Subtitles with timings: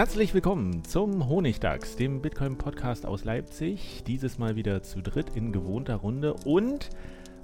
[0.00, 4.02] Herzlich willkommen zum Honigdachs, dem Bitcoin-Podcast aus Leipzig.
[4.06, 6.88] Dieses Mal wieder zu dritt in gewohnter Runde und,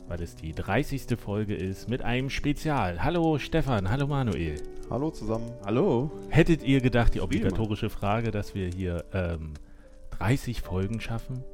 [0.09, 1.19] weil es die 30.
[1.19, 3.05] Folge ist, mit einem Spezial.
[3.05, 4.55] Hallo Stefan, hallo Manuel.
[4.89, 5.53] Hallo zusammen.
[5.67, 6.11] Hallo.
[6.31, 9.53] Hättet ihr gedacht, die obligatorische Frage, dass wir hier ähm,
[10.13, 11.45] 30 Folgen schaffen?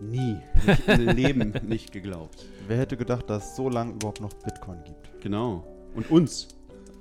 [0.00, 0.38] Nie.
[0.66, 2.46] Nicht im Leben nicht geglaubt.
[2.68, 5.20] Wer hätte gedacht, dass es so lange überhaupt noch Bitcoin gibt?
[5.20, 5.62] Genau.
[5.94, 6.48] Und uns.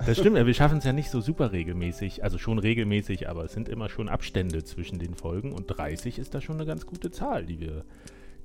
[0.05, 3.53] Das stimmt, wir schaffen es ja nicht so super regelmäßig, also schon regelmäßig, aber es
[3.53, 7.11] sind immer schon Abstände zwischen den Folgen und 30 ist da schon eine ganz gute
[7.11, 7.83] Zahl, die wir,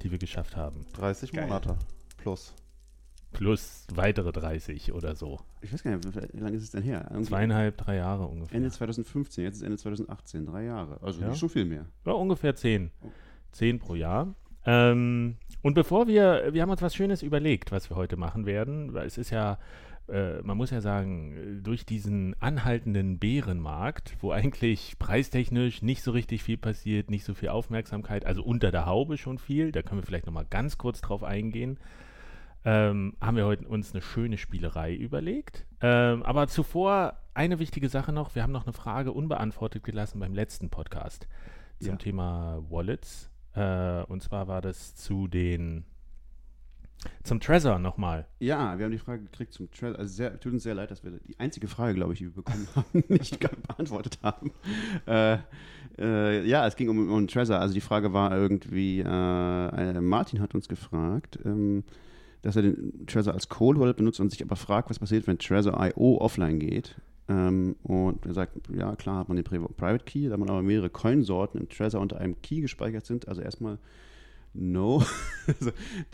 [0.03, 0.85] die wir geschafft haben.
[0.95, 1.47] 30 Geil.
[1.47, 1.77] Monate
[2.25, 2.55] plus.
[3.33, 5.41] Plus weitere 30 oder so.
[5.61, 7.07] Ich weiß gar nicht, wie lange ist es denn her?
[7.11, 8.57] Irgendwie Zweieinhalb, drei Jahre ungefähr.
[8.57, 11.03] Ende 2015, jetzt ist Ende 2018, drei Jahre.
[11.03, 11.29] Also ja.
[11.29, 11.87] nicht so viel mehr.
[12.07, 12.91] Ja, ungefähr zehn.
[13.03, 13.09] Oh.
[13.53, 14.35] Zehn pro Jahr.
[14.67, 18.95] Ähm, und bevor wir, wir haben uns was Schönes überlegt, was wir heute machen werden,
[18.95, 19.59] weil es ist ja
[20.09, 26.43] äh, man muss ja sagen, durch diesen anhaltenden Bärenmarkt, wo eigentlich preistechnisch nicht so richtig
[26.43, 30.07] viel passiert, nicht so viel Aufmerksamkeit, also unter der Haube schon viel, da können wir
[30.07, 31.79] vielleicht nochmal ganz kurz drauf eingehen,
[32.67, 35.67] ähm, haben wir heute uns eine schöne Spielerei überlegt.
[35.81, 40.35] Ähm, aber zuvor eine wichtige Sache noch, wir haben noch eine Frage unbeantwortet gelassen beim
[40.35, 41.27] letzten Podcast
[41.81, 41.97] zum ja.
[41.97, 43.31] Thema Wallets.
[43.55, 45.85] Äh, und zwar war das zu den
[47.23, 48.27] zum Trezor nochmal.
[48.39, 49.99] Ja, wir haben die Frage gekriegt zum Trezor.
[49.99, 52.35] Also sehr, tut uns sehr leid, dass wir die einzige Frage, glaube ich, die wir
[52.35, 54.51] bekommen haben, nicht beantwortet haben.
[55.07, 55.39] Äh,
[55.99, 57.59] äh, ja, es ging um, um Trezor.
[57.59, 61.85] Also die Frage war irgendwie, äh, Martin hat uns gefragt, ähm,
[62.43, 65.39] dass er den Trezor als Cold Wallet benutzt und sich aber fragt, was passiert, wenn
[65.39, 66.97] Trezor IO offline geht.
[67.29, 70.91] Ähm, und er sagt, ja klar hat man den Private Key, da man aber mehrere
[70.91, 73.29] Coinsorten im Trezor unter einem Key gespeichert sind.
[73.29, 73.79] Also erstmal
[74.55, 75.05] no,
[75.47, 75.73] also,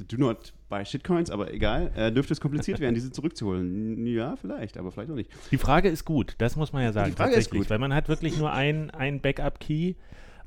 [0.08, 4.06] do not buy Shitcoins, aber egal, äh, dürfte es kompliziert werden, diese zurückzuholen.
[4.06, 5.30] Ja, vielleicht, aber vielleicht auch nicht.
[5.50, 7.70] Die Frage ist gut, das muss man ja sagen, Die Frage ist gut.
[7.70, 9.94] weil man hat wirklich nur ein, ein Backup-Key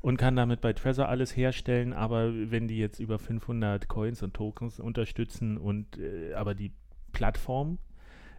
[0.00, 4.34] und kann damit bei Trezor alles herstellen, aber wenn die jetzt über 500 Coins und
[4.34, 6.72] Tokens unterstützen und äh, aber die
[7.12, 7.78] Plattform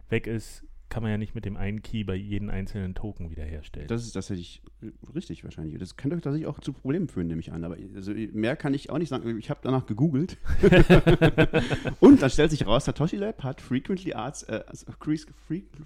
[0.08, 3.88] weg ist, kann man ja nicht mit dem einen Key bei jedem einzelnen Token wiederherstellen.
[3.88, 4.62] Das ist tatsächlich
[5.14, 5.78] richtig wahrscheinlich.
[5.78, 7.64] Das könnte tatsächlich auch zu Problemen führen, nehme ich an.
[7.64, 9.38] Aber also mehr kann ich auch nicht sagen.
[9.38, 10.38] Ich habe danach gegoogelt.
[12.00, 14.64] Und dann stellt sich raus, Satoshi Lab hat frequently asked, äh,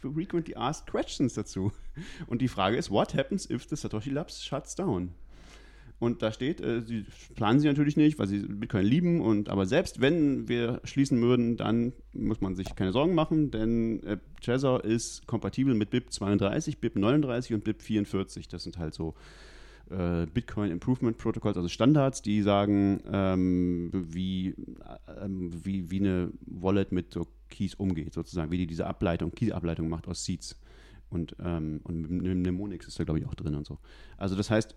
[0.01, 1.73] frequently asked questions dazu.
[2.27, 5.15] Und die Frage ist, what happens if the Satoshi Lab shuts down?
[6.01, 9.21] Und da steht, äh, sie planen sie natürlich nicht, weil sie Bitcoin lieben.
[9.21, 14.03] Und aber selbst wenn wir schließen würden, dann muss man sich keine Sorgen machen, denn
[14.05, 18.49] äh, Trezor ist kompatibel mit BIP 32, BIP 39 und BIP 44.
[18.49, 19.15] Das sind halt so
[19.91, 24.55] äh, Bitcoin Improvement Protocols, also Standards, die sagen, ähm, wie,
[25.23, 29.91] ähm, wie, wie eine Wallet mit so Keys umgeht, sozusagen, wie die diese Ableitung, Key-Ableitung
[29.91, 30.59] macht aus Seeds.
[31.11, 33.79] Und, ähm, und Mnemonix ist da, glaube ich, auch drin und so.
[34.17, 34.77] Also das heißt,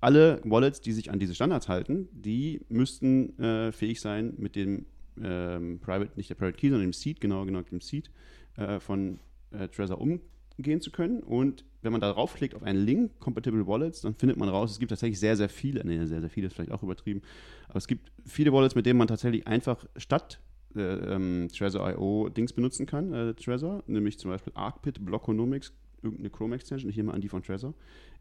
[0.00, 4.86] alle Wallets, die sich an diese Standards halten, die müssten äh, fähig sein, mit dem
[5.22, 8.10] ähm, Private, nicht der Private Key, sondern dem Seed, genauer genau dem Seed
[8.56, 9.18] äh, von
[9.50, 11.22] äh, Trezor umgehen zu können.
[11.22, 14.78] Und wenn man da draufklickt auf einen Link, Compatible Wallets, dann findet man raus, es
[14.78, 17.22] gibt tatsächlich sehr, sehr viele, nee, sehr, sehr viele ist vielleicht auch übertrieben,
[17.68, 20.40] aber es gibt viele Wallets, mit denen man tatsächlich einfach statt
[20.74, 26.54] äh, ähm, Trezor.io Dings benutzen kann, äh, Trezor, nämlich zum Beispiel ArcPit, Blockonomics, irgendeine Chrome
[26.54, 27.74] Extension, ich nehme mal an die von Trezor.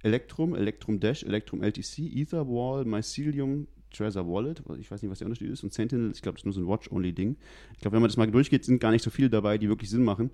[0.03, 5.49] Electrum, Electrum Dash, Electrum LTC, Etherwall, Mycelium, Trezor Wallet, ich weiß nicht, was der Unterschied
[5.49, 7.35] ist, und Sentinel, ich glaube, das ist nur so ein Watch-Only-Ding.
[7.73, 9.89] Ich glaube, wenn man das mal durchgeht, sind gar nicht so viele dabei, die wirklich
[9.89, 10.31] Sinn machen.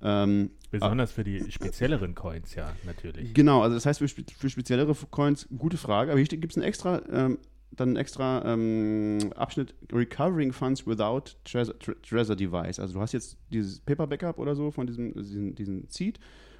[0.00, 3.34] Ähm, Besonders für die spezielleren Coins, ja, natürlich.
[3.34, 6.66] Genau, also das heißt für, für speziellere Coins, gute Frage, aber hier gibt es einen
[6.66, 7.38] extra, ähm,
[7.72, 12.78] dann einen extra ähm, Abschnitt Recovering Funds without Trezor, Trezor Device.
[12.78, 16.18] Also du hast jetzt dieses Paper Backup oder so von diesem, diesen, diesen Seed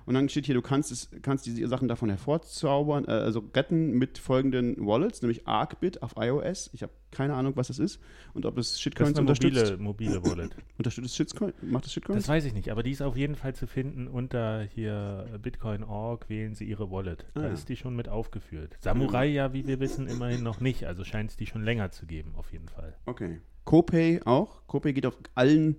[0.08, 3.90] Und dann steht hier, du kannst, es, kannst diese Sachen davon hervorzaubern, äh, also retten
[3.92, 6.70] mit folgenden Wallets, nämlich ArcBit auf iOS.
[6.72, 8.00] Ich habe keine Ahnung, was das ist
[8.32, 9.78] und ob es Das Shitcoins ist eine unterstützt.
[9.78, 10.56] mobile, mobile Wallet.
[10.78, 11.52] Unterstützt es Shitcoin?
[11.60, 12.22] Macht es Shitcoins?
[12.22, 16.28] Das weiß ich nicht, aber die ist auf jeden Fall zu finden unter hier Bitcoin.org,
[16.30, 17.26] wählen Sie Ihre Wallet.
[17.34, 18.76] Da Ah, ist die schon mit aufgeführt.
[18.80, 22.06] Samurai ja, wie wir wissen, immerhin noch nicht, also scheint es die schon länger zu
[22.06, 22.96] geben, auf jeden Fall.
[23.04, 23.40] Okay.
[23.64, 24.66] Copay auch.
[24.68, 25.76] Copay geht auf allen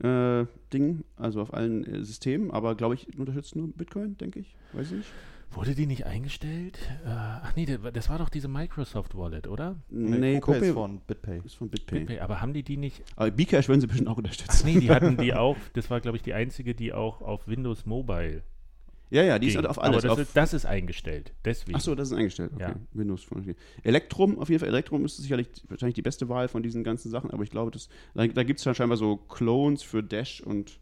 [0.00, 4.54] äh, Dingen, also auf allen äh, Systemen, aber glaube ich, unterstützt nur Bitcoin, denke ich.
[4.72, 5.08] Weiß ich nicht.
[5.54, 6.78] Wurde die nicht eingestellt?
[7.04, 9.76] Äh, ach nee, das war- doch diese Microsoft Wallet, oder?
[9.90, 11.40] Nee, Copay Copay ist von BitPay.
[11.44, 11.98] ist von BitPay.
[11.98, 13.02] BitPay, aber haben die die nicht?
[13.16, 14.66] Aber Bcash würden sie bestimmt auch Ach unterstützen.
[14.66, 17.84] nee, die hatten die auch, das war glaube ich die einzige, die auch auf Windows
[17.84, 18.42] Mobile
[19.12, 19.58] Ja, ja, die ist ging.
[19.62, 20.04] halt auf alles.
[20.04, 21.76] aber auf, das, ist, das ist eingestellt, deswegen.
[21.76, 22.52] Ach so, das ist eingestellt.
[22.54, 22.62] Okay.
[22.62, 22.74] Ja.
[22.92, 23.54] Windows Phone.
[23.82, 24.68] Elektrum, auf jeden Fall.
[24.70, 27.88] Elektrum ist sicherlich wahrscheinlich die beste Wahl von diesen ganzen Sachen, aber ich glaube, das,
[28.14, 30.80] da, da gibt es ja scheinbar so Clones für Dash und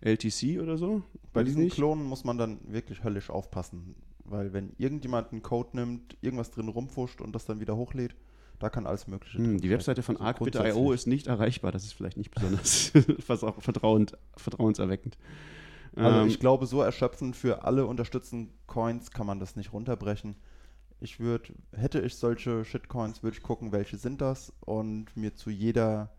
[0.00, 1.02] LTC oder so.
[1.32, 1.74] Bei diesen nicht.
[1.74, 3.94] Klonen muss man dann wirklich höllisch aufpassen.
[4.24, 8.14] Weil wenn irgendjemand einen Code nimmt, irgendwas drin rumfuscht und das dann wieder hochlädt,
[8.58, 9.70] da kann alles Mögliche Hm, die.
[9.70, 10.94] Webseite von Also ArcBit.io grundsätzlich.
[10.94, 11.72] ist nicht erreichbar.
[11.72, 12.92] Das ist vielleicht nicht besonders
[13.26, 15.16] vertrau- vertrauend, vertrauenserweckend.
[15.98, 20.36] Also Ähm, ich glaube, so erschöpfend für alle unterstützten Coins kann man das nicht runterbrechen.
[21.00, 25.50] Ich würde, hätte ich solche Shitcoins, würde ich gucken, welche sind das und mir zu
[25.50, 26.10] jeder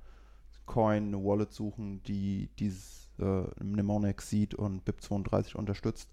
[0.65, 6.09] Coin eine Wallet suchen, die dieses äh, Mnemonic Seed und BIP32 unterstützt.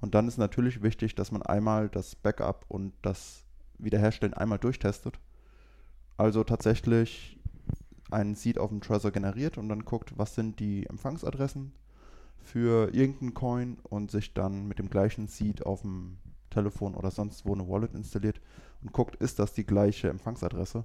[0.00, 3.44] Und dann ist natürlich wichtig, dass man einmal das Backup und das
[3.78, 5.18] Wiederherstellen einmal durchtestet.
[6.16, 7.38] Also tatsächlich
[8.10, 11.72] einen Seed auf dem Trezor generiert und dann guckt, was sind die Empfangsadressen
[12.42, 16.18] für irgendeinen Coin und sich dann mit dem gleichen Seed auf dem
[16.50, 18.40] Telefon oder sonst wo eine Wallet installiert
[18.82, 20.84] und guckt, ist das die gleiche Empfangsadresse.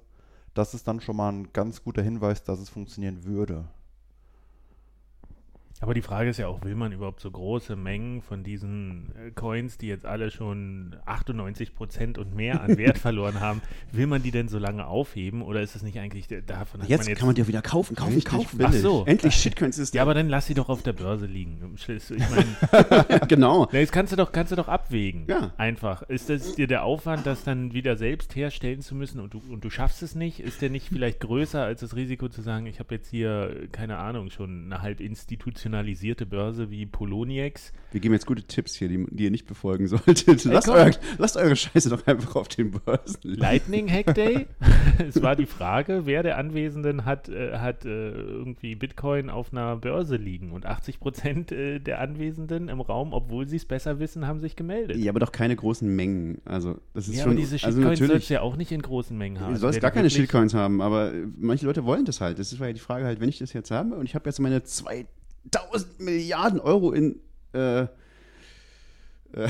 [0.52, 3.68] Das ist dann schon mal ein ganz guter Hinweis, dass es funktionieren würde.
[5.80, 9.30] Aber die Frage ist ja auch, will man überhaupt so große Mengen von diesen äh,
[9.32, 13.60] Coins, die jetzt alle schon 98% und mehr an Wert verloren haben,
[13.90, 17.08] will man die denn so lange aufheben oder ist es nicht eigentlich davon, jetzt, man
[17.08, 18.60] jetzt kann man die auch wieder kaufen, kaufen, kaufen.
[18.62, 19.04] Ach so.
[19.04, 21.74] Endlich Shitcoins ist Ja, aber dann lass sie doch auf der Börse liegen.
[21.74, 23.68] Ich meine, genau.
[23.72, 25.26] na, jetzt kannst du doch, kannst du doch abwägen.
[25.28, 25.52] Ja.
[25.56, 26.02] Einfach.
[26.02, 29.64] Ist das dir der Aufwand, das dann wieder selbst herstellen zu müssen und du, und
[29.64, 30.40] du schaffst es nicht?
[30.40, 33.98] Ist der nicht vielleicht größer als das Risiko zu sagen, ich habe jetzt hier, keine
[33.98, 35.00] Ahnung, schon eine halb
[35.64, 37.72] institutionalisierte Börse wie Poloniex?
[37.92, 40.44] Wir geben jetzt gute Tipps hier, die, die ihr nicht befolgen solltet.
[40.44, 43.40] Lasst, euer, lasst eure Scheiße doch einfach auf den Börsen liegen.
[43.40, 44.46] Lightning Hack Day?
[45.08, 49.76] es war die Frage, wer der Anwesenden hat, äh, hat äh, irgendwie Bitcoin auf einer
[49.76, 54.26] Börse liegen und 80 Prozent äh, der Anwesenden im Raum, obwohl sie es besser wissen,
[54.26, 54.96] haben sich gemeldet.
[54.98, 56.40] Ja, aber doch keine großen Mengen.
[56.44, 57.32] Also, das ist Ja, schon.
[57.32, 58.28] aber diese also Shitcoins sollst natürlich.
[58.28, 59.54] du ja auch nicht in großen Mengen haben.
[59.54, 62.38] Du sollst gar keine Shitcoins haben, aber äh, manche Leute wollen das halt.
[62.38, 64.40] Das war ja die Frage halt, wenn ich das jetzt habe und ich habe jetzt
[64.40, 64.62] meine
[65.52, 67.20] 2000 Milliarden Euro in,
[67.52, 67.86] äh, äh,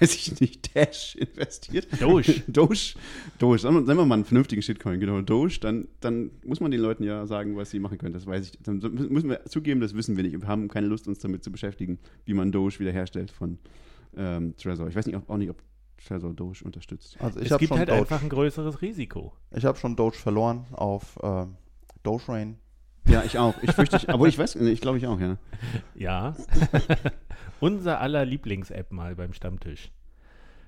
[0.00, 1.86] weiß ich nicht, Dash investiert.
[2.00, 2.40] Doge.
[2.48, 2.94] Doge.
[3.38, 3.58] Doge.
[3.58, 5.20] Sagen wir, mal einen vernünftigen Shitcoin, genau.
[5.22, 8.12] Doge, dann, dann muss man den Leuten ja sagen, was sie machen können.
[8.12, 8.58] Das weiß ich.
[8.62, 10.38] Dann müssen wir zugeben, das wissen wir nicht.
[10.40, 13.58] Wir haben keine Lust, uns damit zu beschäftigen, wie man Doge wiederherstellt von
[14.16, 14.88] ähm, Trezor.
[14.88, 15.62] Ich weiß nicht, auch nicht, ob
[16.04, 17.16] Trezor Doge unterstützt.
[17.20, 19.32] Also ich Es habe gibt schon, halt Doge- einfach ein größeres Risiko.
[19.56, 21.56] ich hab schon Doge verloren auf ähm,
[22.02, 22.58] Dogecoin.
[23.06, 23.54] Ja, ich auch.
[23.62, 25.36] Ich fürchte, ich, aber ich weiß, ich glaube ich auch, ja.
[25.94, 26.34] Ja.
[27.60, 29.92] Unser aller Lieblings-App mal beim Stammtisch.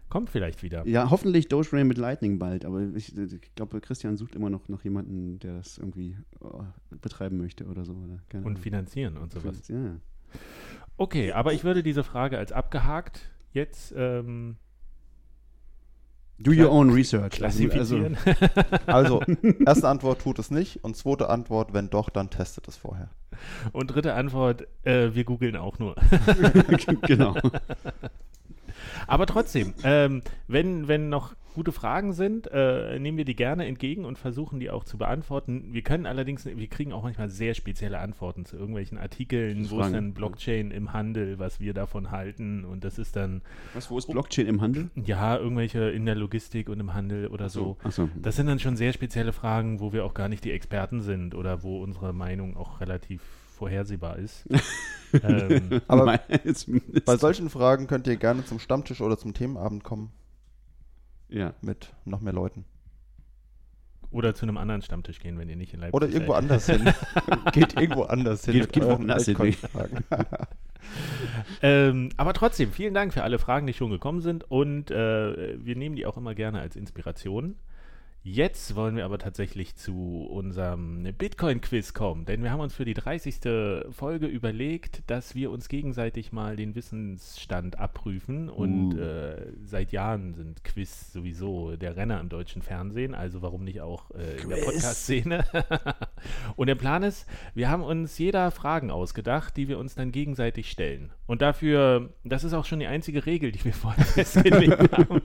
[0.09, 0.87] Kommt vielleicht wieder.
[0.87, 4.85] Ja, hoffentlich Dogecoin mit Lightning bald, aber ich, ich glaube, Christian sucht immer noch nach
[4.85, 6.63] jemanden, der das irgendwie oh,
[7.01, 7.93] betreiben möchte oder so.
[7.93, 8.21] Oder?
[8.29, 8.63] Keine Und Ahnung.
[8.63, 9.67] finanzieren und sowas.
[9.69, 9.97] Ja.
[10.97, 14.57] Okay, aber ich würde diese Frage als abgehakt jetzt ähm,
[16.39, 17.33] Do your own research.
[17.33, 18.17] klassifizieren.
[18.87, 19.23] Also,
[19.67, 23.09] erste Antwort tut es nicht und zweite Antwort, wenn doch, dann testet es vorher.
[23.73, 25.97] und dritte Antwort, äh, wir googeln auch nur.
[26.27, 27.35] Also, genau.
[29.07, 34.05] Aber trotzdem, ähm, wenn, wenn noch gute Fragen sind, äh, nehmen wir die gerne entgegen
[34.05, 35.69] und versuchen die auch zu beantworten.
[35.73, 39.93] Wir können allerdings, wir kriegen auch manchmal sehr spezielle Antworten zu irgendwelchen Artikeln, wo Fragen.
[39.95, 43.41] dann Blockchain im Handel, was wir davon halten und das ist dann,
[43.73, 44.91] Was, wo ist Blockchain im Handel?
[44.97, 47.79] ja, irgendwelche in der Logistik und im Handel oder so.
[47.83, 48.11] Achso.
[48.21, 51.35] Das sind dann schon sehr spezielle Fragen, wo wir auch gar nicht die Experten sind
[51.35, 53.23] oder wo unsere Meinung auch relativ
[53.57, 54.47] vorhersehbar ist.
[55.23, 56.21] ähm, Aber.
[57.05, 60.13] Bei solchen Fragen könnt ihr gerne zum Stammtisch oder zum Themenabend kommen
[61.29, 61.55] ja.
[61.63, 62.65] mit noch mehr Leuten.
[64.11, 66.43] oder zu einem anderen Stammtisch gehen, wenn ihr nicht in Leipzig Oder irgendwo seid.
[66.43, 66.95] anders hin.
[67.53, 68.55] Geht irgendwo anders hin.
[68.55, 69.37] Geht- geht woanders hin.
[71.63, 75.77] Ähm, aber trotzdem, vielen Dank für alle Fragen, die schon gekommen sind und äh, wir
[75.77, 77.57] nehmen die auch immer gerne als Inspiration.
[78.29, 82.93] Jetzt wollen wir aber tatsächlich zu unserem Bitcoin-Quiz kommen, denn wir haben uns für die
[82.93, 83.37] 30.
[83.93, 88.99] Folge überlegt, dass wir uns gegenseitig mal den Wissensstand abprüfen und Uh.
[88.99, 94.11] äh, seit Jahren sind Quiz sowieso der Renner im deutschen Fernsehen, also warum nicht auch
[94.11, 94.57] äh, in der.
[94.57, 95.45] Podcast-Szene.
[96.57, 100.69] und der Plan ist, wir haben uns jeder Fragen ausgedacht, die wir uns dann gegenseitig
[100.69, 101.13] stellen.
[101.29, 105.21] Und dafür, das ist auch schon die einzige Regel, die wir vorher festgelegt haben.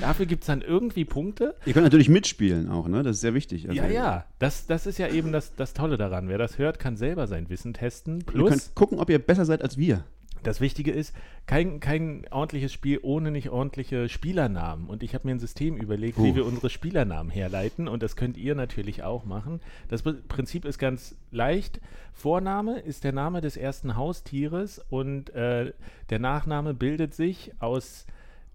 [0.00, 1.56] Dafür gibt es dann irgendwie Punkte.
[1.66, 2.35] Ihr könnt natürlich mitspielen
[2.70, 3.02] auch, ne?
[3.02, 3.68] Das ist sehr wichtig.
[3.68, 6.28] Also, Ja, ja, das, das ist ja eben das, das Tolle daran.
[6.28, 8.18] Wer das hört, kann selber sein Wissen testen.
[8.20, 10.04] Ihr Plus, könnt gucken, ob ihr besser seid als wir.
[10.42, 11.12] das Wichtige ist,
[11.46, 14.86] kein, kein ordentliches Spiel ohne nicht ordentliche Spielernamen.
[14.88, 16.36] Und ich habe mir ein System überlegt, wie Puh.
[16.36, 17.88] wir unsere Spielernamen herleiten.
[17.88, 19.60] Und das könnt ihr natürlich auch machen.
[19.88, 21.80] Das Pr- Prinzip ist ganz leicht.
[22.12, 25.72] Vorname ist der Name des ersten Haustieres und äh,
[26.10, 28.06] der Nachname bildet sich aus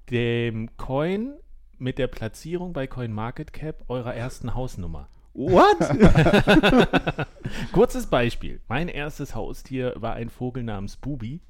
[0.10, 1.34] dem Coin
[1.82, 5.10] mit der Platzierung bei CoinMarketCap eurer ersten Hausnummer.
[5.34, 5.78] What?
[7.72, 8.62] Kurzes Beispiel.
[8.68, 11.42] Mein erstes Haustier war ein Vogel namens Bubi.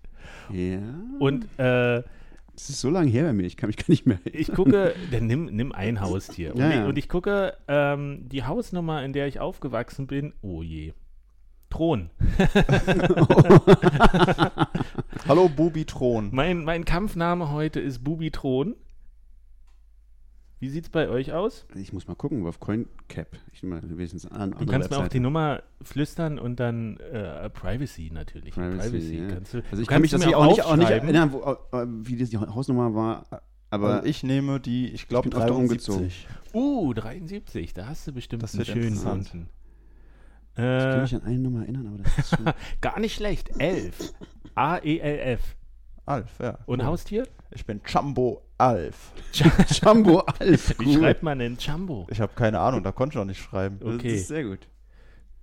[0.51, 0.79] ja.
[1.19, 2.03] Und äh,
[2.53, 4.41] Das ist so lange her bei mir, ich kann mich gar nicht mehr erinnern.
[4.41, 6.53] ich gucke, dann nimm, nimm ein Haustier.
[6.53, 6.85] Und, Ja, ich, ja.
[6.85, 10.33] und ich gucke ähm, die Hausnummer, in der ich aufgewachsen bin.
[10.41, 10.93] Oh je.
[11.69, 12.09] Thron.
[15.27, 16.29] Hallo Bubitron.
[16.31, 18.75] Mein, mein Kampfname heute ist Bubi Thron.
[20.61, 21.65] Wie sieht's bei euch aus?
[21.73, 23.35] Ich muss mal gucken, auf CoinCap.
[23.51, 28.11] Ich mal wenigstens an Du kannst mir auch die Nummer flüstern und dann äh, Privacy
[28.13, 28.53] natürlich.
[28.53, 29.27] Privacy, ja.
[29.27, 31.43] kannst du, Also ich kann mich das auch nicht, auch nicht erinnern, wo,
[32.05, 33.25] wie die Hausnummer war.
[33.71, 36.27] Aber Also ich nehme die, ich glaube bin öfter 73.
[36.53, 38.97] Uh, 73, da hast du bestimmt Das einen schönen.
[39.03, 39.49] Kunden.
[40.51, 42.45] ich kann Äh, mich an eine Nummer erinnern, aber das ist schon.
[42.81, 43.49] gar nicht schlecht.
[43.57, 44.13] 11.
[44.53, 45.55] A-E-L-F.
[46.11, 46.57] Alf, ja.
[46.65, 46.85] Und Cool.
[46.85, 47.27] Haustier?
[47.51, 49.11] Ich bin Jumbo Alf.
[49.81, 50.75] Jumbo Alf.
[50.79, 52.07] Wie schreibt man denn Jumbo?
[52.09, 53.79] Ich habe keine Ahnung, da konnte ich noch nicht schreiben.
[53.79, 54.15] Das Okay.
[54.15, 54.67] ist sehr gut.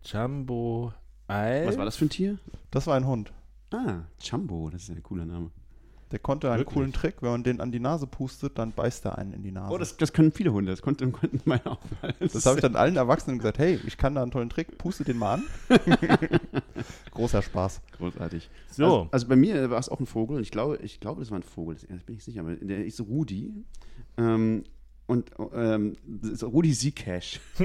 [0.05, 0.93] Jumbo
[1.27, 1.69] Alf.
[1.69, 2.39] Was war das für ein Tier?
[2.71, 3.33] Das war ein Hund.
[3.73, 5.51] Ah, Jumbo, das ist ja ein cooler Name.
[6.11, 6.75] Der konnte einen Wirklich?
[6.75, 9.51] coolen Trick, wenn man den an die Nase pustet, dann beißt er einen in die
[9.53, 9.75] Nase.
[9.75, 11.79] Oh, das, das können viele Hunde, das konnten, konnten meine auch.
[12.19, 15.05] Das habe ich dann allen Erwachsenen gesagt, hey, ich kann da einen tollen Trick, puste
[15.05, 15.43] den mal an.
[17.11, 17.83] Großer Spaß.
[17.99, 18.49] Großartig.
[18.71, 18.85] So.
[18.85, 20.37] Also, also bei mir war es auch ein Vogel.
[20.39, 21.77] und Ich glaube, ich glaube, das war ein Vogel.
[21.77, 22.41] Das bin ich sicher.
[22.41, 23.53] Aber der ist Rudi.
[24.17, 24.65] Ähm,
[25.07, 27.41] und ähm, das ist Rudi Zcash.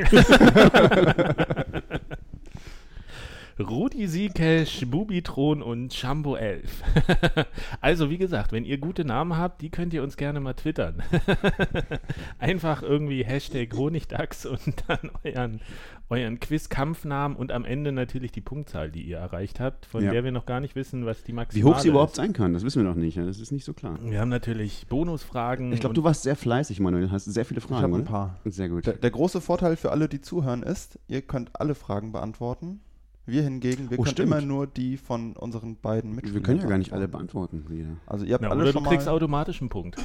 [3.60, 6.84] Rudi Siekesh, Bubitron und Jumbo 11.
[7.82, 11.04] also, wie gesagt, wenn ihr gute Namen habt, die könnt ihr uns gerne mal twittern.
[12.40, 15.62] Einfach irgendwie Hashtag Honigdachs und dann euren,
[16.10, 20.12] euren Quiz-Kampfnamen und am Ende natürlich die Punktzahl, die ihr erreicht habt, von Ja.
[20.12, 22.18] der wir noch gar nicht wissen, was die Wie maximale hoch sie überhaupt ist.
[22.18, 23.16] sein kann, das wissen wir noch nicht.
[23.18, 23.26] ja.
[23.26, 23.98] Das ist nicht so klar.
[24.04, 25.72] Wir haben natürlich Bonusfragen.
[25.74, 27.12] Ich glaube, du warst sehr fleißig, Manuel.
[27.12, 27.84] Hast sehr viele Ich Fragen.
[27.84, 28.40] habe ein paar.
[28.46, 28.86] Sehr gut.
[28.88, 32.82] Der, der große Vorteil für alle, die zuhören, ist, ihr könnt alle Fragen beantworten.
[33.26, 34.32] Wir hingegen, wir Oh, können stimmt.
[34.32, 37.66] immer nur die von unseren beiden wir Mitspielern können ja gar nicht alle beantworten.
[37.70, 37.96] Jeder.
[38.06, 39.98] Also ihr habt Na, alle oder schon du kriegst mal, automatisch einen Punkt.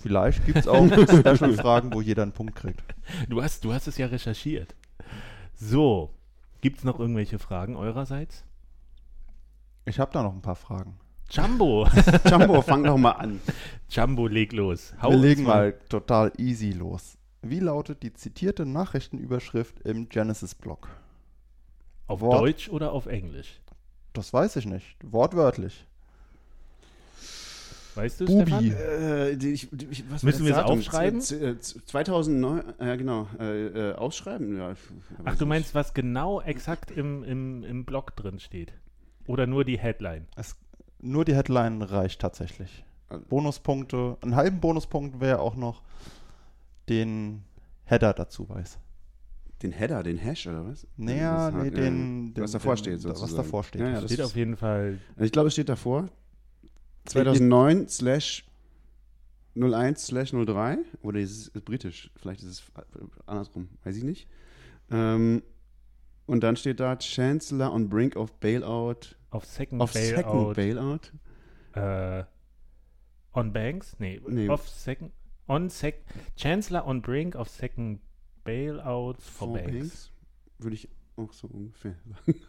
[0.00, 2.82] vielleicht gibt es auch Special-Fragen, wo jeder einen Punkt kriegt.
[3.28, 4.74] Du hast, du hast es ja recherchiert.
[5.54, 6.10] So,
[6.62, 8.44] gibt es noch irgendwelche Fragen eurerseits?
[9.84, 10.98] Ich habe da noch ein paar Fragen.
[11.30, 11.86] Jumbo,
[12.30, 13.40] Jumbo, fang doch mal an.
[13.90, 14.94] Jumbo, leg los.
[15.00, 17.16] Hau wir legen mal total easy los.
[17.42, 20.88] Wie lautet die zitierte Nachrichtenüberschrift im Genesis-Blog?
[22.06, 22.40] Auf Wort.
[22.40, 23.60] Deutsch oder auf Englisch?
[24.12, 24.96] Das weiß ich nicht.
[25.02, 25.86] Wortwörtlich.
[27.94, 28.50] Weißt du, Bubi.
[28.50, 28.64] Stefan?
[28.72, 31.20] Äh, die- ich, die- ich, was war Müssen wir es aufschreiben?
[31.20, 33.28] Z- z- z- 2009, ja genau.
[33.38, 34.56] Äh, äh, ausschreiben?
[34.56, 34.74] Ja,
[35.24, 35.44] Ach, du nicht.
[35.46, 38.72] meinst, was genau exakt im, im, im Blog drin steht?
[39.26, 40.26] Oder nur die Headline?
[40.36, 40.56] Es,
[41.00, 42.82] nur die Headline reicht tatsächlich.
[43.10, 45.82] Also- Bonuspunkte, einen halben Bonuspunkt wäre auch noch
[46.88, 47.44] den
[47.84, 48.78] Header dazu weiß.
[49.62, 50.86] Den Header, den Hash oder was?
[50.96, 53.36] Naja, Das hat- nee, ja, den, den was davor den, steht Was sozusagen.
[53.36, 53.80] davor steht.
[53.80, 54.98] Ja, ja, das Steht ist- auf jeden Fall.
[55.14, 56.08] Also ich glaube, es steht davor.
[57.06, 58.44] 2009 slash
[59.54, 60.78] 01 slash 03.
[61.02, 62.10] Oder ist es ist britisch?
[62.16, 62.62] Vielleicht ist es
[63.26, 63.68] andersrum.
[63.84, 64.28] Weiß ich nicht.
[64.90, 65.42] Ähm,
[66.26, 69.16] und dann steht da Chancellor on brink of bailout.
[69.30, 70.54] Auf Second Of second Bailout.
[70.54, 71.12] bailout.
[71.74, 72.24] äh,
[73.34, 73.96] on Banks?
[73.98, 74.48] Nee, Nee.
[74.48, 75.12] Of Second.
[75.48, 76.04] On Sec.
[76.36, 78.11] Chancellor on Brink of Second Bailout
[78.44, 80.10] for, For Banks.
[80.58, 81.94] Würde ich auch so ungefähr
[82.26, 82.40] sagen.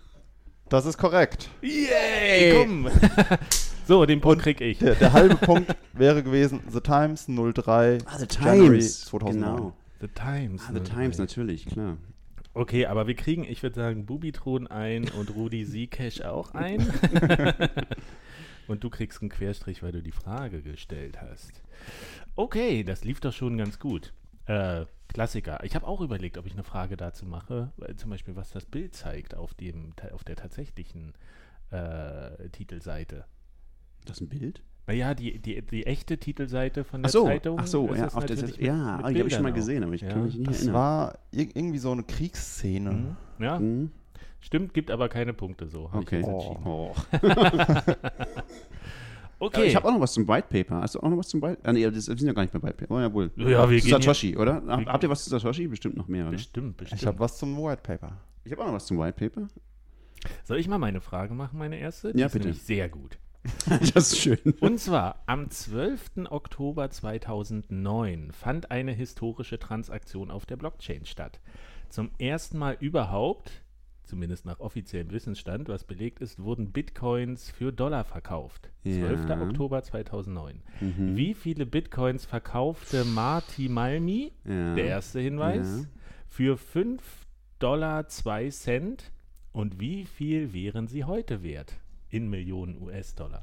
[0.70, 1.50] Das ist korrekt.
[1.62, 2.54] Yay!
[2.58, 2.90] Komm!
[3.88, 4.80] so, den Punkt krieg ich.
[4.80, 9.02] Der, der halbe Punkt wäre gewesen The Times 03 Ah, The January Times.
[9.06, 9.56] 2009.
[9.56, 9.74] Genau.
[10.02, 10.64] The Times.
[10.68, 10.80] Ah, The?
[10.80, 11.98] Times, natürlich, klar.
[12.56, 16.88] Okay, aber wir kriegen, ich würde sagen, Bubitron ein und Rudi Siekesh auch ein.
[18.68, 21.52] und du kriegst einen Querstrich, weil du die Frage gestellt hast.
[22.36, 24.14] Okay, das lief doch schon ganz gut.
[24.46, 25.64] Äh, Klassiker.
[25.64, 28.66] Ich habe auch überlegt, ob ich eine Frage dazu mache, weil zum Beispiel, was das
[28.66, 31.14] Bild zeigt auf, dem, auf der tatsächlichen
[31.70, 33.26] äh, Titelseite.
[34.06, 34.64] Das ist ein Bild?
[34.88, 37.58] Naja, die, die, die echte Titelseite von der Ach so, Zeitung.
[37.60, 39.84] ach so, ist ja, es auf der, natürlich ja, die habe ich schon mal gesehen,
[39.84, 40.10] aber ich Ja.
[40.10, 40.74] kann mich nicht Das erinnern.
[40.76, 42.92] war ir irgendwie so eine Kriegsszene.
[42.92, 43.16] Mhm.
[43.40, 43.92] Ja, Hm?
[44.42, 45.90] stimmt, gibt aber keine Punkte so.
[45.94, 46.22] Okay.
[46.26, 46.32] Oh.
[46.32, 46.66] entschieden.
[46.66, 46.96] Oh.
[49.46, 49.66] Okay.
[49.66, 50.82] Ich habe auch noch was zum White Paper.
[50.82, 51.70] Hast du auch noch was zum White Paper?
[51.70, 52.96] Ah, nee, das, wir sind ja gar nicht bei White Paper.
[52.96, 53.32] Oh, jawohl.
[53.36, 54.64] Ja, wir zu gehen Satoshi, oder?
[54.68, 55.68] Hab, wir- habt ihr was zu Satoshi?
[55.68, 56.32] Bestimmt noch mehr, oder?
[56.38, 57.02] bestimmt, bestimmt.
[57.02, 58.18] Ich habe was zum White Paper.
[58.46, 59.48] Ich habe auch noch was zum White Paper.
[60.46, 62.14] Soll ich mal meine Frage machen, meine erste?
[62.14, 62.46] Die Ja, ist bitte.
[62.48, 63.18] nämlich sehr gut.
[63.94, 64.38] das ist schön.
[64.62, 66.12] Und zwar am 12.
[66.30, 71.42] Oktober 2009 fand eine historische Transaktion auf der Blockchain statt.
[71.90, 73.63] Zum ersten Mal überhaupt,
[74.06, 78.70] zumindest nach offiziellem Wissensstand, was belegt ist, wurden Bitcoins für Dollar verkauft.
[78.84, 79.08] Ja.
[79.08, 79.30] 12.
[79.42, 80.62] Oktober 2009.
[80.82, 81.16] Mhm.
[81.18, 84.76] Wie viele Bitcoins verkaufte Marty Malmi, Ja.
[84.76, 85.86] der erste Hinweis, Ja.
[86.28, 87.02] für 5
[87.60, 89.12] Dollar 2 Cent
[89.54, 91.76] und wie viel wären sie heute wert?
[92.10, 93.42] In Millionen US-Dollar.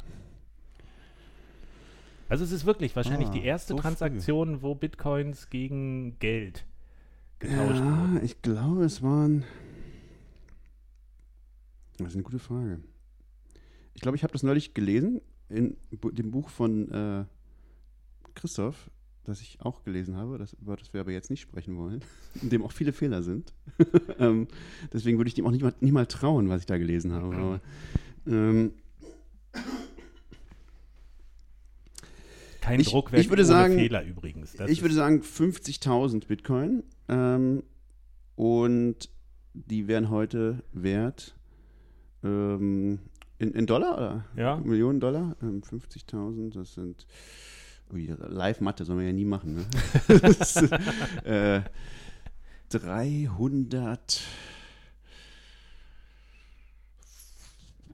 [2.29, 3.83] Also es ist wirklich wahrscheinlich Ah, die erste so früh.
[3.83, 6.65] Transaktion, wo Bitcoins gegen Geld
[7.41, 8.21] getauscht Ja, wurden.
[8.23, 9.45] ich glaube, es waren.
[12.05, 12.81] Das ist eine gute Frage.
[13.95, 15.77] Ich glaube, ich habe das neulich gelesen in
[16.13, 17.25] dem Buch von äh,
[18.35, 18.91] Christoph,
[19.25, 22.03] das ich auch gelesen habe, das, über das wir aber jetzt nicht sprechen wollen,
[22.43, 23.53] in dem auch viele Fehler sind.
[24.19, 24.47] ähm,
[24.93, 27.35] deswegen würde ich dem auch nicht mal, nicht mal trauen, was ich da gelesen habe.
[27.37, 27.61] Aber,
[28.27, 28.73] ähm,
[32.61, 34.53] Kein ich- Druckwerk ich würde ohne sagen- Fehler übrigens.
[34.53, 36.83] Das ich würde sagen 50.000 Bitcoin.
[37.09, 37.63] Ähm,
[38.37, 39.11] und
[39.55, 41.35] die wären heute wert
[42.25, 43.01] ähm,
[43.39, 44.25] in, in Dollar oder?
[44.37, 44.57] Ja.
[44.57, 45.37] Millionen Dollar?
[45.43, 47.07] Ähm, 50.000, das sind.
[47.93, 49.55] Ui, Live-Mathe soll man ja nie machen.
[49.57, 49.67] Ne?
[50.21, 50.73] das ist,
[51.25, 51.63] äh,
[52.69, 54.21] 300.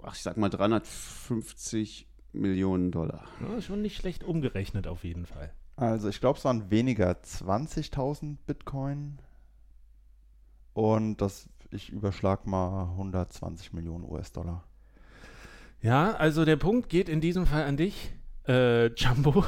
[0.02, 3.24] Ach, ich sag mal 350 Millionen Dollar.
[3.40, 5.52] ja, schon nicht schlecht umgerechnet auf jeden Fall.
[5.76, 9.18] Also ich glaube, es waren weniger 20.000 Bitcoin.
[10.74, 14.64] Und das, ich überschlag mal 120 Millionen US-Dollar.
[15.82, 18.12] Ja, also der Punkt geht in diesem Fall an dich,
[18.48, 19.44] äh, Jumbo.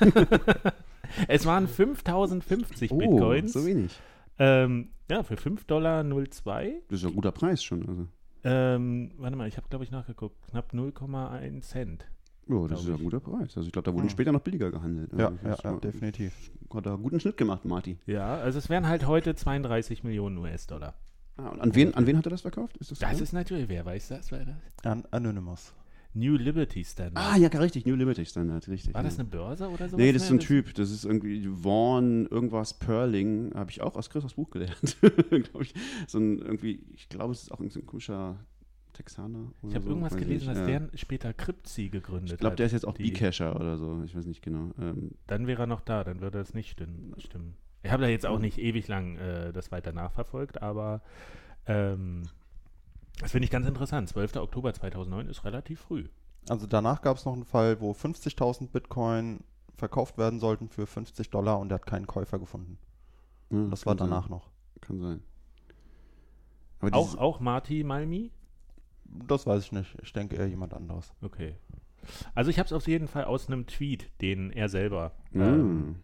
[1.28, 3.54] es waren 5050 Bitcoins.
[3.56, 3.98] Oh, so wenig.
[4.38, 6.04] Ähm, ja, für 5,02 Dollar.
[6.04, 7.88] Das ist ja ein guter Preis schon.
[7.88, 8.06] Also.
[8.42, 10.36] Ähm, warte mal, ich habe, glaube ich, nachgeguckt.
[10.48, 12.06] Knapp 0,1 Cent.
[12.48, 13.56] Ja, das ist ja ein guter Preis.
[13.56, 14.10] Also ich glaube, da wurden Ja.
[14.10, 15.12] später noch billiger gehandelt.
[15.16, 16.50] Ja, Also ja, ja, definitiv.
[16.72, 17.98] Hat er einen guten Schnitt gemacht, Marty.
[18.06, 20.94] Ja, also es wären halt heute 32 Millionen US-Dollar.
[21.42, 22.76] Ah, und an wen, an wen hat er das verkauft?
[22.78, 23.24] Ist das, Das so?
[23.24, 24.30] ist natürlich, wer weiß das?
[24.32, 24.56] War, das?
[24.84, 25.72] An Anonymous.
[26.12, 27.24] New Liberty Standard.
[27.24, 27.86] Ah, ja, richtig.
[27.86, 28.94] New Liberty Standard, richtig.
[28.94, 29.20] War das ja.
[29.20, 29.96] eine Börse oder so?
[29.96, 30.74] Nee, das ist ein Typ.
[30.74, 33.52] Das ist irgendwie Vaughn, irgendwas Perling.
[33.54, 34.96] Habe ich auch aus Christophs Buch gelernt.
[35.30, 35.72] Glaub ich.
[36.08, 38.36] So ein irgendwie, ich glaube, es ist auch so ein komischer
[38.92, 39.52] Texaner.
[39.68, 40.66] Ich habe so, irgendwas gelesen, dass Ja.
[40.66, 42.58] der später Cryptsy gegründet Ich glaube, hat.
[42.58, 44.02] der ist jetzt auch Bcacher oder so.
[44.04, 44.72] Ich weiß nicht genau.
[44.80, 47.54] Ähm, Dann wäre er noch da, dann würde es nicht stimmen.
[47.82, 48.42] Ich habe da jetzt auch Mhm.
[48.42, 51.00] nicht ewig lang äh, das weiter nachverfolgt, aber
[51.66, 52.22] ähm,
[53.20, 54.08] das finde ich ganz interessant.
[54.08, 54.36] 12.
[54.36, 56.08] Oktober 2009 ist relativ früh.
[56.48, 59.40] Also danach gab es noch einen Fall, wo 50.000 Bitcoin
[59.76, 62.78] verkauft werden sollten für 50 Dollar und er hat keinen Käufer gefunden.
[63.50, 64.30] ja, Das war danach Sein.
[64.30, 64.50] noch.
[64.80, 65.22] Kann sein.
[66.80, 68.30] Aber Auch, auch Marty Malmi?
[69.04, 69.96] Das weiß ich nicht.
[70.02, 71.12] Ich denke eher jemand anderes.
[71.20, 71.56] Okay.
[72.34, 75.40] Also ich habe es auf jeden Fall aus einem Tweet, den er selber Mm.
[75.42, 75.96] ähm,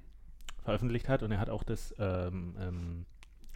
[0.67, 3.07] veröffentlicht hat und er hat auch das, ähm, ähm,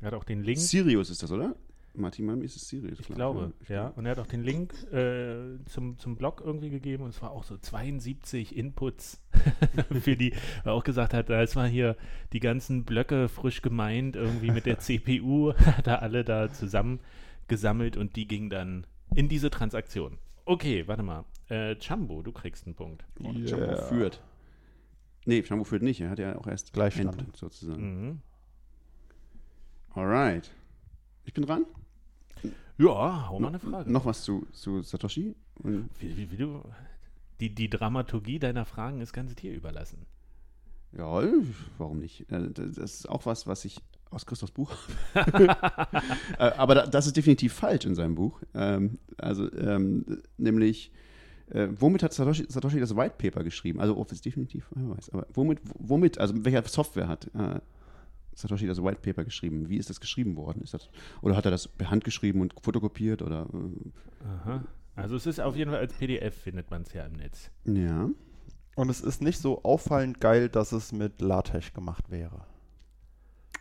[0.00, 0.58] er hat auch den Link.
[0.58, 1.54] Sirius ist das, oder?
[1.92, 3.00] Martin Mami ist es Sirius.
[3.00, 3.16] Ich klar.
[3.16, 3.88] glaube, Ich ja.
[3.88, 7.32] Und er hat auch den Link äh, zum, zum Blog irgendwie gegeben und es war
[7.32, 9.20] auch so 72 Inputs
[10.00, 10.32] für die,
[10.64, 11.96] er auch gesagt hat, es war hier
[12.32, 18.14] die ganzen Blöcke frisch gemeint, irgendwie mit der CPU, hat er alle da zusammengesammelt und
[18.14, 20.18] die ging dann in diese Transaktion.
[20.44, 21.24] Okay, warte mal.
[21.48, 23.04] Äh, Chambo, du kriegst einen Punkt.
[23.20, 23.48] Oh, Yeah.
[23.48, 24.22] Jumbo führt.
[25.26, 26.00] Nee, Jumbo führt nicht.
[26.00, 27.08] Er hat ja auch erst Gleichstand.
[27.10, 28.06] Endpunkt sozusagen.
[28.08, 28.18] Mhm.
[29.94, 30.50] Alright.
[31.24, 31.66] Ich bin dran.
[32.78, 33.90] Ja, hau mal eine Frage.
[33.90, 35.34] Noch was zu, zu Satoshi?
[35.62, 35.84] Wie,
[36.16, 36.62] wie, wie du,
[37.40, 40.06] die, die Dramaturgie deiner Fragen ist ganz dir überlassen.
[40.92, 41.22] ja,
[41.76, 42.30] warum nicht?
[42.32, 43.80] Äh, Das ist auch was, was ich
[44.10, 44.72] aus Christophs Buch
[45.14, 45.46] habe.
[46.38, 48.40] Äh, Aber da- das ist definitiv falsch in seinem Buch.
[48.54, 50.90] Ähm, Also, ähm, nämlich,
[51.50, 53.80] äh, womit hat Satoshi, Satoshi das White Paper geschrieben?
[53.80, 55.10] Also, ob es definitiv, wer weiß.
[55.10, 57.60] Aber womit, womit, also mit welcher Software hat äh,
[58.34, 59.68] Satoshi das White Paper geschrieben?
[59.68, 60.62] Wie ist das geschrieben worden?
[60.62, 60.88] Ist das,
[61.22, 63.22] oder hat er das per Hand geschrieben und fotokopiert?
[63.22, 63.48] Oder,
[64.24, 64.64] Aha.
[64.96, 67.50] Also es ist auf jeden Fall als PDF findet man es ja im Netz.
[67.66, 68.10] äh, ja.
[68.76, 72.46] Und es ist nicht so auffallend geil, dass es mit LaTeX gemacht wäre.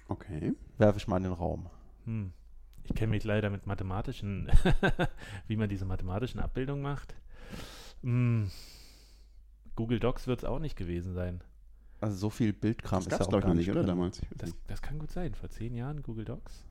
[0.08, 0.54] Okay.
[0.78, 1.70] Werfe ich mal in den Raum.
[2.06, 2.32] Hm.
[2.84, 4.50] Ich kenne mich leider mit mathematischen,
[5.48, 7.16] wie man diese mathematischen Abbildungen macht.
[8.04, 8.50] Hm.
[9.76, 11.42] Google Docs wird es auch nicht gewesen sein.
[12.02, 13.84] Also so viel Bildkram Das ist ja auch glaube ich, gar noch nicht nicht, oder?
[13.86, 14.22] Damals.
[14.38, 15.34] Das, das kann gut sein.
[15.34, 16.66] Vor zehn Jahren Google Docs.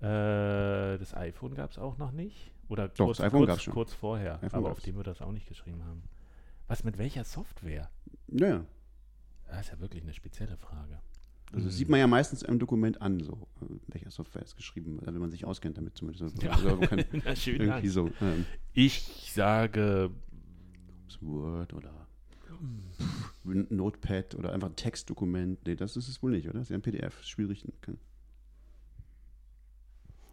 [0.00, 2.52] Äh, das iPhone gab es auch noch nicht.
[2.68, 3.74] Oder Doch, kurz, das iPhone kurz, gab's schon.
[3.74, 4.34] kurz vorher.
[4.36, 4.78] iPhone aber gab's.
[4.80, 6.02] auf dem wir das auch nicht geschrieben haben.
[6.66, 7.88] Was mit welcher Software?
[8.28, 8.64] Ja, ja.
[9.48, 11.00] Das ist ja wirklich eine spezielle Frage.
[11.50, 11.78] Also das Hm.
[11.78, 15.18] sieht man ja meistens im Dokument an, so, äh, welcher Software ist geschrieben, wird, wenn
[15.18, 16.42] man sich auskennt damit zumindest.
[16.42, 16.50] Ja.
[16.52, 17.90] Also man kann Na, schön irgendwie Dank.
[17.90, 20.10] so ähm, Ich sage
[21.20, 21.92] Word oder
[22.98, 25.66] pff, Notepad oder einfach ein Textdokument.
[25.66, 26.54] Nee, das ist es wohl nicht, oder?
[26.54, 27.64] Das ist ja ein PDF, schwierig.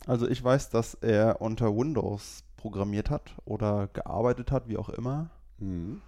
[0.06, 5.30] Also ich weiß, dass er unter Windows programmiert hat oder gearbeitet hat, wie auch immer.
[5.60, 6.02] Mhm.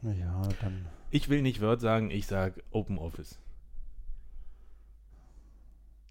[0.00, 0.86] Naja, dann.
[1.10, 3.38] Ich will nicht Word sagen, ich sage Open Office.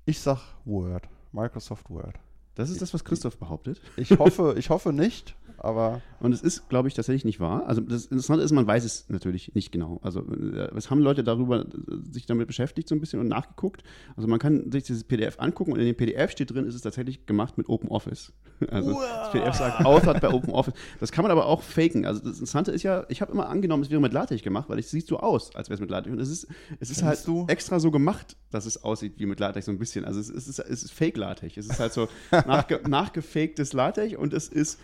[0.06, 1.08] Ich sag Word.
[1.32, 2.20] Microsoft Word.
[2.56, 3.82] Das ist das, was Christoph behauptet.
[3.96, 7.68] Ich hoffe, ich hoffe nicht, aber Und es ist, glaube ich, tatsächlich nicht wahr.
[7.68, 10.00] Also das Interessante ist, man weiß es natürlich nicht genau.
[10.02, 11.66] Also äh, es haben Leute darüber äh,
[12.12, 13.84] sich damit beschäftigt so ein bisschen und nachgeguckt.
[14.16, 16.82] Also man kann sich dieses PDF angucken und in dem PDF steht drin, ist es
[16.82, 18.34] tatsächlich gemacht mit OpenOffice.
[18.70, 20.76] Also das PDF sagt authored bei OpenOffice.
[21.00, 22.06] Das kann man aber auch faken.
[22.06, 24.78] Also das Interessante ist ja, ich habe immer angenommen, es wäre mit LaTeX gemacht, weil
[24.78, 26.14] es sieht so aus, als wäre es mit LaTeX.
[26.14, 26.48] Und es ist,
[26.80, 27.46] es ist halt du?
[27.48, 30.06] extra so gemacht, dass es aussieht wie mit LaTeX so ein bisschen.
[30.06, 31.58] Also es ist, es ist, es ist Fake-LaTeX.
[31.58, 32.08] Es ist halt so
[32.48, 34.80] nachge nachgefaktes LaTeX und es ist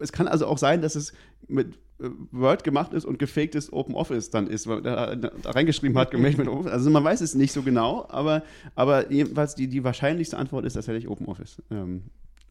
[0.00, 1.12] es kann also auch sein, dass es
[1.46, 5.96] mit äh, Word gemacht ist und gefaktes OpenOffice dann ist, weil er da, da reingeschrieben
[5.96, 6.72] hat, gemeldet mit OpenOffice.
[6.76, 8.42] Also man weiß es nicht so genau, aber,
[8.74, 11.62] aber jedenfalls die, die wahrscheinlichste Antwort ist tatsächlich OpenOffice.
[11.70, 12.02] Ähm,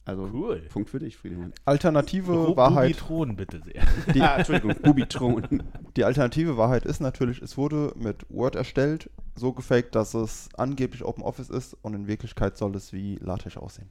[0.05, 0.61] also Cool.
[0.71, 1.51] Punkt für dich, Friedemann.
[1.65, 2.91] alternative Ru- Wahrheit.
[3.09, 3.83] Rubitron bitte sehr.
[4.13, 5.63] Die, Ah, Entschuldigung, Bubitron.
[5.97, 11.03] die alternative Wahrheit ist natürlich, es wurde mit Word erstellt, so gefaked, dass es angeblich
[11.03, 13.89] Open Office ist und in Wirklichkeit soll es wie LaTeX aussehen.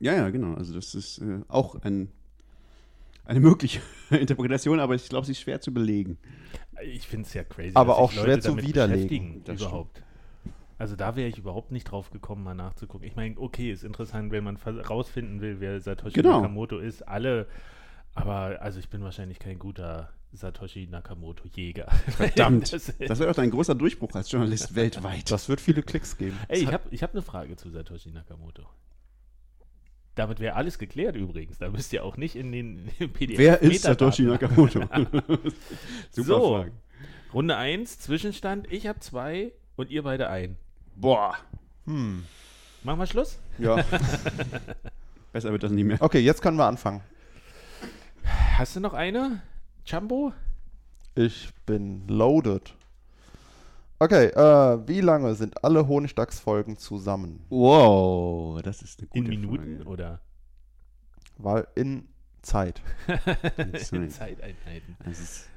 [0.00, 0.54] Ja, ja, genau.
[0.54, 2.08] Also das ist äh, auch ein,
[3.24, 3.80] eine mögliche
[4.10, 6.18] Interpretation, aber ich glaube, sie ist schwer zu belegen.
[6.84, 7.72] Ich finde es ja crazy.
[7.74, 9.42] Aber dass sich auch schwer Leute zu damit widerlegen.
[9.46, 10.02] überhaupt.
[10.78, 13.06] Also da wäre ich überhaupt nicht drauf gekommen, mal nachzugucken.
[13.08, 16.40] Ich meine, okay, ist interessant, wenn man rausfinden will, wer Satoshi Genau.
[16.42, 17.00] Nakamoto ist.
[17.08, 17.46] Alle,
[18.14, 21.90] aber also ich bin wahrscheinlich kein guter Satoshi Nakamoto-Jäger.
[22.08, 22.70] Verdammt.
[22.74, 25.30] Das- Das wäre doch dein großer Durchbruch als Journalist weltweit.
[25.30, 26.36] Das wird viele Klicks geben.
[26.48, 28.64] Ey, ich habe ich hab eine Frage zu Satoshi Nakamoto.
[30.16, 31.58] Damit wäre alles geklärt übrigens.
[31.58, 33.38] Da müsst ihr auch nicht in den PDF.
[33.38, 34.80] Wer ist Satoshi Nakamoto?
[36.10, 36.48] Super So.
[36.56, 36.72] Frage.
[37.32, 38.72] Runde 1, Zwischenstand.
[38.72, 40.56] Ich habe zwei und ihr beide ein.
[40.96, 41.36] Boah.
[41.84, 42.24] Hm.
[42.82, 43.38] Machen wir Schluss?
[43.58, 43.76] Ja.
[45.32, 46.00] Besser wird das nicht mehr.
[46.00, 47.02] Okay, jetzt können wir anfangen.
[48.56, 49.42] Hast du noch eine?
[49.84, 50.32] Jumbo?
[51.14, 52.74] Ich bin loaded.
[53.98, 57.40] Okay, äh, wie lange sind alle Honigdachs-Folgen zusammen?
[57.48, 59.88] Wow, das ist eine gute In Minuten Frage.
[59.88, 60.20] oder
[61.38, 62.06] Weil in
[62.42, 62.82] Zeit.
[63.56, 64.12] in Zeit.
[64.12, 64.96] Zeiteinheiten?
[65.04, 65.48] Das ist,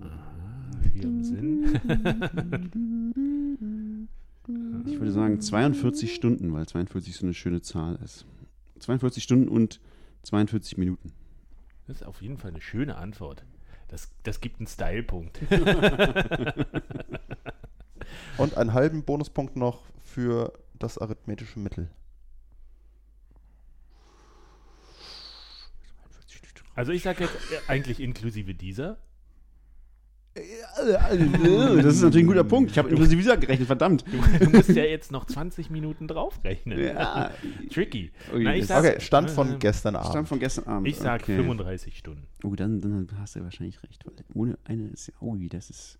[0.00, 1.64] Ah, vier im Sinn.
[4.86, 8.24] ich würde sagen 42 Stunden, weil 42 so eine schöne Zahl ist.
[8.78, 9.80] 42 Stunden und
[10.22, 11.12] 42 Minuten.
[11.86, 13.44] Das ist auf jeden Fall eine schöne Antwort.
[13.88, 15.40] Das, das gibt einen Style-Punkt.
[18.38, 21.90] Und einen halben Bonuspunkt noch für das arithmetische Mittel.
[26.78, 28.98] Also ich sage jetzt äh, eigentlich inklusive dieser.
[31.82, 32.70] Das ist natürlich ein guter Punkt.
[32.70, 34.04] Ich habe inklusive Visa gerechnet, verdammt.
[34.40, 36.78] Du, musst ja jetzt noch 20 Minuten draufrechnen.
[36.78, 37.30] Ja.
[37.72, 38.12] Tricky.
[38.32, 40.10] Ui, Na, sag, Okay, Stand von äh, gestern Abend.
[40.10, 40.88] Stand von gestern Abend.
[40.88, 41.36] Ich sag okay.
[41.36, 42.26] 35 Stunden.
[42.44, 44.04] Oh, dann, dann hast du wahrscheinlich recht.
[44.06, 45.98] Weil ohne eine ist ja, ui, das ist.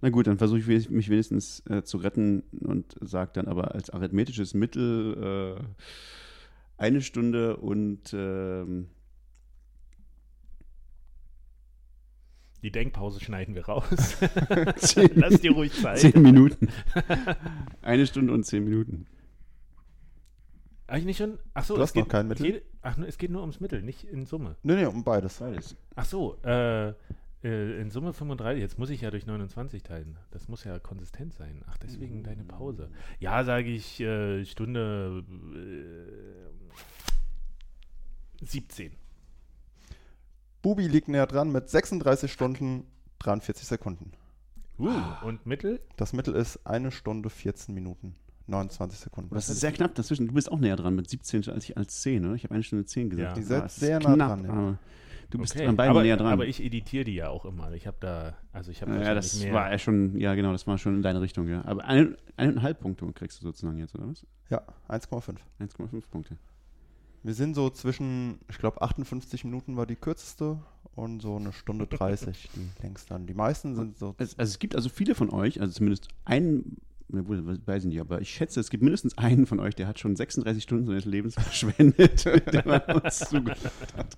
[0.00, 3.90] Na gut, dann versuche ich mich wenigstens äh, zu retten und sage dann aber als
[3.90, 5.62] arithmetisches Mittel äh,
[6.78, 8.14] eine Stunde und
[12.66, 13.86] Die Denkpause schneiden wir raus.
[14.78, 16.00] zehn, Lass dir ruhig Zeit.
[16.00, 16.66] zehn Minuten.
[17.82, 19.06] eine Stunde und zehn Minuten.
[20.88, 21.38] Eigentlich nicht schon?
[21.54, 22.50] Achso, Du es hast geht, noch kein Mittel?
[22.54, 24.56] Geht, ach, nur- es geht nur ums Mittel, nicht in Summe.
[24.64, 25.38] Nee, nee, um beides.
[25.38, 25.76] Beides.
[25.94, 26.88] Ach so, äh,
[27.44, 28.60] äh, in Summe 35.
[28.60, 30.18] Jetzt muss ich ja durch 29 teilen.
[30.32, 31.62] Das muss ja konsistent sein.
[31.68, 32.90] Ach, deswegen deine Pause.
[33.20, 35.22] Ja, sage ich äh, Stunde
[38.40, 38.90] äh, 17.
[40.66, 42.88] Bubi liegt näher dran mit 36 Stunden
[43.20, 44.10] 43 Sekunden.
[44.80, 44.90] Uh,
[45.24, 45.80] und Mittel?
[45.96, 48.16] Das Mittel ist eine Stunde 14 Minuten
[48.48, 49.32] 29 Sekunden.
[49.32, 50.26] Das ist sehr knapp dazwischen.
[50.26, 52.34] Du bist auch näher dran mit 17 als ich als 10, oder?
[52.34, 53.36] Ich habe eine Stunde 10 gesagt.
[53.36, 53.40] Ja.
[53.40, 54.78] Ihr seid Ah, sehr nah knapp, dran, ja.
[55.30, 56.32] Du bist Okay, an beiden aber, näher dran.
[56.32, 57.70] aber ich editiere die ja auch immer.
[57.70, 59.52] Ich habe da, also ich habe ja, das mehr.
[59.52, 61.64] war ja schon, ja genau, das war schon in deine Richtung, ja.
[61.64, 64.26] Aber ein, eineinhalb Punkte kriegst du sozusagen jetzt, oder was?
[64.50, 65.36] Ja, 1,5.
[65.60, 66.36] 1,5 Punkte.
[67.26, 70.60] Wir sind so zwischen, ich glaube, 58 Minuten war die kürzeste
[70.94, 73.18] und so eine Stunde 30 die längste.
[73.18, 74.14] Die meisten sind so.
[74.18, 76.76] Es, also es gibt also viele von euch, also zumindest einen,
[77.08, 80.14] weiß ich nicht, aber ich schätze, es gibt mindestens einen von euch, der hat schon
[80.14, 84.16] 36 Stunden seines Lebens verschwendet, indem er uns zugehört hat.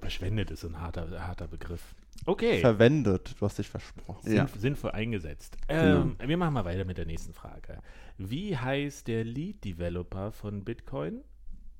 [0.00, 1.94] Verschwendet ist ein harter, harter Begriff.
[2.26, 2.60] Okay.
[2.60, 4.22] Verwendet, du hast dich versprochen.
[4.22, 4.48] Sinn, Ja.
[4.56, 5.56] Sinnvoll eingesetzt.
[5.68, 6.02] Genau.
[6.02, 7.80] Ähm, Wir machen mal weiter mit der nächsten Frage.
[8.18, 11.20] Wie heißt der Lead-Developer von Bitcoin?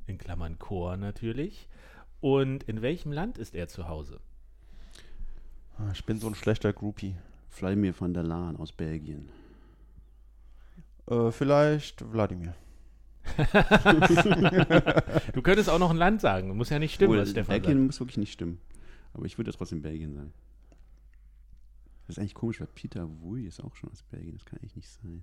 [0.07, 1.69] In Klammern Core natürlich.
[2.21, 4.21] Und in welchem Land ist er zu Hause?
[5.79, 7.15] Ah, Ich bin so ein schlechter Groupie.
[7.49, 9.29] Vladimir van der Laan aus Belgien.
[11.09, 12.55] Äh, vielleicht Wladimir.
[15.35, 16.57] Du könntest auch noch ein Land sagen.
[16.57, 17.87] Muss ja nicht stimmen, Obwohl, was Stefan Belgien sagt.
[17.87, 18.61] muss wirklich nicht stimmen.
[19.15, 20.33] Aber ich würde trotzdem Belgien sagen.
[22.07, 24.35] Das ist eigentlich komisch, weil Peter Wuy ist auch schon aus Belgien.
[24.35, 25.23] Das kann eigentlich nicht sein.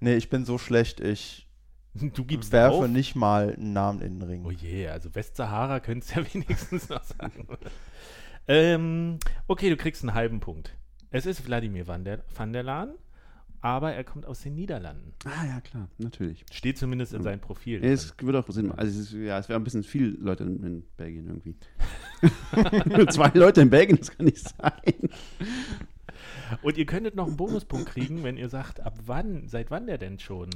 [0.00, 1.48] Nee, ich bin so schlecht, ich
[2.14, 2.88] Du gibst werfe auf.
[2.88, 4.44] nicht mal einen Namen in den Ring.
[4.44, 7.46] Oh je, also Westsahara könntest du ja wenigstens noch sagen.
[8.46, 10.76] Ähm, okay, du kriegst einen halben Punkt.
[11.10, 12.94] Es ist Wladimir van der, van der Laan,
[13.60, 15.12] aber er kommt aus den Niederlanden.
[15.24, 16.44] Ah ja, klar, natürlich.
[16.52, 17.24] Steht zumindest in Ja.
[17.24, 17.84] seinem Profil.
[17.84, 18.78] Es würde auch Sinn machen.
[18.78, 21.56] Also es ist, ja, es wäre ein bisschen viel Leute in, in Belgien irgendwie.
[22.96, 25.10] Nur zwei Leute in Belgien, das kann nicht sein.
[26.62, 29.98] Und ihr könntet noch einen Bonuspunkt kriegen, wenn ihr sagt, ab wann, seit wann der
[29.98, 30.48] denn schon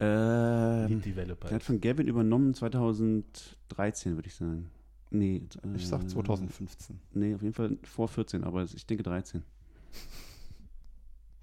[0.00, 4.70] Ähm, Lead Developer der hat von Gavin übernommen 2013, würde ich sagen.
[5.10, 7.00] Nee, äh, Ich sag 2015.
[7.14, 9.42] Nee, auf jeden Fall vor 14, aber ich denke 13.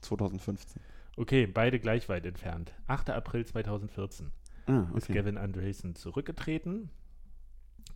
[0.01, 0.81] 2015.
[1.15, 2.73] Okay, beide gleich weit entfernt.
[2.88, 3.10] 8.
[3.10, 4.31] April 2014
[4.67, 5.13] Ah, ist okay.
[5.13, 6.89] Gavin Andresen zurückgetreten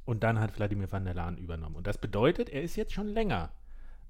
[0.06, 1.76] und dann hat Wladimir van der Laan übernommen.
[1.76, 3.52] Und das bedeutet, er ist jetzt schon länger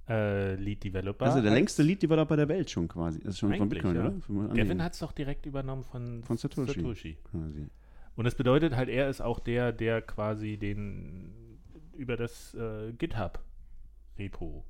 [0.07, 1.25] äh, Lead Developer.
[1.25, 3.19] Also der längste Lead-Developer der Welt schon quasi.
[3.19, 4.01] Das ist schon von Bitcoin, ja.
[4.01, 4.53] oder?
[4.53, 7.17] Gavin hat es doch direkt übernommen von, Von Satoshi.
[7.23, 7.67] quasi.
[8.15, 11.59] Und das bedeutet halt, er ist auch der, der quasi den
[11.95, 14.65] über das äh, GitHub-Repo.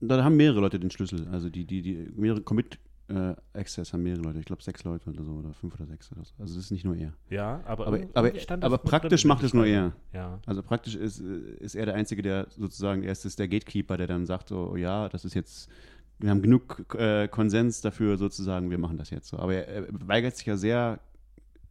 [0.00, 1.28] Da haben mehrere Leute den Schlüssel.
[1.28, 4.38] Also die, die, die mehrere Commit äh, Access haben mehrere Leute.
[4.38, 6.32] Ich glaube sechs Leute oder so oder fünf oder sechs oder so.
[6.38, 7.12] Also das ist nicht nur er.
[7.28, 9.92] Ja, aber, Aber, aber, aber praktisch macht es nur er.
[10.12, 10.40] Ja.
[10.46, 14.06] Also praktisch ist, äh, ist er der Einzige, der sozusagen, er ist der Gatekeeper, der
[14.06, 15.68] dann sagt, so, oh ja, das ist jetzt,
[16.18, 19.38] wir haben genug äh, Konsens dafür, sozusagen, wir machen das jetzt so.
[19.38, 21.00] Aber er, er weigert sich ja sehr,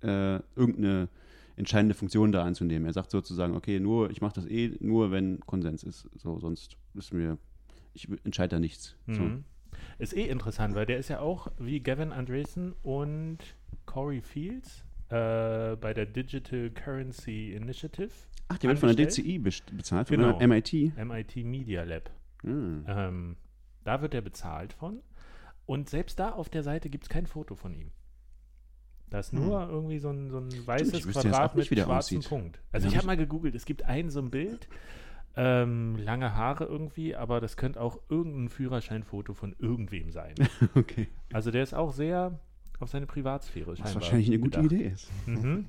[0.02, 1.10] äh, irgendeine
[1.56, 2.86] entscheidende Funktion da anzunehmen.
[2.86, 6.10] Er sagt sozusagen, okay, nur, ich mache das eh nur, wenn Konsens ist.
[6.16, 7.38] So, sonst ist mir,
[7.94, 8.96] ich entscheide da nichts.
[9.08, 9.22] So.
[9.22, 9.44] Mhm.
[9.98, 13.38] Ist eh interessant, weil der ist ja auch wie Gavin Andresen und
[13.86, 18.12] Corey Fields äh, bei der Digital Currency Initiative,
[18.48, 19.06] Ach, der wird von der?
[19.08, 20.40] DCI bezahlt, von Genau.
[20.40, 20.74] MIT.
[20.98, 22.10] MIT Media Lab.
[22.44, 22.48] Ah.
[23.08, 23.36] Ähm,
[23.84, 25.02] da wird er bezahlt von.
[25.66, 27.92] Und selbst da auf der Seite gibt es kein Foto von ihm.
[29.10, 32.30] Da ist nur irgendwie so ein, so ein weißes jetzt Quadrat mit schwarzem aussieht.
[32.30, 32.60] Punkt.
[32.72, 34.68] Also Ja, ich ich- habe mal gegoogelt, es gibt ein so ein Bild,
[35.42, 40.36] ähm, lange Haare irgendwie, aber das könnte auch irgendein Führerscheinfoto von irgendwem sein.
[40.76, 41.08] Okay.
[41.32, 42.38] Also der ist auch sehr
[42.80, 44.74] auf seine Privatsphäre Was scheinbar wahrscheinlich eine gute bedacht.
[44.74, 45.10] Idee ist.
[45.28, 45.66] Mhm.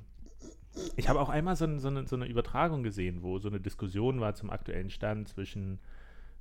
[0.97, 4.21] Ich habe auch einmal so, so, eine, so eine Übertragung gesehen, wo so eine Diskussion
[4.21, 5.79] war zum aktuellen Stand zwischen,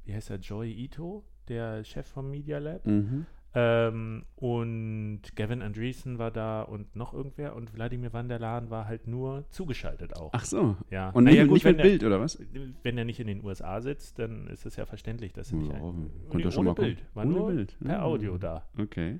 [0.05, 3.25] wie heißt er, Joy Ito, der Chef vom Media Lab, Mhm.
[3.55, 8.85] Ähm, und Gavin Andreessen war da und noch irgendwer und Wladimir van der Laan war
[8.87, 10.29] halt nur zugeschaltet auch.
[10.33, 10.75] Ach so.
[10.91, 11.09] ja.
[11.09, 12.39] Und Naja, nicht, gut, nicht wenn mit der- Bild, oder was?
[12.83, 15.71] Wenn er nicht in den USA sitzt, dann ist es ja verständlich, dass er nicht
[15.71, 16.73] Ja, ein, ja schon ohne mal.
[16.75, 18.01] Bild, war Ohne nur Bild, per ja.
[18.03, 18.65] Audio da.
[18.77, 19.19] Okay.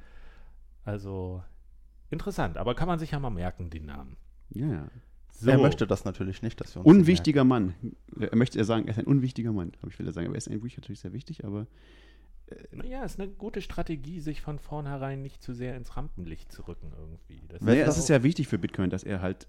[0.84, 1.44] Also
[2.12, 4.15] interessant, aber kann man sich ja mal merken, den Namen.
[4.50, 4.88] Ja, ja.
[5.32, 5.50] So.
[5.52, 7.74] Er möchte das natürlich nicht, dass wir uns Unwichtiger Mann.
[8.20, 9.72] Er möchte ja sagen, er ist ein unwichtiger Mann.
[9.82, 11.65] Aber ich will ja sagen, aber er ist eigentlich natürlich sehr wichtig, aber
[12.71, 16.91] Naja, ist eine gute Strategie, sich von vornherein nicht zu sehr ins Rampenlicht zu rücken
[16.97, 17.41] irgendwie.
[17.47, 19.47] Das naja, das es ist ja wichtig für Bitcoin, dass er halt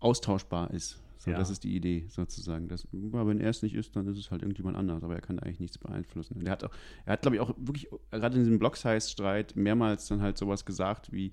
[0.00, 1.02] austauschbar ist.
[1.18, 1.38] So, Ja.
[1.38, 2.68] Das ist die Idee sozusagen.
[2.68, 5.20] Das, ja, wenn er es nicht ist, dann ist es halt irgendjemand anders, aber er
[5.20, 6.36] kann eigentlich nichts beeinflussen.
[6.36, 6.72] Und er hat auch,
[7.04, 11.12] er hat, glaube ich, auch wirklich, gerade in diesem Block-Size-Streit mehrmals dann halt sowas gesagt
[11.12, 11.32] wie,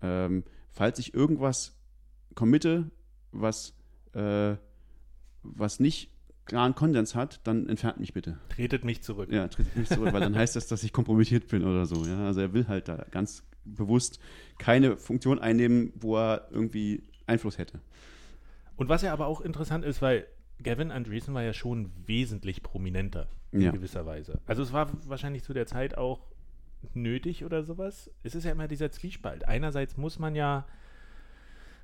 [0.00, 1.76] ähm, falls ich irgendwas
[2.36, 2.90] committe,
[3.32, 3.74] was,
[4.12, 4.56] äh,
[5.42, 6.12] was nicht
[6.46, 8.38] klaren Konsens hat, dann entfernt mich bitte.
[8.48, 9.30] tretet mich zurück.
[9.30, 12.04] Ja, tritt mich zurück, weil dann heißt das, dass ich kompromittiert bin oder so.
[12.06, 12.26] Ja?
[12.26, 14.20] Also er will halt da ganz bewusst
[14.58, 17.80] keine Funktion einnehmen, wo er irgendwie Einfluss hätte.
[18.76, 20.26] Und was ja aber auch interessant ist, weil
[20.62, 23.70] Gavin Andreessen war ja schon wesentlich prominenter in Ja.
[23.72, 24.40] gewisser Weise.
[24.46, 26.20] Also es war wahrscheinlich zu der Zeit auch
[26.94, 28.10] nötig oder sowas.
[28.22, 29.48] Es ist ja immer dieser Zwiespalt.
[29.48, 30.66] Einerseits muss man ja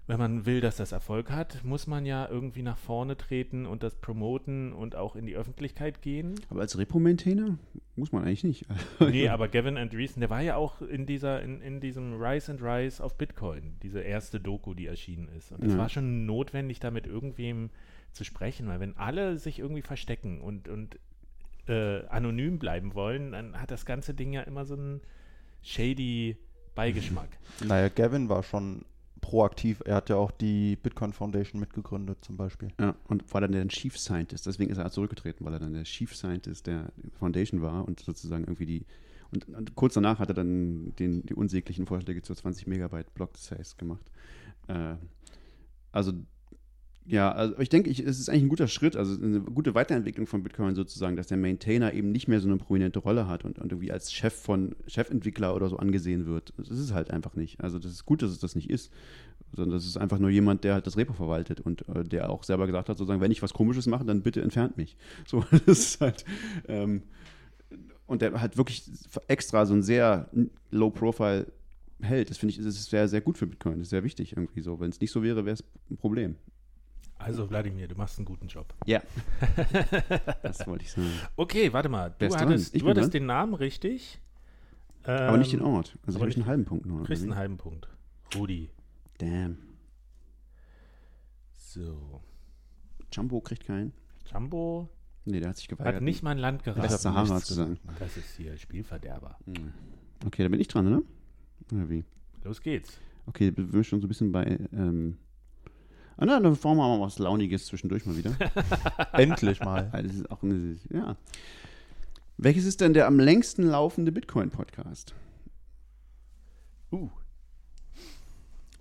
[0.09, 3.83] wenn man will, dass das Erfolg hat, muss man ja irgendwie nach vorne treten und
[3.83, 6.35] das promoten und auch in die Öffentlichkeit gehen.
[6.51, 7.57] Aber als Repo-Maintainer
[7.95, 8.67] muss man eigentlich nicht.
[9.01, 12.63] nee, aber Gavin Andreessen, der war ja auch in dieser, in, in diesem Rise and
[12.63, 15.53] Rise auf Bitcoin, diese erste Doku, die erschienen ist.
[15.53, 15.79] Und es Ja.
[15.79, 17.71] war schon notwendig, da mit irgendwem
[18.13, 20.99] zu sprechen, weil wenn alle sich irgendwie verstecken und, und
[21.69, 25.01] äh, anonym bleiben wollen, dann hat das ganze Ding ja immer so einen
[25.63, 26.37] shady
[26.75, 27.29] Beigeschmack.
[27.65, 28.85] Naja, Gavin war schon
[29.23, 29.83] proaktiv.
[29.87, 32.69] Er hat ja auch die Bitcoin Foundation mitgegründet, zum Beispiel.
[32.79, 34.45] Ja, und war dann der Chief Scientist.
[34.45, 38.45] Deswegen ist er zurückgetreten, weil er dann der Chief Scientist der Foundation war und sozusagen
[38.45, 38.85] irgendwie die.
[39.31, 43.39] Und, und kurz danach hat er dann den, die unsäglichen Vorschläge zur 20 Megabyte Block
[43.39, 44.05] Size gemacht.
[44.69, 44.97] Äh,
[45.93, 46.13] also,
[47.05, 50.27] ja, also ich denke, ich, es ist eigentlich ein guter Schritt, also eine gute Weiterentwicklung
[50.27, 53.59] von Bitcoin sozusagen, dass der Maintainer eben nicht mehr so eine prominente Rolle hat und,
[53.59, 56.53] und irgendwie als Chef von Chefentwickler oder so angesehen wird.
[56.57, 57.61] Das ist es halt einfach nicht.
[57.61, 58.93] Also das ist gut, dass es das nicht ist,
[59.53, 62.45] sondern das ist einfach nur jemand, der halt das Repo verwaltet und äh, der auch
[62.45, 64.97] selber gesagt hat, sozusagen, wenn ich was Komisches mache, dann bitte entfernt mich.
[65.27, 66.25] So, das ist halt
[66.69, 67.03] ähm,
[68.07, 68.85] und der halt wirklich
[69.27, 70.29] extra so ein sehr
[70.71, 71.47] low profile
[72.01, 72.31] hält.
[72.31, 73.79] Das finde ich, das ist sehr, sehr gut für Bitcoin.
[73.79, 74.79] Das ist sehr wichtig irgendwie so.
[74.81, 76.37] Wenn es nicht so wäre, wäre es ein Problem.
[77.25, 78.75] Also, Wladimir, du machst einen guten Job.
[78.87, 79.01] Ja.
[80.43, 81.11] das wollte ich sagen.
[81.37, 82.15] Okay, warte mal.
[82.19, 84.21] Du hattest, Ich du hattest den Namen richtig.
[85.05, 85.99] Aber nicht den Ähm, Ort.
[86.07, 86.99] Also aber habe ich einen halben Punkt nur.
[86.99, 87.89] Du kriegst einen halben Punkt.
[88.35, 88.71] Rudi.
[89.19, 89.59] Damn.
[91.57, 92.21] So.
[93.13, 93.93] Jumbo kriegt keinen.
[94.33, 94.89] Jumbo
[95.25, 95.97] Nee, der hat sich geweigert.
[95.97, 96.83] hat nicht mal ein Land geraten.
[96.83, 97.79] West Sahara zu sagen.
[97.99, 99.39] Das ist hier Spielverderber.
[99.47, 99.73] Hm.
[100.27, 101.03] Okay, da bin ich dran, oder?
[101.73, 102.05] Oder wie?
[102.43, 102.99] Los geht's.
[103.27, 104.59] Okay, wir sind schon so ein bisschen bei.
[104.73, 105.17] Ähm,
[106.25, 108.37] na, dann fahren wir mal was Launiges zwischendurch mal wieder.
[109.13, 109.91] Endlich mal.
[109.93, 111.17] Das ist auch eine, ja.
[112.37, 115.15] Welches ist denn der am längsten laufende Bitcoin-Podcast?
[116.91, 117.09] Uh.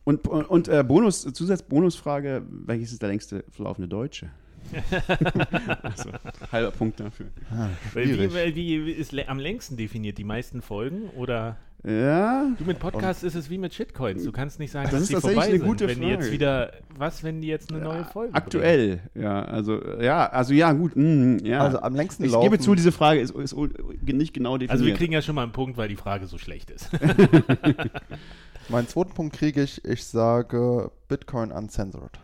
[0.03, 4.31] Und, und äh, Bonus, Zusatzbonusfrage, welches ist der längste laufende Deutsche?
[5.83, 6.11] also,
[6.51, 7.27] halber Punkt dafür.
[7.51, 7.69] Ah.
[7.93, 8.17] Wie,
[8.55, 10.17] wie, wie ist am längsten definiert?
[10.17, 11.09] Die meisten Folgen?
[11.09, 14.23] Oder Ja, du mit Podcasts ist es wie mit Shitcoins.
[14.23, 15.67] Du kannst nicht sagen, Das dass ist die tatsächlich vorbei eine sind.
[15.67, 16.31] gute wenn die jetzt Frage.
[16.31, 18.99] wieder, was, wenn die jetzt eine neue Folge aktuell.
[19.15, 20.95] Ja, also, ja, also ja, gut.
[20.95, 21.61] mm, ja.
[21.61, 22.51] Also am längsten ich laufen.
[22.51, 23.55] gebe zu, diese Frage ist, ist
[24.03, 24.71] nicht genau definiert.
[24.71, 26.87] Also wir kriegen ja schon mal einen Punkt, weil die Frage so schlecht ist.
[28.69, 32.19] Meinen zweiten Punkt kriege ich, ich sage Bitcoin Uncensored.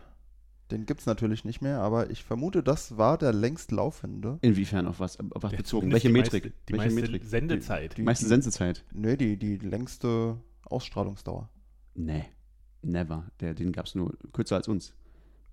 [0.70, 4.38] Den gibt es natürlich nicht mehr, aber ich vermute, das war der längst laufende.
[4.42, 5.90] Inwiefern auf was, auf was bezogen?
[5.90, 6.44] Welche die Metrik?
[6.44, 7.24] Meiste, die Welche meiste Metrik?
[7.24, 7.96] Sendezeit.
[7.96, 8.84] Die, Meiste die, Sensezeit?
[8.92, 11.48] Nee, die, die längste Ausstrahlungsdauer.
[11.94, 12.26] Nee,
[12.82, 13.30] never.
[13.40, 14.92] Der, den gab es nur kürzer als uns.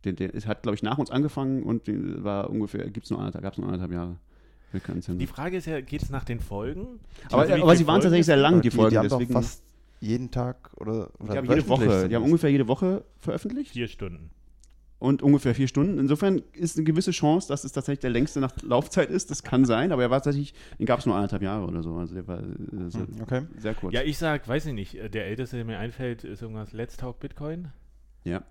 [0.03, 3.19] Den, der es hat, glaube ich, nach uns angefangen und den war ungefähr, gibt's nur
[3.19, 4.19] anderthalb, gab es nur anderthalb Jahre.
[5.07, 5.27] Die.
[5.27, 6.99] Frage ist ja, geht es nach den Folgen?
[7.31, 8.89] Aber, Also aber sie waren Folgen tatsächlich sehr lang, die, die, Folgen.
[8.89, 9.63] die haben deswegen, doch fast
[10.01, 13.87] jeden Tag oder, oder die haben jede Woche, die haben ungefähr jede Woche veröffentlicht Vier
[13.87, 14.31] Stunden.
[14.99, 15.99] Und ungefähr vier Stunden.
[15.99, 19.29] Insofern ist eine gewisse Chance, dass es tatsächlich der längste nach Laufzeit ist.
[19.29, 21.95] Das kann sein, aber er war tatsächlich, den gab es nur anderthalb Jahre oder so.
[21.95, 23.41] Also der war äh, so Hm, Okay.
[23.57, 23.93] sehr kurz.
[23.93, 26.97] Ja, ich sag, weiß ich nicht, äh, der älteste, der mir einfällt, ist irgendwas Let's
[26.97, 27.69] Talk Bitcoin.
[28.23, 28.43] Ja.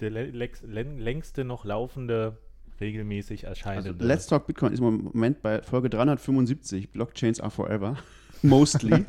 [0.00, 2.36] Der längste noch laufende,
[2.80, 4.04] regelmäßig Also erscheinende.
[4.04, 6.92] Let's Talk Bitcoin ist im Moment bei Folge 375.
[6.92, 7.96] Blockchains are forever.
[8.42, 8.92] Mostly.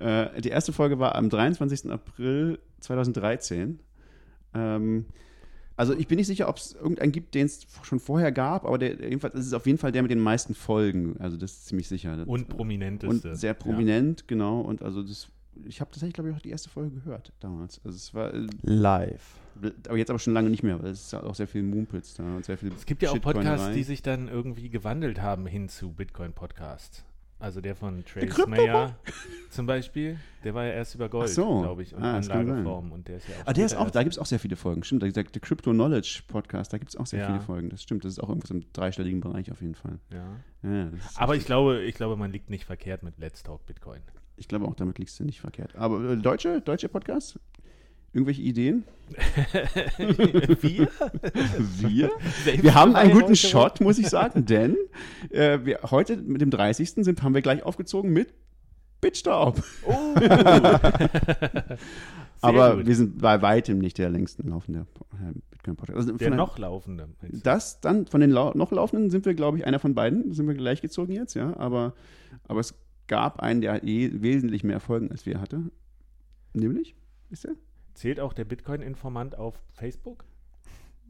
[0.00, 1.90] äh, die erste Folge war am 23.
[1.90, 3.78] April 2013.
[4.54, 5.06] Ähm,
[5.76, 8.78] also ich bin nicht sicher, ob es irgendeinen gibt, den es schon vorher gab, aber
[8.78, 11.16] der, jedenfalls ist es auf jeden Fall der mit den meisten Folgen.
[11.18, 12.16] Also das ist ziemlich sicher.
[12.16, 13.30] Das- und prominenteste.
[13.30, 14.60] und sehr prominent, genau.
[14.60, 15.28] Und also das,
[15.66, 17.80] ich habe tatsächlich, glaube ich, auch die erste Folge gehört damals.
[17.84, 19.40] Also es war, äh, Live.
[19.88, 22.22] aber jetzt aber schon lange nicht mehr, weil es ist auch sehr viel Mumpitz da
[22.22, 25.68] und sehr viel Es gibt ja auch Podcasts, die sich dann irgendwie gewandelt haben hin
[25.68, 27.04] zu Bitcoin-Podcasts.
[27.40, 28.96] Also der von Trace Mayer
[29.50, 31.60] zum Beispiel, der war ja erst über Gold, so.
[31.60, 32.48] glaube ich, und Ah, das kann sein.
[32.56, 32.92] Anlageform.
[32.92, 34.56] Und der ist ja auch Ah, der ist auch, da gibt es auch sehr viele
[34.56, 34.82] Folgen.
[34.82, 37.26] Stimmt, der, der, der Crypto Knowledge Podcast, da gibt es auch sehr Ja.
[37.26, 37.68] viele Folgen.
[37.68, 39.98] Das stimmt, das ist auch irgendwas im dreistelligen Bereich auf jeden Fall.
[40.12, 40.24] Ja.
[40.62, 44.00] Ja, Aber ich glaube, ich glaube, man liegt nicht verkehrt mit Let's Talk Bitcoin.
[44.36, 45.76] ich glaube auch, damit liegst du nicht verkehrt.
[45.76, 47.38] Aber äh, deutsche, deutsche Podcasts?
[48.14, 48.84] Irgendwelche Ideen?
[50.60, 50.88] Wir?
[51.80, 52.10] Wir?
[52.62, 53.34] Wir haben einen guten?
[53.34, 54.76] Shot, muss ich sagen, denn
[55.30, 56.90] äh, wir, heute mit dem 30.
[56.90, 58.32] Sind, haben wir gleich aufgezogen mit
[59.00, 59.60] Bitstaub.
[59.84, 60.14] Oh.
[62.40, 62.86] Aber gut.
[62.86, 65.98] wir sind bei weitem nicht der längsten laufende äh, Bitcoin-Podcast.
[65.98, 67.08] Also Der noch laufende.
[67.42, 70.32] Das dann, von den lau noch laufenden sind wir, glaube ich, einer von beiden.
[70.32, 71.56] Sind wir gleichgezogen jetzt, ja.
[71.56, 71.94] Aber,
[72.46, 72.74] aber es
[73.08, 75.64] gab einen, der eh wesentlich mehr Folgen als wir hatte.
[76.52, 76.94] Nämlich,
[77.30, 77.56] ist der?
[77.94, 80.24] Zählt auch der Bitcoin-Informant auf Facebook?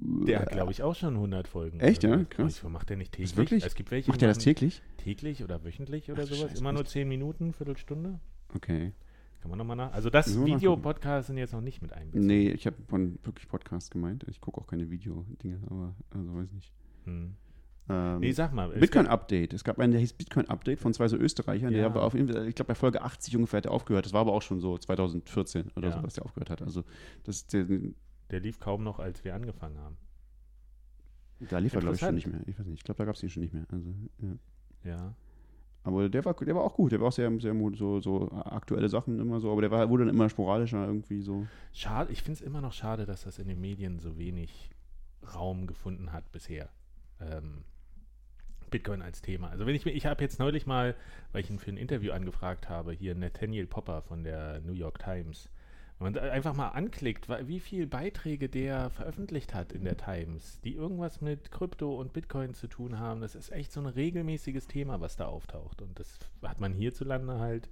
[0.01, 1.81] Der hat, glaube ich, auch schon 100 Folgen.
[1.81, 2.25] Echt, ja?
[2.25, 2.63] Krass.
[2.65, 3.31] Weiß, Macht der nicht täglich?
[3.31, 3.65] Ist wirklich?
[3.65, 4.83] Es gibt welche, Macht der das täglich?
[4.99, 6.51] täglich oder wöchentlich oder Ach sowas?
[6.51, 6.91] Scheiße, Immer nur echt?
[6.91, 8.19] 10 Minuten, Viertelstunde?
[8.55, 8.93] Okay.
[9.41, 9.93] Kann man nochmal nach.
[9.93, 12.27] Also das Videopodcast sind jetzt noch nicht mit einbezogen.
[12.27, 14.25] Nee, ich habe von wirklich Podcast gemeint.
[14.29, 16.73] Ich gucke auch keine Video-Dinge, aber also weiß nicht.
[17.05, 17.35] Hm.
[17.89, 18.71] Ähm, Nee, sag mal.
[18.71, 19.53] Bitcoin-Update.
[19.53, 21.71] Es gab einen, der hieß Bitcoin-Update von zwei so Österreichern.
[21.73, 21.79] Ja.
[21.81, 24.07] Der war auf, jeden Fall- ich glaube, bei Folge 80 ungefähr hat er aufgehört.
[24.07, 25.97] Das war aber auch schon so 2014 oder Ja.
[25.97, 26.63] so, dass der aufgehört hat.
[26.63, 26.83] Also
[27.25, 27.67] das, der,
[28.31, 29.97] Der lief kaum noch, als wir angefangen haben.
[31.51, 32.41] da lief er, glaube ich, schon nicht mehr.
[32.47, 32.79] Ich weiß nicht.
[32.79, 33.67] Ich glaube, da gab es ihn schon nicht mehr.
[33.71, 33.87] Also,
[34.21, 34.37] ja.
[34.91, 35.15] Ja.
[35.83, 36.93] Aber der war, der war auch gut.
[36.93, 39.53] Der war auch sehr, sehr so, so aktuelle Sachen immer so.
[39.53, 41.47] Aber der war, wurde dann immer sporadischer irgendwie so.
[41.75, 44.71] Schade, ich finde es immer noch schade, dass das in den Medien so wenig
[45.35, 46.71] Raum gefunden hat bisher.
[47.21, 47.65] Ähm,
[48.75, 49.51] Bitcoin als Thema.
[49.51, 50.97] Also wenn ich mir, ich habe jetzt neulich mal,
[51.31, 54.99] weil ich ihn für ein Interview angefragt habe, hier Nathaniel Popper von der New York
[54.99, 55.49] Times.
[56.01, 60.75] Wenn man einfach mal anklickt, wie viele Beiträge der veröffentlicht hat in der Times, die
[60.75, 65.01] irgendwas mit Krypto und Bitcoin zu tun haben, das ist echt so ein regelmäßiges Thema,
[65.01, 65.81] was da auftaucht.
[65.81, 67.71] Und das hat man hierzulande halt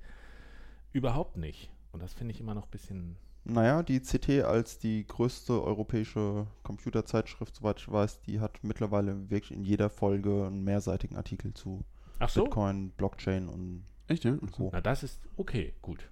[0.92, 1.72] überhaupt nicht.
[1.90, 6.47] Und das finde ich immer noch ein bisschen Naja, die CT als die größte europäische
[6.62, 11.84] Computerzeitschrift, soweit ich weiß, die hat mittlerweile wirklich in jeder Folge einen mehrseitigen Artikel zu
[12.20, 12.45] Ach so?
[12.45, 14.36] Bitcoin, Blockchain und Echt, ja?
[14.53, 14.70] Co.
[14.72, 16.09] Na, das ist okay, gut.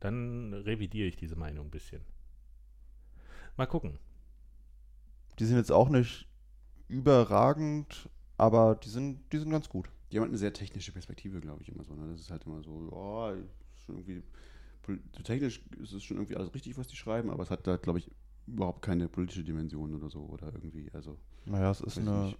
[0.00, 2.02] Dann revidiere ich diese Meinung ein bisschen.
[3.56, 3.98] Mal gucken.
[5.38, 6.28] Die sind jetzt auch nicht
[6.88, 9.88] überragend, aber die sind, die sind ganz gut.
[10.10, 11.94] Die haben halt eine sehr technische Perspektive, glaube ich, immer so.
[11.94, 12.10] Ne?
[12.10, 12.88] Das ist halt immer so,
[13.84, 14.22] schon irgendwie,
[15.22, 17.98] technisch ist es schon irgendwie alles richtig, was die schreiben, aber es hat da, glaube
[17.98, 18.10] ich,
[18.46, 20.20] überhaupt keine politische Dimension oder so.
[20.20, 22.38] Oder irgendwie, also, Naja, es ist eine nicht.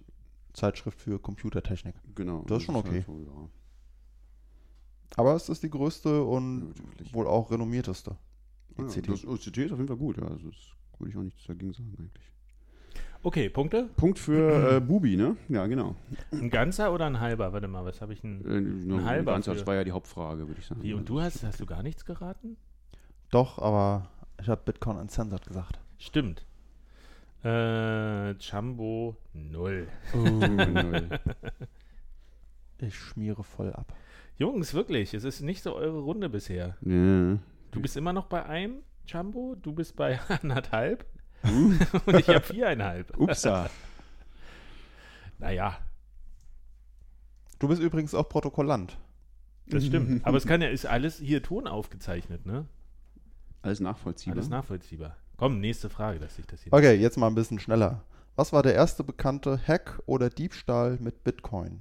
[0.53, 1.95] Zeitschrift für Computertechnik.
[2.15, 2.43] genau.
[2.47, 3.03] Das ist schon okay.
[3.03, 3.49] Halt so, ja.
[5.17, 8.17] Aber es ist die größte und Ja, wohl auch renommierteste.
[8.77, 9.07] Ja, CT.
[9.09, 10.23] das OCT ist auf jeden Fall gut, ja.
[10.27, 10.57] Also, das
[10.99, 12.31] würde ich auch nichts dagegen sagen, eigentlich.
[13.25, 13.89] Okay, Punkte?
[13.97, 15.35] Punkt für äh, Bubi, ne?
[15.49, 15.95] Ja, genau.
[16.31, 17.51] Ein ganzer oder ein halber?
[17.53, 18.87] Warte mal, was habe ich Äh, denn?
[18.87, 20.83] nur halber ganz, für- das war ja die Hauptfrage, würde ich sagen.
[20.83, 22.55] Wie, und du hast, hast du gar nichts geraten?
[23.31, 24.09] Doch, aber
[24.39, 25.79] ich habe Bitcoin Uncensored gesagt.
[25.97, 26.45] Stimmt.
[27.43, 29.87] Äh, Jumbo 0.
[30.13, 31.09] Oh, null.
[32.79, 33.93] Ich schmiere voll ab.
[34.37, 36.75] Jungs, wirklich, es ist nicht so eure Runde bisher.
[36.81, 37.37] ja.
[37.71, 41.05] Du bist immer noch bei einem Jumbo, du bist bei anderthalb
[41.45, 41.73] Uh,
[42.05, 43.17] und ich habe viereinhalb.
[43.17, 43.69] upsa.
[45.37, 45.77] Naja,
[47.59, 48.97] Du bist übrigens auch Protokollant.
[49.67, 50.25] das stimmt.
[50.25, 52.65] Aber es kann ja, ist alles hier Ton aufgezeichnet, ne?
[53.61, 54.37] Alles nachvollziehbar.
[54.37, 55.15] Alles nachvollziehbar.
[55.37, 56.73] Komm, nächste Frage, dass ich das hier.
[56.73, 58.03] Okay, jetzt mal ein bisschen schneller.
[58.35, 61.79] Was war der erste bekannte Hack oder Diebstahl mit Bitcoin?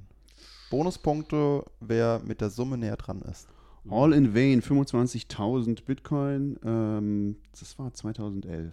[0.70, 3.48] Bonuspunkte, wer mit der Summe näher dran ist.
[3.90, 6.58] All in vain, 25.000 Bitcoin.
[6.64, 8.72] Ähm, das war 2011,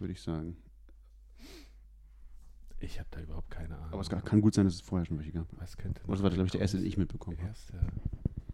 [0.00, 0.56] würde ich sagen.
[2.78, 3.92] Ich habe da überhaupt keine Ahnung.
[3.92, 5.46] Aber es kann, kann gut sein, dass es vorher schon welche gab.
[5.58, 7.54] Was könnte Aber das war, glaube ich, der erste, den ich mitbekommen habe.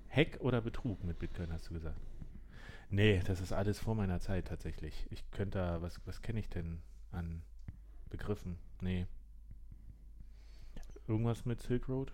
[0.08, 2.00] Hack oder Betrug mit Bitcoin, hast du gesagt?
[2.90, 5.06] Nee, das ist alles vor meiner Zeit tatsächlich.
[5.10, 6.80] Ich könnte da, was, was kenne ich denn
[7.12, 7.42] an
[8.10, 8.58] Begriffen?
[8.80, 9.06] Nee.
[11.06, 12.12] Irgendwas mit Silk Road?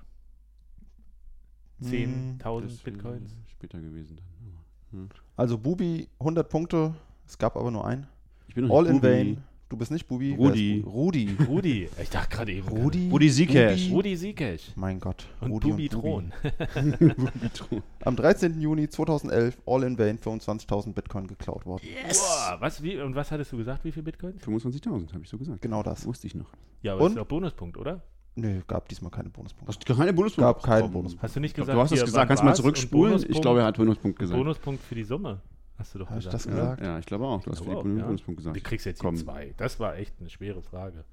[1.81, 3.33] Hm, 10.000 Das wäre Bitcoins?
[3.47, 5.01] Später gewesen dann.
[5.01, 5.09] Hm.
[5.37, 6.95] Also Bubi 100 Punkte,
[7.27, 8.07] es gab aber nur einen.
[8.53, 9.09] Ich bin All in Bubi.
[9.09, 9.45] vain.
[9.71, 10.35] Du bist nicht Bubi.
[10.35, 10.85] Rudi.
[10.87, 11.35] Rudi.
[11.49, 11.89] Rudi.
[12.03, 12.69] Ich dachte gerade eben.
[12.69, 13.09] Rudi.
[13.11, 13.91] Rudi Siekesch.
[13.91, 14.73] Rudi Siekesch.
[14.77, 15.27] Mein Gott.
[15.41, 16.33] Und Rudi Bubi Thron.
[16.99, 17.83] Bubi-Thron.
[18.05, 18.61] Am 13.
[18.61, 21.83] Juni 2011 All in vain 25.000 Bitcoin geklaut worden.
[22.11, 23.87] Wow, was, wie, und was hattest du gesagt?
[23.87, 24.43] Wie viel Bitcoins?
[24.43, 25.63] 25.000, habe ich so gesagt.
[25.63, 26.05] Genau das.
[26.05, 26.51] Wusste ich noch.
[26.83, 27.13] Ja, aber Und?
[27.13, 28.03] ist doch Bonuspunkt, oder?
[28.35, 29.69] Nö, gab diesmal keine Bonuspunkte.
[29.75, 30.53] Hast du keine Bonuspunkte?
[30.53, 30.93] Gab keinen?
[30.93, 31.23] Bonuspunkt.
[31.23, 31.79] Hast du nicht Ich glaub, gesagt?
[31.79, 32.51] Du hast es gesagt, kannst du mal?
[32.51, 33.25] Und zurückspulen?
[33.27, 34.39] Ich glaube, er hat Bonuspunkt gesagt.
[34.39, 35.41] Bonuspunkt für die Summe.
[35.79, 36.47] Hast du doch Habe ich gesagt.
[36.47, 36.63] das oder?
[36.63, 36.83] gesagt?
[36.83, 37.43] Ja, ich glaube auch.
[37.43, 38.07] Du hast glaube für die auch, ja.
[38.07, 38.57] Bonuspunkt gesagt.
[38.57, 39.15] Du kriegst jetzt Komm.
[39.17, 39.55] hier zwei.
[39.57, 41.05] Das war echt eine schwere Frage.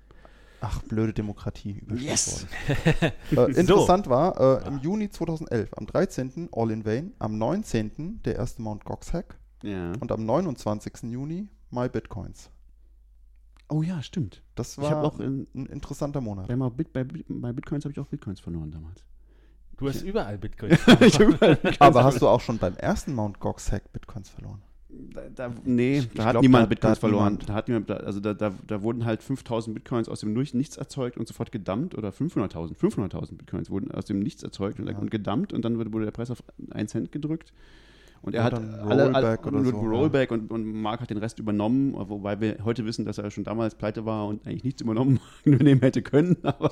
[0.61, 1.81] Ach, blöde Demokratie.
[1.95, 2.45] Yes!
[3.31, 6.49] Äh, interessant war, äh, im Juni 2011, am 13.
[6.51, 8.21] All in vain, am 19.
[8.25, 8.83] der erste Mt.
[8.83, 9.93] Gox Hack Ja.
[9.99, 11.03] und am 29.
[11.11, 12.49] Juni My Bitcoins.
[13.69, 14.41] Oh ja, stimmt.
[14.55, 16.47] Das Ich habe war auch in, ein interessanter Monat.
[16.47, 19.05] bei, Bit, bei, bei Bitcoins habe ich auch Bitcoins verloren damals.
[19.79, 20.09] Du hast Ja.
[20.09, 20.71] überall Bitcoin.
[21.01, 23.39] ich hab überall Bitcoins Aber hast du auch schon beim ersten Mt.
[23.39, 24.61] Gox Hack Bitcoins verloren?
[25.13, 27.33] Da, da, nee, da hat glaub, niemand da- Bitcoins hat verloren.
[27.33, 27.49] niemand.
[27.49, 31.17] Da hat niemand, also da, da, da wurden halt 5000 Bitcoins aus dem Nichts erzeugt
[31.17, 32.75] und sofort gedumpt oder 500.000.
[32.75, 34.97] 500.000 Bitcoins wurden aus dem Nichts erzeugt und, Ja.
[34.97, 37.53] und gedumpt und dann wurde, wurde der Preis auf 1 Cent gedrückt.
[38.21, 39.89] Und er hat alle, alle, Rollback oder nur so, ja.
[39.89, 43.43] Rollback und, und Mark hat den Rest übernommen, wobei wir heute wissen, dass er schon
[43.43, 46.37] damals pleite war und eigentlich nichts übernommen übernehmen hätte können.
[46.43, 46.71] Aber,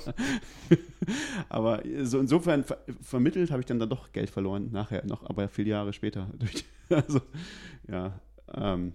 [1.49, 5.47] aber so insofern ver vermittelt habe ich dann, dann doch Geld verloren, nachher noch, aber
[5.47, 6.27] viele Jahre später.
[6.89, 7.19] Also,
[7.89, 8.17] ja.
[8.53, 8.93] Ähm,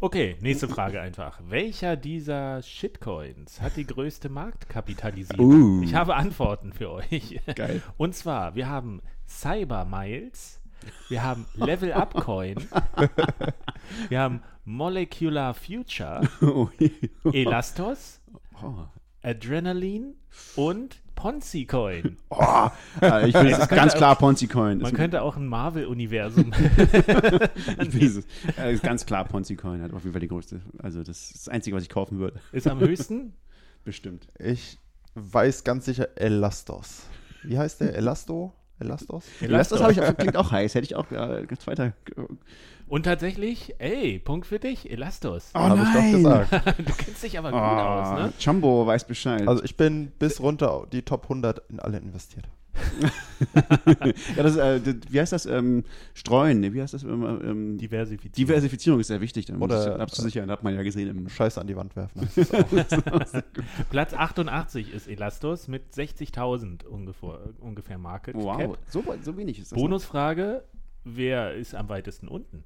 [0.00, 1.40] Okay, nächste Frage einfach.
[1.48, 5.80] Welcher dieser Shitcoins hat die größte Marktkapitalisierung?
[5.80, 5.82] Uh.
[5.82, 7.40] Ich habe Antworten für euch.
[7.54, 7.82] Geil.
[7.96, 10.60] Und zwar, wir haben Cyber Miles,
[11.08, 12.56] Wir haben Level Up Coin.
[14.08, 16.28] wir haben Molecular Future,
[17.32, 18.20] Elastos,
[18.62, 18.74] oh.
[19.22, 20.14] Adrenaline
[20.56, 22.16] und Ponzi Coin.
[22.28, 22.68] Oh,
[23.00, 24.78] äh, ich will es ganz klar Ponzi Coin.
[24.78, 26.52] Man könnte auch ein Marvel-Universum.
[27.80, 28.26] ich will es,
[28.58, 30.60] äh, ist ganz klar Ponzi Coin hat auf jeden Fall die größte.
[30.78, 32.38] Also das ist das Einzige, was ich kaufen würde.
[32.52, 33.32] ist am höchsten.
[33.84, 34.28] Bestimmt.
[34.38, 34.78] Ich
[35.14, 37.06] weiß ganz sicher Elastos.
[37.42, 37.94] Wie heißt der?
[37.96, 38.52] Elasto?
[38.78, 39.24] Elastos?
[39.40, 40.74] Das habe ich klingt auch heiß.
[40.74, 41.94] Hätte ich auch äh, weiter.
[42.88, 45.50] Und tatsächlich, ey, Punkt für dich, Elastos.
[45.54, 46.12] Oh Habe ich doch
[46.50, 46.78] gesagt.
[46.86, 48.32] Du kennst dich aber gut Oh, aus, ne?
[48.38, 49.46] Jumbo weiß Bescheid.
[49.48, 52.48] Also ich bin bis runter die Top 100 in alle investiert.
[54.36, 55.46] ja, das, äh, das, wie heißt das?
[55.46, 55.82] Ähm,
[56.14, 56.60] Streuen.
[56.60, 57.02] Nee, wie heißt das?
[57.02, 58.34] Ähm, ähm, Diversifizieren.
[58.46, 59.50] Diversifizierung ist sehr wichtig.
[59.50, 60.50] Um Oder- abzusichern.
[60.50, 61.08] hat man ja gesehen.
[61.08, 62.28] Im Scheiße an die Wand werfen.
[63.90, 68.78] Platz 88 ist Elastos mit 60.000 ungefähr, ungefähr Market wow, Cap.
[68.88, 69.78] so, so wenig ist das.
[69.78, 70.62] Bonusfrage,
[71.04, 72.62] wer ist am weitesten unten?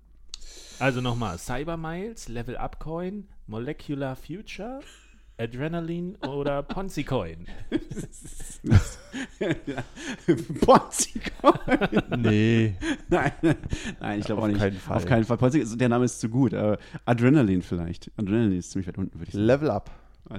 [0.80, 4.80] Also nochmal, Cyber Miles, Level Up Coin, Molecular Future,
[5.38, 7.46] Adrenaline oder Ponzi Coin?
[10.60, 12.02] Ponzi Coin.
[12.18, 12.74] nee.
[13.08, 13.32] Nein,
[14.00, 14.58] nein, ich glaube Auf auch nicht.
[14.60, 14.96] keinen Fall.
[14.96, 15.36] Auf keinen Fall.
[15.36, 16.54] Ponzi, der Name ist zu gut.
[16.54, 18.10] Aber Adrenaline vielleicht.
[18.16, 19.44] Adrenaline ist ziemlich weit unten, würde ich sagen.
[19.44, 19.90] Level up.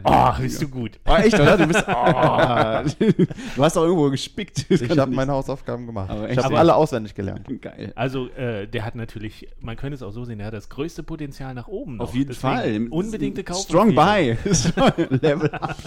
[0.04, 1.00] Oh, bist du gut.
[1.06, 1.58] Oh, echt, oder?
[1.58, 1.84] Du bist.
[1.88, 1.92] Oh.
[3.56, 4.66] du hast doch irgendwo gespickt.
[4.70, 6.10] Ich habe meine Hausaufgaben gemacht.
[6.10, 7.48] Aber ich habe alle auswendig gelernt.
[7.62, 7.92] Geil.
[7.96, 11.04] Also, äh, der hat natürlich, man könnte es auch so sehen, der hat das größte
[11.04, 11.98] Potenzial nach oben.
[11.98, 12.06] Noch.
[12.06, 12.88] Auf jeden Deswegen Fall.
[12.90, 13.64] Unbedingte Kauf.
[13.64, 14.38] Strong Buy.
[15.10, 15.78] Level up.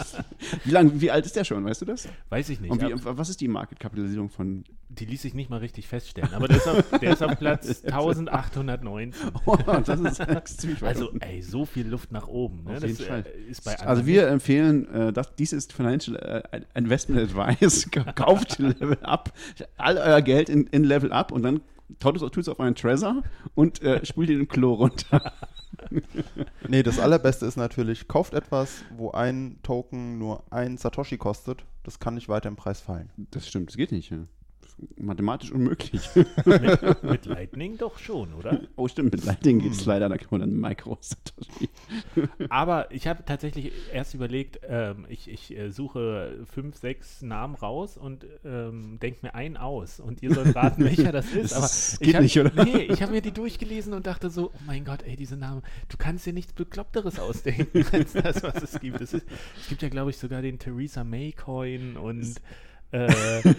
[0.64, 2.08] Wie, lang, wie alt ist der schon, weißt du das?
[2.28, 2.70] Weiß ich nicht.
[2.70, 4.64] Und wie, was ist die Marketkapitalisierung von.
[4.90, 6.34] die ließ sich nicht mal richtig feststellen.
[6.34, 9.14] Aber der ist auf, der ist auf Platz 1819.
[9.46, 11.22] Oh, das ist ziemlich weit Also, unten.
[11.22, 12.64] ey, so viel Luft nach oben.
[12.64, 12.74] Ne?
[12.74, 13.24] Auf das jeden Fall.
[13.26, 17.88] Äh, ist bei Also anderen wir empfehlen, äh, dass, dies ist Financial äh, Investment Advice.
[18.14, 19.32] Kauft Level Up,
[19.76, 21.60] all euer Geld in, in Level Up und dann
[21.98, 23.22] tut es, tut es auf euren Treasure
[23.54, 25.32] und äh, spült ihn im Klo runter.
[26.68, 31.64] Nee, das allerbeste ist natürlich, kauft etwas, wo ein Token nur ein Satoshi kostet.
[31.82, 33.10] Das kann nicht weiter im Preis fallen.
[33.16, 34.10] Das stimmt, das geht nicht.
[34.10, 34.18] Ja.
[34.96, 36.08] Mathematisch unmöglich.
[36.44, 38.60] mit, mit Lightning doch schon, oder?
[38.76, 41.68] oh, stimmt, mit Lightning geht es leider, da kann man dann Micro Satoshi.
[42.48, 47.96] Aber ich habe tatsächlich erst überlegt, ähm, ich, ich äh, suche fünf, sechs Namen raus
[47.96, 50.00] und ähm, denke mir einen aus.
[50.00, 51.52] Und ihr sollt raten, welcher das ist.
[51.52, 52.64] Das Aber ist- ich geht hab, nicht, oder?
[52.64, 55.62] Nee, ich habe mir die durchgelesen und dachte so, oh mein Gott, ey, diese Namen,
[55.88, 59.00] du kannst dir nichts Bekloppteres ausdenken als das, was es gibt.
[59.00, 59.26] Es, ist,
[59.60, 62.34] es gibt ja, glaube ich, sogar den Theresa May Coin und
[62.94, 63.54] äh,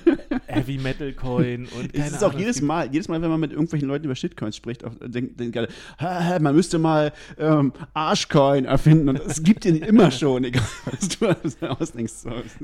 [0.47, 3.51] Heavy Metal Coin und Es ist auch Ahnung, jedes Mal, jedes Mal, wenn man mit
[3.51, 5.67] irgendwelchen Leuten über Shitcoins spricht, denkt denk alle,
[5.99, 10.63] "Ha, ha, man müsste mal ähm, Arschcoin erfinden und es gibt den immer schon, egal
[10.85, 12.13] was du ausdenkst.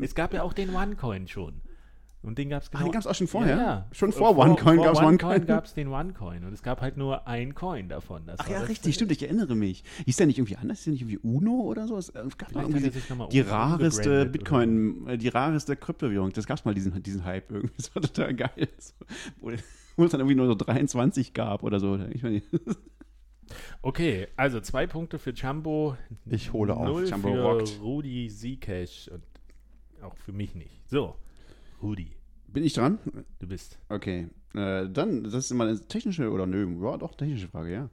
[0.02, 1.62] Es gab ja auch den OneCoin schon.
[2.24, 2.84] Und den gab es Ah, genau.
[2.86, 3.58] den gab's auch schon vorher?
[3.58, 3.88] Ja, ja.
[3.94, 5.46] Schon vor OneCoin vor gab's OneCoin?
[5.48, 6.46] gab es den OneCoin.
[6.46, 8.28] Und es gab halt nur ein Coin davon.
[8.28, 9.84] Das Ach war ja, das- richtig, stimmt, ich erinnere mich.
[10.06, 10.78] Hieß der nicht irgendwie anders?
[10.78, 11.98] Hieß der nicht irgendwie Uno oder so?
[11.98, 12.92] Es äh, gab mal irgendwie
[13.32, 16.32] die rareste Bitcoin, äh, die rareste Kryptowährung.
[16.34, 17.74] Das gab es mal, diesen, diesen Hype irgendwie.
[17.78, 18.68] Das war total geil.
[18.78, 18.94] So,
[19.40, 19.52] wo,
[19.96, 21.98] wo es dann irgendwie nur so 23 gab oder so.
[22.12, 22.44] Ich meine,
[23.82, 25.98] Okay, also zwei Punkte für Jumbo.
[26.26, 26.86] Ich hole auf.
[26.86, 27.80] Null Jumbo für rockt.
[27.82, 29.24] Rudi Zcash und
[30.04, 30.88] auch für mich nicht.
[30.90, 31.16] So,
[31.82, 32.12] Rudi,
[32.48, 33.00] bin ich dran?
[33.40, 33.80] du bist.
[33.90, 37.90] Okay, äh, dann, das ist immer eine technische, oder nö, ja doch, technische Frage, ja.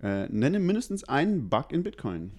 [0.00, 2.32] Äh, nenne mindestens einen Bug in Bitcoin.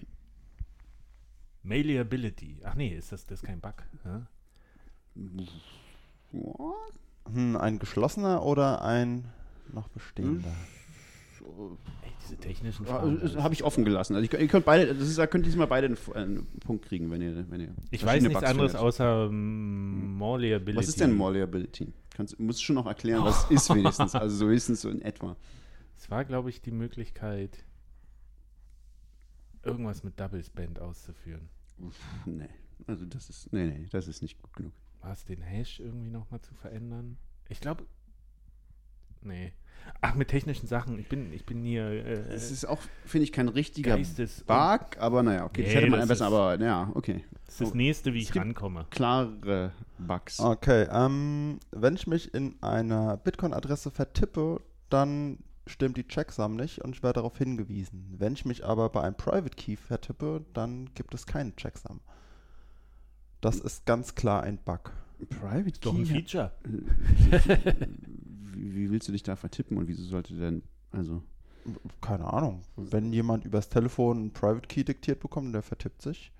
[1.62, 2.60] Malleability.
[2.64, 3.82] Ach nee, ist das, das ist kein Bug.
[4.04, 4.26] Ja?
[6.32, 6.92] What?
[7.32, 9.32] Hm, ein geschlossener oder ein
[9.72, 10.54] noch bestehender?
[12.24, 13.20] Diese technischen Ja, Fragen.
[13.20, 14.14] das habe ich offen gelassen.
[14.16, 16.86] Also ich, ihr könnt beide, das ist, da könnt ihr diesmal beide einen, einen Punkt
[16.86, 18.86] kriegen, wenn ihr, wenn ihr ich weiß nichts Bugs anderes findet.
[18.86, 20.76] außer mm, Malleability.
[20.78, 21.92] Was ist denn Malleability?
[22.14, 24.14] Kannst, musst schon noch erklären, was es ist wenigstens.
[24.14, 25.36] Also so wenigstens so in etwa.
[25.96, 27.64] Es war, glaube ich, die Möglichkeit,
[29.62, 31.48] irgendwas mit Double Spend auszuführen.
[32.26, 32.48] Nee.
[32.86, 34.72] Also das ist, nee, nee, das ist nicht gut genug.
[35.00, 37.18] War es den Hash irgendwie nochmal zu verändern?
[37.48, 37.84] Ich glaube.
[39.20, 39.52] Nee.
[40.00, 40.98] Ach, mit technischen Sachen.
[40.98, 41.86] Ich bin, ich bin hier.
[41.86, 44.44] Äh, Es ist auch, finde ich, kein richtiger Geistes.
[44.44, 47.24] Bug, aber naja, okay, das Nee, hätte man das besser, ist- aber naja, okay.
[47.46, 48.86] Das ist das nächste, wie Es ich gibt- rankomme.
[48.90, 50.40] Klare Bugs.
[50.40, 54.60] Okay, ähm, wenn ich mich in einer Bitcoin-Adresse vertippe,
[54.90, 58.14] dann stimmt die Checksum nicht und ich werde darauf hingewiesen.
[58.18, 62.00] Wenn ich mich aber bei einem Private Key vertippe, dann gibt es keine Checksum.
[63.40, 64.92] Das ist ganz klar ein Bug.
[65.40, 66.12] Private Doch ein Key?
[66.22, 66.52] Feature.
[68.72, 70.62] Wie, willst du dich da vertippen und wieso sollte denn,
[70.92, 71.22] also,
[72.00, 72.62] Keine Ahnung.
[72.76, 76.30] Wenn jemand übers Telefon einen Private Key diktiert bekommt und der vertippt sich,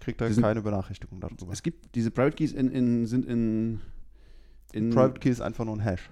[0.00, 1.52] kriegt er Die sind- keine Benachrichtigung darüber.
[1.52, 3.80] es gibt, diese Private Keys in, in, sind in,
[4.72, 6.08] in Private Key ist einfach nur ein Hash.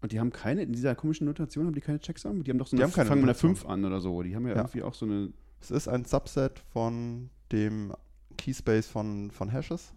[0.00, 2.42] Und die haben keine, in dieser komischen Notation haben die keine Checksum?
[2.42, 3.56] Die haben doch so Die eine, haben keine fangen mit einer Notation.
[3.56, 4.22] 5 an oder so.
[4.22, 4.58] Die haben ja, Ja.
[4.62, 5.32] irgendwie auch so eine.
[5.60, 7.92] Es ist ein Subset von dem
[8.36, 9.92] Keyspace von, von Hashes.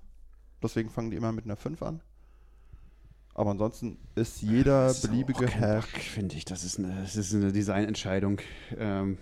[0.61, 2.01] Deswegen fangen die immer mit einer 5 an.
[3.35, 5.85] Aber ansonsten ist jeder Das ist beliebige Hash.
[5.85, 6.45] Finde ich.
[6.45, 8.39] Das ist eine, das ist eine Designentscheidung.
[8.77, 9.17] Ähm,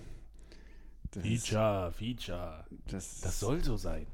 [1.11, 2.63] Feature, Feature.
[2.87, 4.07] Das, Das soll so sein.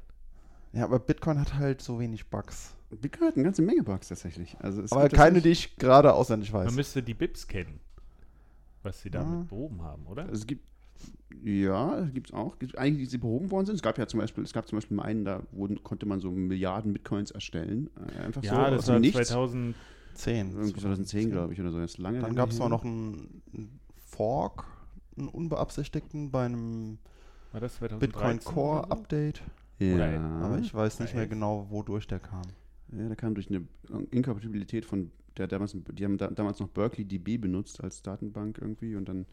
[0.72, 2.74] Ja, aber Bitcoin hat halt so wenig Bugs.
[2.90, 4.56] Bitcoin hat eine ganze Menge Bugs tatsächlich.
[4.60, 6.66] Also es Aber keine, die ich gerade auswendig weiß.
[6.66, 7.80] Man müsste die Bips kennen,
[8.82, 9.44] was sie damit Ja.
[9.48, 10.28] behoben haben, oder?
[10.30, 10.64] Es gibt,
[11.42, 12.58] ja, gibt es auch.
[12.58, 13.76] Gibt einige, die behoben worden sind.
[13.76, 16.30] Es gab ja zum Beispiel, es gab zum Beispiel einen, da wurden, konnte man so
[16.30, 17.88] Milliarden Bitcoins erstellen.
[18.16, 19.16] Äh, Einfach so ja, das war Nichts.
[19.28, 19.74] 2000.
[20.12, 20.50] 10.
[20.50, 21.78] Irgendwie 2010, glaube ich, oder so.
[21.78, 23.40] Das ist lange, Dann gab es mal noch einen,
[24.04, 24.64] Fork,
[25.16, 26.98] einen unbeabsichtigten bei einem
[27.52, 27.98] War das 2013?
[28.00, 28.92] Bitcoin Core oder so?
[28.92, 29.42] Update.
[29.78, 32.42] Ja, Oder- Aber ich weiß nicht mehr genau, wodurch der kam.
[32.92, 33.62] ja, der kam durch eine
[34.10, 38.96] Inkompatibilität von der damals, die haben da, damals noch Berkeley DB benutzt als Datenbank irgendwie
[38.96, 39.24] und dann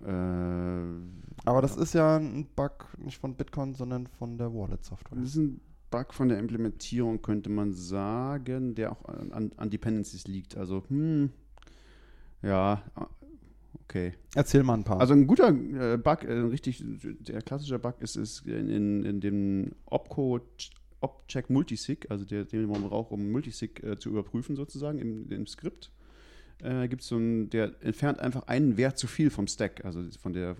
[0.00, 5.18] Aber das ist ja ein Bug nicht von Bitcoin, sondern von der Wallet-Software.
[5.18, 10.26] Das ist ein Bug von der Implementierung, könnte man sagen, der auch an, an Dependencies
[10.26, 10.56] liegt.
[10.56, 11.30] Also, hm,
[12.42, 12.82] ja,
[13.74, 14.14] okay.
[14.34, 15.00] Erzähl mal ein paar.
[15.00, 19.04] Also ein guter äh, Bug, äh, ein richtig, der klassische Bug ist, ist in, in,
[19.04, 20.70] in dem Opcode
[21.00, 25.46] Object Multisig, also der, den man braucht, um Multisig äh, zu überprüfen sozusagen im, im
[25.46, 25.92] Skript.
[26.62, 29.84] Äh, gibt so ein, der entfernt einfach einen Wert zu viel vom Stack.
[29.84, 30.56] Also von der,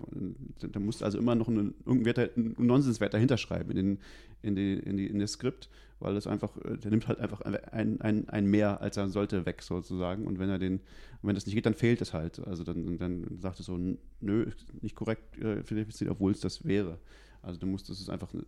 [0.59, 3.99] da musst du also immer noch einen, irgendeinen Wert, einen Nonsenswert dahinter schreiben in, den,
[4.43, 5.69] in, die, in, die, in das Skript,
[5.99, 9.47] weil es einfach, äh, der nimmt halt einfach ein, ein, ein mehr, als er sollte,
[9.47, 10.27] weg sozusagen.
[10.27, 10.81] Und wenn er den,
[11.23, 12.45] wenn das nicht geht, dann fehlt es halt.
[12.45, 13.79] Also dann, dann sagt es so,
[14.21, 14.45] nö,
[14.81, 16.99] nicht korrekt äh, für Defizit, obwohl es das wäre.
[17.41, 18.43] Also du musst, das ist einfach eine,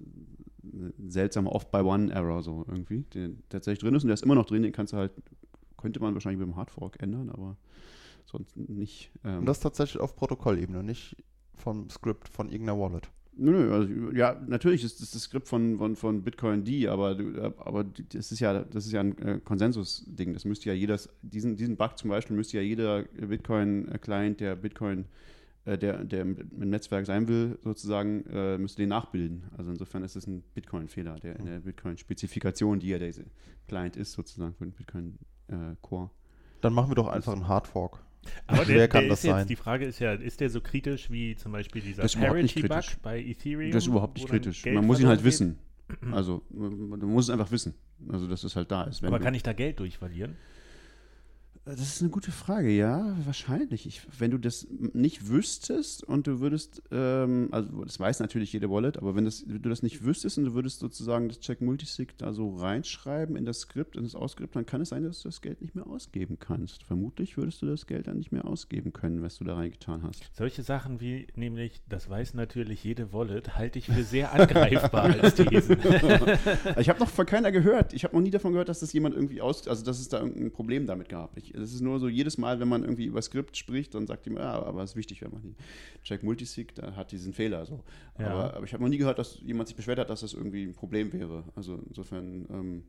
[0.72, 4.62] eine seltsame Off-by-One-Error so irgendwie, der tatsächlich drin ist und der ist immer noch drin,
[4.62, 5.12] den kannst du halt,
[5.80, 7.58] könnte man wahrscheinlich mit dem Hardfork ändern, aber
[8.26, 9.12] sonst nicht.
[9.24, 11.16] Ähm, Und das tatsächlich auf Protokollebene, nicht
[11.56, 13.10] vom Skript von irgendeiner Wallet.
[13.42, 17.18] Nö, nö, also, ja, natürlich ist das das Skript von, von, von Bitcoin D, aber,
[17.60, 20.34] aber das ist ja, das ist ja ein äh, Konsensus-Ding.
[20.34, 25.06] Das müsste ja jedes, diesen, diesen Bug zum Beispiel müsste ja jeder Bitcoin-Client, der Bitcoin,
[25.64, 26.36] äh, der, der im
[26.70, 29.46] Netzwerk sein will, sozusagen, äh, müsste den nachbilden.
[29.58, 33.14] Also insofern ist es ein Bitcoin-Fehler, der in der Bitcoin-Spezifikation, die ja der
[33.70, 34.74] Client ist, sozusagen für den
[35.50, 36.10] Bitcoin-Core.
[36.62, 38.04] Dann machen wir doch einfach einen Hardfork.
[38.48, 39.48] Aber Wer der, kann der das jetzt, sein?
[39.48, 43.72] die Frage ist ja, ist der so kritisch wie zum Beispiel dieser Parity-Bug bei Ethereum?
[43.72, 44.66] Das ist überhaupt nicht kritisch.
[44.66, 45.60] Man muss ihn halt verloren wissen.
[46.12, 47.74] Also, man man muss es einfach wissen.
[48.12, 48.98] Also, dass es halt da ist.
[48.98, 49.04] geht?
[49.04, 50.36] Wenn Aber kann ich da Geld durchverlieren?
[51.66, 53.86] Das ist eine gute Frage, ja, wahrscheinlich.
[53.86, 58.72] Ich, wenn du das nicht wüsstest und du würdest, ähm, also das weiß natürlich jede
[58.72, 61.62] Wallet, aber wenn, das, wenn du das nicht wüsstest und du würdest sozusagen das Check
[61.62, 65.22] Multisig da so reinschreiben in das Skript, in das Ausskript, dann kann es sein, dass
[65.22, 66.84] du das Geld nicht mehr ausgeben kannst.
[66.84, 70.24] Vermutlich würdest du das Geld dann nicht mehr ausgeben können, was du da reingetan hast.
[70.34, 75.36] Solche Sachen wie nämlich, das weiß natürlich jede Wallet, halte ich für sehr angreifbar als
[75.36, 75.78] Thesen.
[76.80, 77.94] ich habe noch von keiner gehört.
[77.94, 80.20] Ich habe noch nie davon gehört, dass das jemand irgendwie aus, also dass es da
[80.20, 81.38] irgendein Problem damit gab.
[81.38, 84.26] Ich, das ist nur so jedes Mal, wenn man irgendwie über Skript spricht, dann sagt
[84.26, 85.56] jemand, ja, aber es ist wichtig, wenn man die
[86.04, 87.84] Check Multisig, da hat diesen Fehler so.
[88.18, 88.28] Ja.
[88.28, 90.64] Aber, aber ich habe noch nie gehört, dass jemand sich beschwert hat, dass das irgendwie
[90.64, 91.44] ein Problem wäre.
[91.56, 92.84] Also insofern, ähm,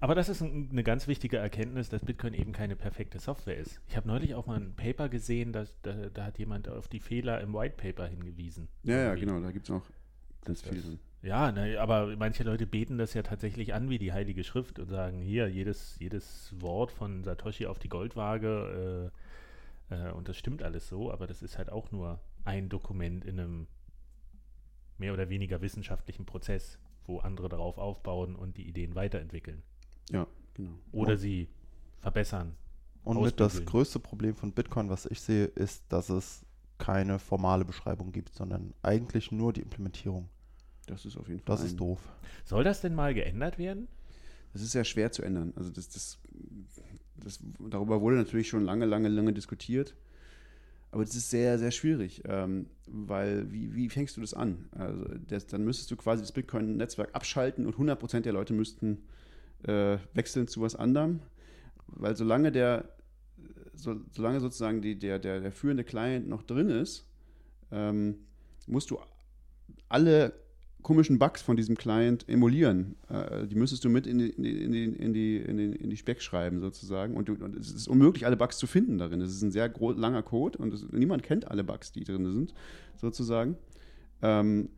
[0.00, 3.80] Aber das ist ein, eine ganz wichtige Erkenntnis, dass Bitcoin eben keine perfekte Software ist.
[3.88, 7.00] Ich habe neulich auch mal ein Paper gesehen, dass, da, da hat jemand auf die
[7.00, 8.68] Fehler im White Paper hingewiesen.
[8.82, 9.26] ja, ja, Irgendwie.
[9.26, 9.82] genau, da gibt es auch
[10.44, 10.98] Das- viel drin.
[11.22, 14.90] Ja, ne, aber manche Leute beten das ja tatsächlich an wie die Heilige Schrift und
[14.90, 19.10] sagen, hier, jedes, jedes Wort von Satoshi auf die Goldwaage
[19.90, 23.24] äh, äh, und das stimmt alles so, aber das ist halt auch nur ein Dokument
[23.24, 23.66] in einem
[24.98, 29.62] mehr oder weniger wissenschaftlichen Prozess, wo andere darauf aufbauen und die Ideen weiterentwickeln
[30.10, 30.72] Ja, genau.
[30.92, 31.48] oder sie
[32.00, 32.54] verbessern.
[33.02, 36.44] Und mit das größte Problem von Bitcoin, was ich sehe, ist, dass es
[36.78, 40.28] keine formale Beschreibung gibt, sondern eigentlich nur die Implementierung.
[40.86, 41.56] Das ist auf jeden Fall.
[41.56, 42.00] Das ist doof.
[42.44, 43.88] Soll das denn mal geändert werden?
[44.52, 45.52] Das ist sehr schwer zu ändern.
[45.56, 46.18] Also das, das,
[47.16, 49.94] das, darüber wurde natürlich schon lange, lange, lange diskutiert.
[50.92, 54.68] Aber das ist sehr, sehr schwierig, ähm, weil wie, wie fängst du das an?
[54.70, 59.02] Also das, dann müsstest du quasi das Bitcoin-Netzwerk abschalten und 100% der Leute müssten
[59.64, 61.18] äh, wechseln zu was anderem,
[61.88, 62.88] weil solange der,
[63.74, 67.08] so, solange sozusagen die, der, der, der führende Client noch drin ist,
[67.72, 68.18] ähm,
[68.68, 69.00] musst du
[69.88, 70.32] alle
[70.84, 72.94] komischen Bugs von diesem Client emulieren.
[73.08, 75.96] Äh, die müsstest du mit in die, in die, in die, in die, in die,
[75.96, 77.16] Speck schreiben sozusagen.
[77.16, 79.20] Und, und es ist unmöglich, alle Bugs zu finden darin.
[79.22, 82.54] Es ist ein sehr langer Code und es, niemand kennt alle Bugs, die drin sind,
[82.96, 83.56] sozusagen.
[84.22, 84.68] Ähm,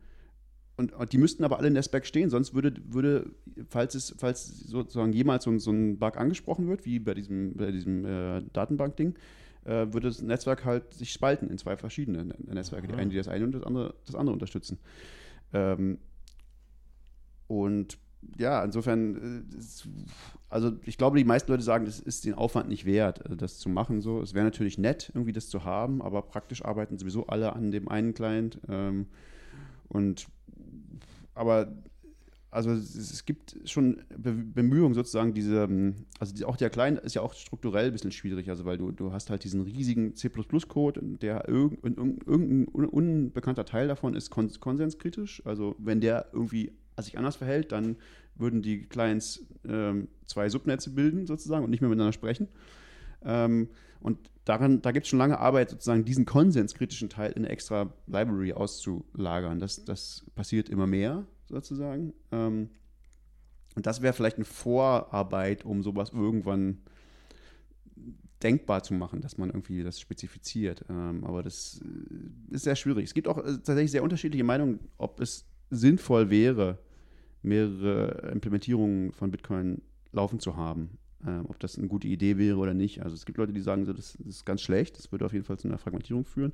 [0.77, 3.29] und, und die müssten aber alle in der Spec stehen, sonst würde, würde
[3.67, 7.71] falls es, falls sozusagen jemals so, so ein Bug angesprochen wird, wie bei diesem, bei
[7.71, 9.15] diesem äh, Datenbank-Ding,
[9.65, 12.87] äh, würde das Netzwerk halt sich spalten in zwei verschiedene Ne- Netzwerke.
[12.87, 13.01] Die Aha.
[13.01, 14.77] eine, die das eine und das andere, das andere unterstützen.
[15.53, 15.99] Ähm,
[17.47, 17.97] und
[18.37, 19.87] ja, insofern, äh,
[20.49, 23.59] also ich glaube, die meisten Leute sagen, das ist den Aufwand nicht wert, äh, das
[23.59, 24.01] zu machen.
[24.01, 27.71] So, es wäre natürlich nett, irgendwie das zu haben, aber praktisch arbeiten sowieso alle an
[27.71, 28.59] dem einen Client.
[28.67, 29.07] Ähm,
[29.87, 30.27] und
[31.33, 31.71] aber
[32.49, 37.21] also es, gibt schon Be Bemühungen sozusagen, diese, ähm, also auch der Client ist ja
[37.21, 41.47] auch strukturell ein bisschen schwierig, also weil du, du hast halt diesen riesigen C++-Code, der
[41.49, 47.35] irg irgendein un unbekannter Teil davon ist kon konsenskritisch, also wenn der irgendwie sich anders
[47.35, 47.97] verhält, dann
[48.35, 52.47] würden die Clients ähm, zwei Subnetze bilden sozusagen und nicht mehr miteinander sprechen.
[53.23, 53.67] Ähm,
[53.99, 57.91] und daran, da gibt es schon lange Arbeit, sozusagen diesen konsenskritischen Teil in eine extra
[58.07, 59.59] Library auszulagern.
[59.59, 62.13] Das, das passiert immer mehr, sozusagen.
[62.31, 62.69] Ähm,
[63.75, 66.79] und das wäre vielleicht eine Vorarbeit, um sowas irgendwann
[68.43, 70.85] denkbar zu machen, dass man irgendwie das spezifiziert.
[70.89, 73.05] Ähm, aber das äh, ist sehr schwierig.
[73.05, 76.79] Es gibt auch äh, tatsächlich sehr unterschiedliche Meinungen, ob es sinnvoll wäre,
[77.41, 79.81] mehrere Implementierungen von Bitcoin
[80.11, 80.97] laufen zu haben.
[81.25, 83.01] Ähm, ob das eine gute Idee wäre oder nicht.
[83.01, 85.33] Also es gibt Leute, die sagen, so, das, das ist ganz schlecht, das würde auf
[85.33, 86.53] jeden Fall zu einer Fragmentierung führen.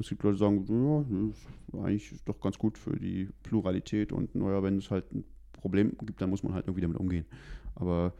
[0.00, 4.12] Es gibt Leute, die sagen, ja, das ist eigentlich doch ganz gut für die Pluralität
[4.12, 7.26] und naja, wenn es halt ein Problem gibt, dann muss man halt irgendwie damit umgehen.
[7.74, 8.12] Aber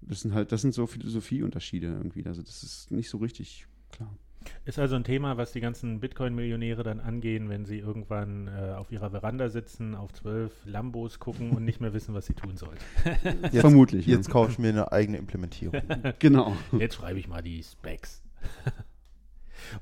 [0.00, 2.24] das sind halt, das sind so Philosophieunterschiede irgendwie.
[2.26, 4.16] Also das ist nicht so richtig klar.
[4.64, 8.92] Ist also ein Thema, was die ganzen Bitcoin-Millionäre dann angehen, wenn sie irgendwann äh, auf
[8.92, 12.78] ihrer Veranda sitzen, auf zwölf Lambos gucken und nicht mehr wissen, was sie tun sollen.
[13.42, 14.16] Jetzt, Vermutlich, ja.
[14.16, 15.80] Jetzt kaufe ich mir eine eigene Implementierung.
[16.18, 16.56] Genau.
[16.78, 18.22] Jetzt schreibe ich mal die Specs.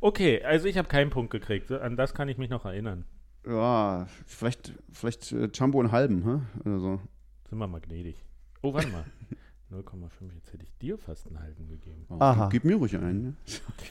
[0.00, 1.70] Okay, also ich habe keinen Punkt gekriegt.
[1.70, 3.04] An das kann ich mich noch erinnern.
[3.46, 6.68] Ja, vielleicht, vielleicht äh, Jumbo einen halben, hä?
[6.68, 7.00] Oder so.
[7.48, 8.24] Sind wir mal gnädig.
[8.62, 9.04] Oh, warte mal.
[9.70, 12.06] 0,5, jetzt hätte ich dir fast einen halben gegeben.
[12.08, 12.48] Oh, Aha.
[12.48, 13.36] Gib, gib mir ruhig einen.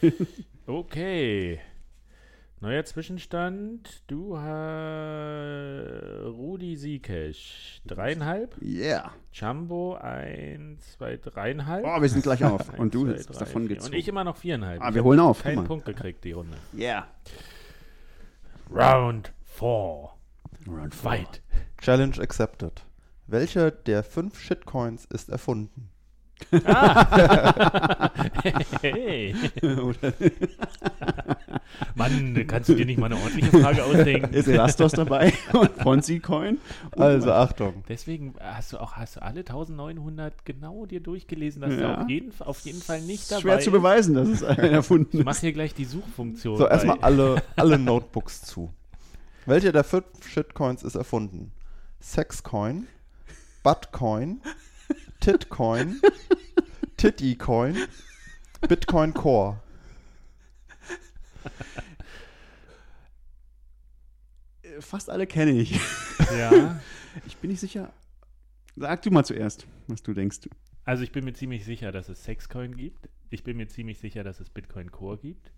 [0.01, 0.13] Ne?
[0.65, 1.59] Okay.
[2.61, 4.03] Neuer Zwischenstand.
[4.07, 7.81] Du hast Rudi Siekesch.
[7.85, 8.55] Dreieinhalb.
[8.61, 9.11] Yeah.
[9.33, 11.85] Jumbo, eins, zwei, dreieinhalb.
[11.85, 12.69] Oh, wir sind gleich auf.
[12.69, 13.93] Eins, Und du zwei, bist drei, davon gezogen.
[13.93, 14.81] Und ich immer noch viereinhalb.
[14.81, 15.43] Ah, Ich wir hab holen auf.
[15.43, 15.65] Keinen mal.
[15.65, 16.57] Punkt gekriegt, die Runde.
[16.73, 17.07] Yeah.
[18.71, 20.09] Round 4.
[20.67, 21.41] Round Fight.
[21.81, 22.85] Challenge accepted.
[23.27, 25.89] Welcher der fünf Shitcoins ist erfunden?
[28.81, 29.33] Hey.
[31.95, 34.33] Mann, kannst du dir nicht mal eine ordentliche Frage ausdenken?
[34.33, 35.33] Ist Elastos dabei?
[35.53, 36.57] Und Ponzi Coin?
[36.91, 37.83] Also Achtung.
[37.87, 41.77] Deswegen hast du auch hast du alle 1900 genau dir durchgelesen, dass Ja.
[41.77, 45.09] der auf jeden, auf jeden Fall nicht dabei Schwer zu beweisen, dass es einer erfunden
[45.13, 45.25] Ich ist.
[45.25, 46.57] mach hier gleich die Suchfunktion.
[46.57, 48.71] So, erstmal alle, alle Notebooks zu.
[49.45, 51.51] Welcher der fünf Shitcoins ist erfunden?
[52.01, 52.87] Sexcoin,
[53.63, 54.41] Buttcoin,
[55.24, 56.01] Titcoin,
[56.97, 57.78] Tittycoin,
[58.67, 59.61] Bitcoin Core.
[64.82, 65.80] Fast alle kenne ich.
[66.38, 66.82] Ja.
[67.28, 67.93] Ich bin nicht sicher.
[68.76, 70.49] Sag du mal zuerst, was du denkst.
[70.84, 73.07] Also ich bin mir ziemlich sicher, dass es Sexcoin gibt.
[73.30, 75.51] Ich bin mir ziemlich sicher, dass es Bitcoin Core gibt.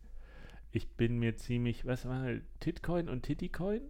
[0.73, 2.27] Ich bin mir ziemlich, was war
[2.59, 3.81] Titcoin und Tittycoin?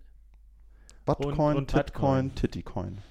[1.05, 2.35] Buttcoin, und Titcoin.
[2.35, 3.01] Tittycoin.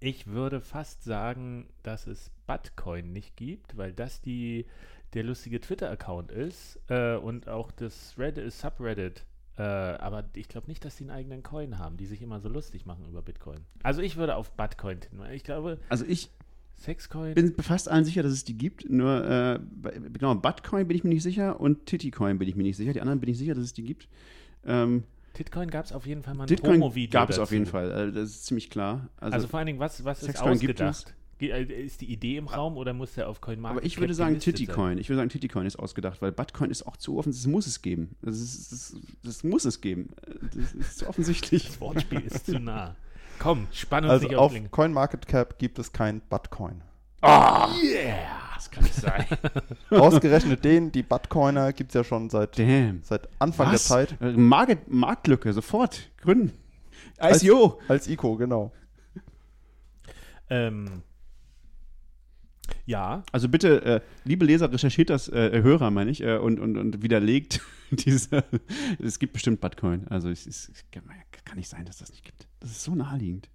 [0.00, 4.66] Ich würde fast sagen, dass es Buttcoin nicht gibt, weil das die,
[5.14, 9.24] der lustige Twitter-Account ist äh, und auch das Reddit ist Subreddit.
[9.56, 12.48] Äh, aber ich glaube nicht, dass die einen eigenen Coin haben, die sich immer so
[12.48, 13.58] lustig machen über Bitcoin.
[13.82, 15.20] Also ich würde auf Buttcoin tippen.
[15.32, 16.30] Ich glaube, Also ich
[16.76, 17.34] Sexcoin.
[17.34, 18.88] bin fast allen sicher, dass es die gibt.
[18.88, 19.58] Nur, äh,
[20.12, 22.92] genau, Buttcoin bin ich mir nicht sicher und Tittycoin bin ich mir nicht sicher.
[22.92, 24.08] Die anderen bin ich sicher, dass es die gibt.
[24.64, 25.02] Ähm,
[25.38, 27.12] Titcoin gab es auf jeden Fall mal ein Titcoin Promo-Video.
[27.20, 27.90] gab es auf jeden Fall.
[28.08, 29.08] Äh, das ist ziemlich klar.
[29.18, 31.14] Also, Also, vor allen Dingen, was, was ist ausgedacht?
[31.38, 34.14] Ge- äh, Ist die Idee im Raum oder muss der auf CoinMarket aber ich würde
[34.14, 34.40] sagen?
[34.40, 34.98] Tittycoin.
[34.98, 37.44] Ich würde sagen Tittycoin ist ausgedacht, weil Buttcoin ist auch zu offensichtlich.
[37.46, 38.16] Das muss es geben.
[38.20, 40.08] Das, ist, das, das muss es geben.
[40.56, 41.66] Das ist zu offensichtlich.
[41.68, 42.96] Das Wortspiel ist zu nah.
[43.38, 44.70] Komm, spann uns Also nicht auf auf.
[44.72, 46.82] CoinMarketCap gibt es kein Buttcoin.
[47.22, 48.37] Oh, yeah!
[48.58, 49.24] Das kann nicht sein.
[49.90, 53.02] Ausgerechnet den, die Buttcoiner gibt es ja schon seit, Damn.
[53.04, 53.86] seit Anfang Was?
[53.86, 54.20] der Zeit.
[54.20, 56.10] Äh, Market, Marktlücke, sofort.
[56.20, 56.52] Gründen.
[57.18, 57.80] Als- ICO.
[57.86, 58.72] Als ICO, genau.
[60.50, 61.02] ähm,
[62.84, 66.76] ja, Also bitte, äh, liebe Leser, recherchiert das, äh, Hörer meine ich, äh, und, und,
[66.76, 67.60] und widerlegt
[67.92, 68.42] diese.
[68.98, 70.08] Es gibt bestimmt Bitcoin.
[70.08, 71.04] Also es, ist, es kann,
[71.44, 72.48] kann nicht sein, dass das nicht gibt.
[72.60, 73.48] Das ist so naheliegend.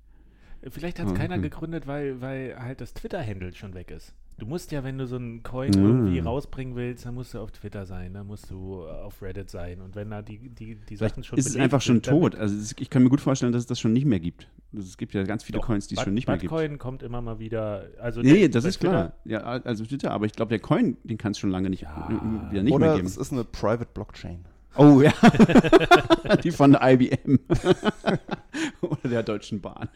[0.69, 1.17] vielleicht hat es Mhm.
[1.17, 4.13] keiner gegründet, weil, weil halt das Twitter-Handle schon weg ist.
[4.43, 5.85] Du musst ja, wenn du so einen Coin Mm.
[5.85, 9.49] irgendwie rausbringen willst, dann musst du auf Twitter sein, dann musst du äh, auf Reddit
[9.49, 9.79] sein.
[9.79, 12.35] Und wenn da die, die, die Sachen schon ist es belegt einfach schon tot.
[12.35, 14.49] Also es- ich kann mir gut vorstellen, dass es das schon nicht mehr gibt.
[14.75, 16.51] Also Es gibt ja ganz viele Doch, Coins, die es schon nicht mehr gibt.
[16.51, 17.85] Batcoin kommt immer mal wieder.
[18.01, 19.13] Also Nee, der- das ist klar.
[19.23, 22.09] Ja, also Twitter, aber ich glaube, der Coin, den kann es schon lange nicht, Ja.
[22.51, 23.07] wieder nicht Oder mehr geben.
[23.07, 24.43] es ist eine Private Blockchain.
[24.75, 25.13] Oh ja.
[26.43, 27.39] die von der IBM.
[28.81, 29.87] Oder der Deutschen Bahn.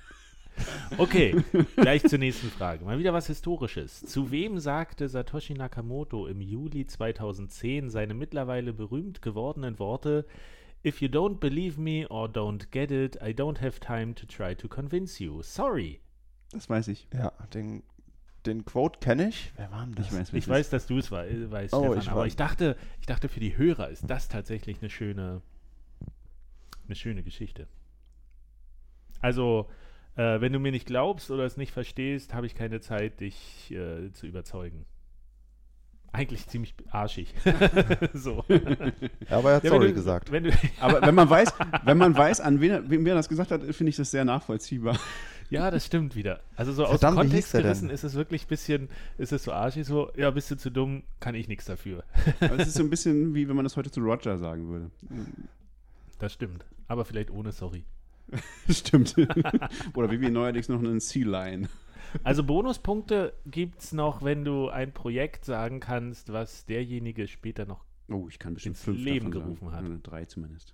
[0.98, 1.44] Okay,
[1.76, 2.84] gleich zur nächsten Frage.
[2.86, 4.02] Mal wieder was Historisches.
[4.06, 10.26] Zu wem sagte Satoshi Nakamoto im Juli 2010 seine mittlerweile berühmt gewordenen Worte
[10.86, 14.56] If you don't believe me or don't get it, I don't have time to try
[14.56, 15.42] to convince you.
[15.42, 16.00] Sorry.
[16.52, 17.08] Das weiß ich.
[17.14, 17.84] Ja, den,
[18.46, 19.52] den Quote kenne ich.
[19.58, 20.08] Wer war denn das?
[20.08, 22.78] Ich weiß, Ich weiß, dass du es wei- weißt, Oh, Stefan, ich aber ich dachte,
[23.02, 25.42] ich dachte, für die Hörer ist das tatsächlich eine schöne,
[26.86, 27.68] eine schöne Geschichte.
[29.20, 29.68] Also,
[30.18, 33.72] äh, wenn du mir nicht glaubst oder es nicht verstehst, habe ich keine Zeit, dich
[33.72, 34.86] äh, zu überzeugen.
[36.14, 37.34] Eigentlich ziemlich arschig.
[38.14, 38.44] so.
[38.50, 40.32] Ja, aber er hat Ja, sorry du, gesagt.
[40.32, 41.54] Wenn du, Aber wenn man weiß,
[41.84, 44.26] wenn man weiß, an wen, er- wem wer das gesagt hat, finde ich das sehr
[44.26, 44.98] nachvollziehbar.
[45.50, 46.40] ja, das stimmt wieder.
[46.56, 49.86] Also so Verdammt, aus Kontext gerissen ist es wirklich ein bisschen, ist es so arschig,
[49.86, 52.04] so, ja, bist du zu dumm, kann ich nichts dafür.
[52.40, 54.90] Aber es ist so ein bisschen wie wenn man das heute zu Roger sagen würde.
[56.20, 56.66] Das stimmt.
[56.88, 57.84] Aber vielleicht ohne Sorry.
[58.70, 59.16] Stimmt.
[59.96, 61.68] Oder wie wir neuerdings noch einen Sea Lion.
[62.24, 67.84] Also Bonuspunkte gibt es noch, wenn du ein Projekt sagen kannst, was derjenige später noch.
[68.10, 69.94] Oh, ich kann bestimmt Ins fünf Leben gerufen sagen.
[69.94, 70.00] hat.
[70.04, 70.74] Drei zumindest.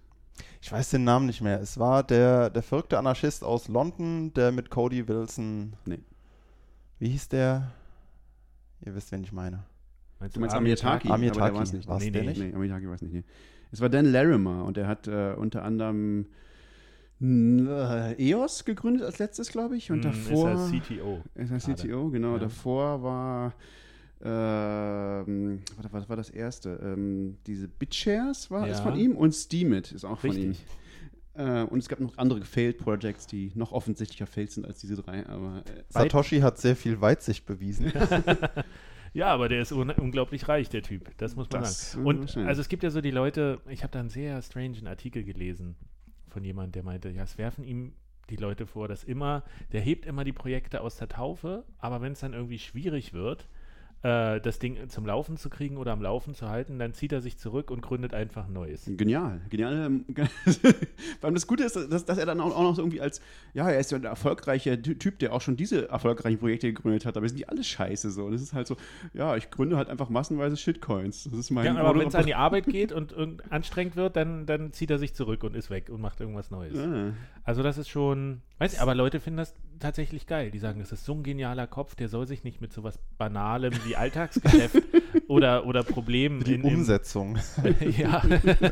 [0.62, 1.60] Ich weiß den Namen nicht mehr.
[1.60, 5.74] Es war der, der verrückte Anarchist aus London, der mit Cody Wilson.
[5.86, 6.00] Nee.
[7.00, 7.72] Wie hieß der?
[8.86, 9.64] Ihr wisst, wen ich meine.
[10.20, 11.10] Meinst Du meinst Amiataki?
[11.10, 11.88] Amiataki, aber der war es nicht.
[11.88, 12.42] war's Nee, der nee, nicht?
[12.42, 13.14] Nee, Amiataki war es nicht.
[13.14, 13.24] Nee.
[13.72, 16.28] Es war Dan Larimer und er hat äh, unter anderem
[17.24, 19.92] EOS gegründet als letztes, glaube ich.
[19.92, 20.52] Und Hm, davor.
[20.54, 21.22] Ist er CTO.
[21.36, 21.76] Ist er gerade.
[21.88, 22.34] CTO, genau.
[22.34, 22.40] Ja.
[22.40, 23.54] Davor war.
[24.26, 25.60] Ähm,
[25.92, 26.80] was, war das erste?
[26.82, 28.84] Ähm, diese BitShares war ist Ja.
[28.84, 30.50] von ihm und Steemit ist auch von ihm.
[30.50, 30.66] Richtig.
[31.36, 34.96] Äh, und es gab noch andere Failed Projects, die noch offensichtlicher failed sind als diese
[34.96, 35.26] drei.
[35.28, 37.92] Aber äh, Satoshi hat sehr viel Weitsicht bewiesen.
[39.16, 41.16] Ja, aber der ist un unglaublich reich, der Typ.
[41.20, 42.04] Das muss man Das, sagen.
[42.04, 44.88] äh, Und also es gibt ja so die Leute, ich habe da einen sehr strangen
[44.88, 45.76] Artikel gelesen
[46.34, 47.94] von jemand, der meinte, ja, es werfen ihm
[48.30, 52.14] die Leute vor, dass immer, der hebt immer die Projekte aus der Taufe, aber wenn
[52.14, 53.48] es dann irgendwie schwierig wird,
[54.04, 57.22] äh, das Ding zum Laufen zu kriegen oder am Laufen zu halten, dann zieht er
[57.22, 58.84] sich zurück und gründet einfach ein neues.
[58.86, 59.74] Genial, genial.
[59.86, 60.06] ähm,
[61.20, 63.22] Vor allem das Gute ist, dass, dass er dann auch, auch noch so irgendwie als,
[63.54, 67.06] ja, er ist ja ein erfolgreicher Ty- Typ, der auch schon diese erfolgreichen Projekte gegründet
[67.06, 68.30] hat, aber es sind die alle scheiße so.
[68.30, 68.76] Das ist halt so,
[69.14, 71.24] ja, ich gründe halt einfach massenweise Shitcoins.
[71.30, 74.16] Das ist mein Ja, aber wenn es an die Arbeit geht und irgend- anstrengend wird,
[74.18, 76.78] dann, dann zieht er sich zurück und ist weg und macht irgendwas Neues.
[76.78, 77.14] Ah.
[77.46, 80.52] Also das ist schon, weiß ich, aber Leute finden das tatsächlich geil.
[80.52, 83.74] Die sagen, das ist so ein genialer Kopf, der soll sich nicht mit sowas Banalem
[83.86, 84.82] wie Alltagsgeschäft
[85.28, 87.38] oder, oder Problemen Die in, im, Umsetzung.
[87.98, 88.24] ja,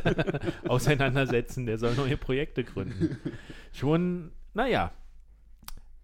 [0.68, 1.66] auseinandersetzen.
[1.66, 3.18] Der soll neue Projekte gründen.
[3.74, 4.92] Schon, naja,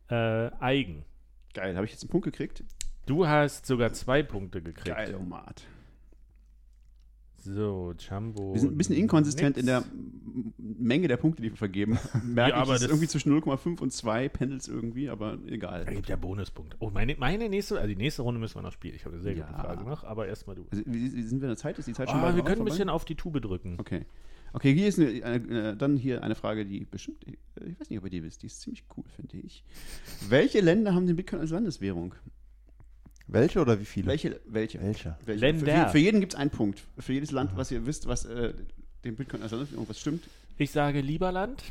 [0.09, 1.05] äh, eigen.
[1.53, 2.63] Geil, habe ich jetzt einen Punkt gekriegt?
[3.05, 4.95] Du hast sogar zwei Punkte gekriegt.
[4.95, 5.63] Geil, Omat.
[7.53, 8.53] So, Jumbo.
[8.53, 9.59] Wir sind ein bisschen inkonsistent nix.
[9.59, 9.83] in der
[10.57, 11.97] Menge der Punkte, die wir vergeben.
[12.23, 15.85] Merke Ja, ich, aber ist das- irgendwie zwischen 0,5 und 2 Pendels irgendwie, aber egal.
[15.85, 16.75] Da gibt ja Bonuspunkte.
[16.79, 18.95] Oh, meine, meine nächste, also die nächste Runde müssen wir noch spielen.
[18.95, 19.59] Ich habe eine sehr gute Ja.
[19.59, 20.65] Frage noch, aber erstmal du.
[20.69, 21.79] Also, wie, wie sind wir in der Zeit?
[21.79, 23.75] Ist die Zeit schon bald wir können ein bisschen auf die Tube drücken.
[23.79, 24.05] Okay.
[24.53, 27.89] Okay, hier ist eine, eine, äh, dann hier eine Frage, die bestimmt, ich, ich weiß
[27.89, 29.63] nicht, ob ihr die wisst, die ist ziemlich cool, finde ich.
[30.29, 32.15] Welche Länder haben den Bitcoin als Landeswährung?
[33.27, 34.07] Welche oder wie viele?
[34.07, 34.39] Welche?
[34.45, 34.81] Welche?
[34.81, 35.17] Welche?
[35.25, 35.39] Welche?
[35.39, 35.85] Länder.
[35.85, 36.83] Für, für jeden gibt es einen Punkt.
[36.97, 38.53] Für jedes Land, was ihr wisst, was äh,
[39.03, 40.23] den Bitcoin als Landeswährung, was stimmt.
[40.57, 41.63] Ich sage Lieberland.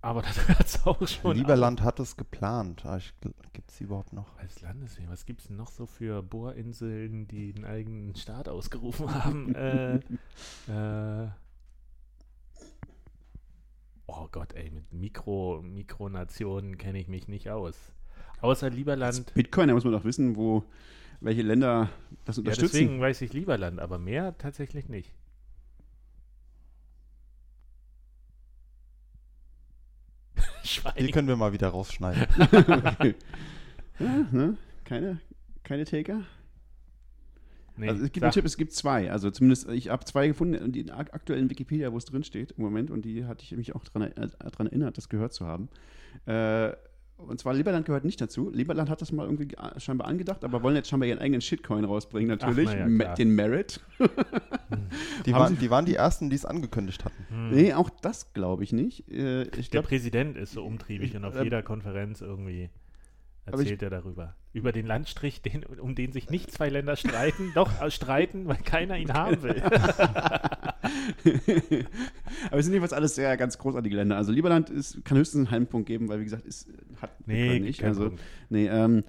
[0.00, 1.36] Aber das hört es auch schon.
[1.36, 2.82] Lieberland hat es geplant.
[3.52, 4.36] Gibt es überhaupt noch?
[4.36, 9.14] Als Landeswehr, was gibt es denn noch so für Bohrinseln, die einen eigenen Staat ausgerufen
[9.14, 9.54] haben?
[9.54, 9.94] äh,
[10.66, 11.28] äh,
[14.06, 17.91] oh Gott, ey, mit Mikro, Mikronationen kenne ich mich nicht aus.
[18.42, 19.32] Außer Lieberland.
[19.34, 20.64] Bitcoin, da muss man doch wissen, wo,
[21.20, 21.88] welche Länder
[22.24, 22.72] das Ja, unterstützen.
[22.72, 25.14] deswegen weiß ich Lieberland, aber mehr tatsächlich nicht.
[30.98, 32.26] Die können wir mal wieder rausschneiden.
[32.40, 33.14] okay.
[33.98, 34.56] ja, ne?
[34.84, 35.20] Keine,
[35.62, 36.22] keine Taker?
[37.76, 39.10] Nee, also es gibt einen Tipp, es gibt zwei.
[39.10, 42.52] Also zumindest, ich habe zwei gefunden, die in ak- aktuellen Wikipedia, wo es drin steht
[42.52, 45.68] im Moment, und die hatte ich mich auch daran erinnert, das gehört zu haben.
[46.26, 46.72] Äh,
[47.28, 48.50] und zwar Liberland gehört nicht dazu.
[48.50, 51.84] Liberland hat das mal irgendwie ge- scheinbar angedacht, aber wollen jetzt scheinbar ihren eigenen Shitcoin
[51.84, 52.68] rausbringen, natürlich.
[52.74, 53.80] na ja, den Merit.
[55.26, 57.24] Die, waren, die waren die ersten, die es angekündigt hatten.
[57.28, 57.50] Hm.
[57.50, 59.08] Nee, auch das glaube ich nicht.
[59.10, 62.70] Äh, ich Der glaube, Präsident ist so umtriebig und auf äh, jeder Konferenz irgendwie.
[63.44, 64.34] erzählt er darüber.
[64.54, 68.58] Über den Landstrich, den, um den sich nicht zwei Länder streiten, doch äh, streiten, weil
[68.58, 69.62] keiner ihn haben will.
[72.50, 74.16] Aber es sind jedenfalls alles sehr ganz großartige Länder.
[74.16, 76.68] Also Lieberland ist, kann höchstens einen halben Punkt geben, weil wie gesagt, ist,
[77.00, 77.82] hat Nee, nicht.
[77.82, 78.20] Also, Punkt.
[78.50, 79.02] nee, ähm, äh,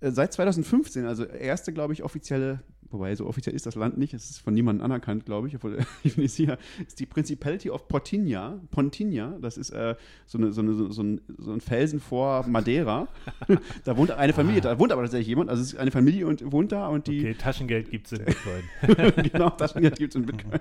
[0.00, 4.30] seit 2015, also erste, glaube ich, offizielle, wobei so offiziell ist das Land nicht, es
[4.30, 7.86] ist von niemandem anerkannt, glaube ich, obwohl ich bin nicht sicher, ist die Principality of
[7.88, 8.60] Pontinia.
[8.70, 9.94] Pontinia, das ist äh,
[10.26, 13.08] so, eine, so, eine, so, ein, so ein Felsen vor Madeira.
[13.84, 16.50] da wohnt eine Familie, da wohnt aber tatsächlich jemand, also es ist eine Familie und
[16.50, 19.30] wohnt da und die Okay, Taschengeld gibt es in Bitcoin.
[19.30, 20.60] genau, das gibt es in Bitcoin.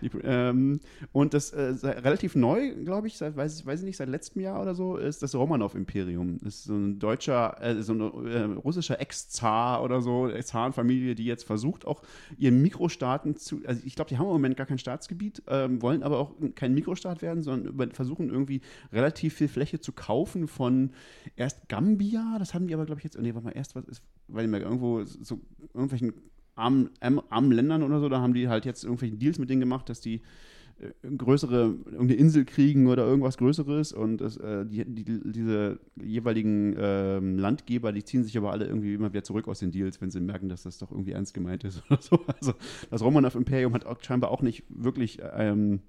[0.00, 0.80] Die, ähm,
[1.12, 4.62] und das äh, relativ neu, glaube ich, seit, weiß, weiß ich nicht, seit letztem Jahr
[4.62, 6.38] oder so, ist das Romanov-Imperium.
[6.38, 11.24] Das ist so ein deutscher, äh, so ein äh, russischer Ex-Zar oder so, Zarenfamilie, die
[11.24, 12.02] jetzt versucht, auch
[12.38, 16.02] ihren Mikrostaaten zu, also ich glaube, die haben im Moment gar kein Staatsgebiet, ähm, wollen
[16.02, 20.92] aber auch kein Mikrostaat werden, sondern versuchen irgendwie relativ viel Fläche zu kaufen von
[21.36, 24.02] erst Gambia, das haben die aber, glaube ich, jetzt, nee, warte mal, erst was ist,
[24.28, 25.40] weil irgendwo so
[25.74, 26.12] irgendwelchen
[26.62, 29.88] armen, armen, Ländern oder so, da haben die halt jetzt irgendwelche Deals mit denen gemacht,
[29.88, 30.22] dass die
[30.78, 36.74] äh, größere, irgendeine Insel kriegen oder irgendwas Größeres und das, äh, die, die, diese jeweiligen
[36.78, 40.10] ähm, Landgeber, die ziehen sich aber alle irgendwie immer wieder zurück aus den Deals, wenn
[40.10, 42.20] sie merken, dass das doch irgendwie ernst gemeint ist oder so.
[42.40, 42.54] Also
[42.90, 45.80] das Romanov Imperium hat auch scheinbar auch nicht wirklich ähm,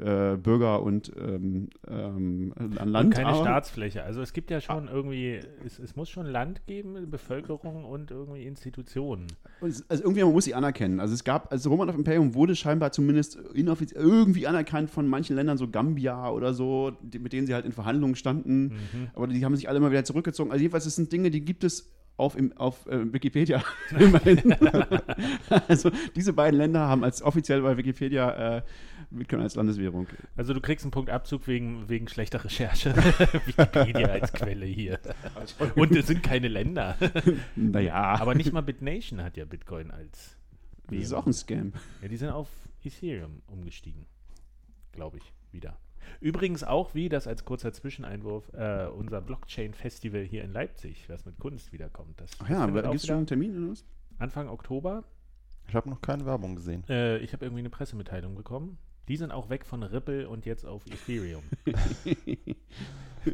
[0.00, 3.06] äh, Bürger und ähm, ähm, an Land.
[3.06, 4.02] und keine Staatsfläche.
[4.02, 8.44] Also es gibt ja schon irgendwie, es, es muss schon Land geben, Bevölkerung und irgendwie
[8.44, 9.26] Institutionen.
[9.60, 11.00] Und Also irgendwie, man muss sie anerkennen.
[11.00, 15.58] Also es gab, also Romanov Imperium wurde scheinbar zumindest inoffiziell irgendwie anerkannt von manchen Ländern,
[15.58, 18.64] so Gambia oder so, die, mit denen sie halt in Verhandlungen standen.
[18.64, 19.10] Mhm.
[19.14, 20.50] Aber die haben sich alle mal wieder zurückgezogen.
[20.50, 23.62] Also jedenfalls, das sind Dinge, die gibt es auf, im, auf äh, Wikipedia.
[25.68, 28.62] Also diese beiden Länder haben als offiziell bei Wikipedia äh,
[29.10, 30.06] Bitcoin als Landeswährung.
[30.36, 32.94] Also du kriegst einen Punkt Abzug wegen, wegen schlechter Recherche.
[33.46, 34.98] Wikipedia als Quelle hier.
[35.74, 36.96] Und es sind keine Länder.
[37.56, 40.36] Naja, Aber nicht mal BitNation hat ja Bitcoin als
[40.86, 41.22] das ist Währung.
[41.22, 41.72] auch ein Scam.
[42.02, 42.48] Ja, die sind auf
[42.82, 44.06] Ethereum umgestiegen.
[44.92, 45.78] Glaube ich, wieder.
[46.20, 51.38] Übrigens auch wie, das als kurzer Zwischeneinwurf, äh, unser Blockchain-Festival hier in Leipzig, was mit
[51.38, 52.20] Kunst wiederkommt.
[52.20, 53.84] Das Ach ja, aber gibt es schon einen Termin oder was?
[54.18, 55.04] Anfang Oktober.
[55.68, 56.82] Ich habe noch keine Werbung gesehen.
[56.88, 58.78] Äh, ich habe irgendwie eine Pressemitteilung bekommen.
[59.08, 61.42] Die sind auch weg von Ripple und jetzt auf Ethereum.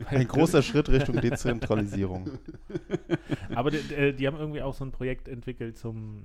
[0.07, 2.31] Ein großer Schritt Richtung Dezentralisierung.
[3.55, 6.22] Aber die, äh, die haben irgendwie auch so ein Projekt entwickelt zum,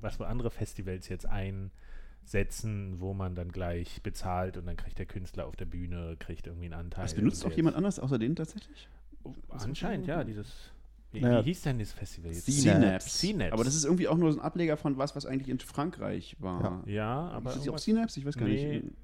[0.00, 5.06] was für andere Festivals jetzt einsetzen, wo man dann gleich bezahlt und dann kriegt der
[5.06, 7.04] Künstler auf der Bühne, kriegt irgendwie einen Anteil.
[7.04, 8.88] Das benutzt auch jemand anders außer denen tatsächlich?
[9.24, 10.71] Oh, Anscheinend, ja, dieses.
[11.12, 12.46] Wie, Naja, wie hieß denn das Festival jetzt?
[12.46, 13.08] Synapse.
[13.10, 13.52] Synapse.
[13.52, 16.36] Aber das ist irgendwie auch nur so ein Ableger von was, was eigentlich in Frankreich
[16.40, 16.82] war.
[16.86, 17.50] Ja, aber.
[17.50, 18.18] ist das auch Synapse?
[18.18, 18.94] Ich weiß gar Nee, nicht.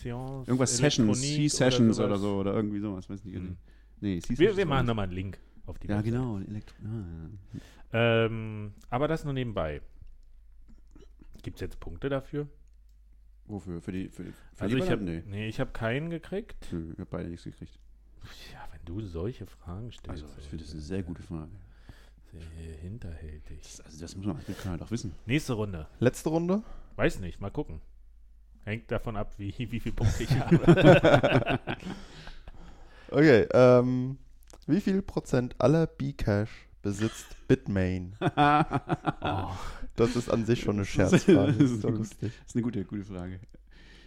[0.00, 2.20] Science, Irgendwas Sessions, C-Sessions oder, sowas.
[2.20, 3.34] so oder irgendwie sowas, weiß nicht.
[3.36, 3.56] Hm.
[4.00, 6.12] Nee, Wir, wir machen nochmal einen Link auf die Ja, Website.
[6.12, 6.38] genau.
[6.38, 7.04] Elektro ah,
[7.92, 8.24] ja.
[8.26, 9.80] Ähm, aber das nur nebenbei.
[11.42, 12.46] Gibt es jetzt Punkte dafür?
[13.46, 13.80] Wofür?
[13.80, 14.90] Für die, für, für Also ich Lieberland?
[14.90, 15.22] habe Nee.
[15.26, 16.68] nee, ich habe keinen gekriegt.
[16.72, 17.78] Nö, Ich habe beide nichts gekriegt.
[18.52, 20.08] Ja, du solche Fragen stellst.
[20.24, 21.50] Also, ich finde das eine sehr gute Frage.
[22.32, 23.60] Sehr hinterhältig.
[23.62, 25.12] Das, also, das muss man als Bitcoiner doch wissen.
[25.26, 25.86] Nächste Runde.
[26.00, 26.62] Letzte Runde.
[26.96, 27.80] Weiß nicht, mal gucken.
[28.64, 31.58] Hängt davon ab, wie, wie viele Punkte ich habe.
[33.08, 34.18] Okay, ähm,
[34.66, 36.50] wie viel Prozent aller Bcash
[36.82, 38.16] besitzt Bitmain?
[38.20, 39.50] oh,
[39.94, 41.52] Das ist an sich schon eine Scherzfrage.
[41.52, 41.98] Das Das ist ist so gut.
[41.98, 42.32] lustig.
[42.40, 43.38] Das ist eine gute, gute Frage.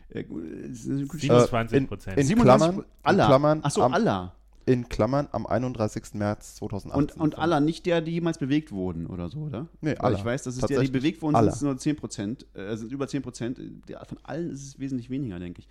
[0.10, 2.18] Äh, gut, das ist eine gute Äh, 27 in- Prozent.
[2.18, 3.26] in 27 Klammern- in aller.
[3.28, 4.36] Klammern Achso, aller.
[4.72, 6.14] In Klammern am 31.
[6.14, 6.98] März 2018.
[7.00, 9.68] Und, und aller, nicht der, die jemals bewegt wurden oder so, oder?
[9.82, 10.18] Nee, aller.
[10.18, 11.52] Ich weiß, dass es der, die bewegt wurden, aller.
[11.52, 13.60] sind nur 10 Prozent, äh, sind über 10 Prozent.
[13.88, 15.68] Der- Von allen ist es wesentlich weniger, denke ich.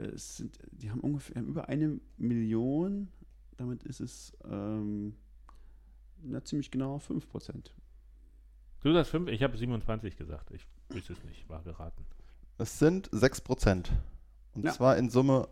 [0.00, 3.08] Äh, Es sind, die haben ungefähr haben über eine Million.
[3.56, 5.14] Damit ist es ähm,
[6.22, 7.74] na, ziemlich genau 5 Prozent.
[8.82, 10.50] Du sagst 5, ich habe 27 gesagt.
[10.52, 12.04] Ich wüsste es nicht, war geraten.
[12.58, 13.90] Es sind 6 Prozent.
[14.54, 14.72] Und Ja.
[14.72, 15.48] zwar in Summe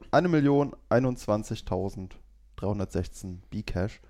[2.63, 4.01] 1.021.316 Bcash.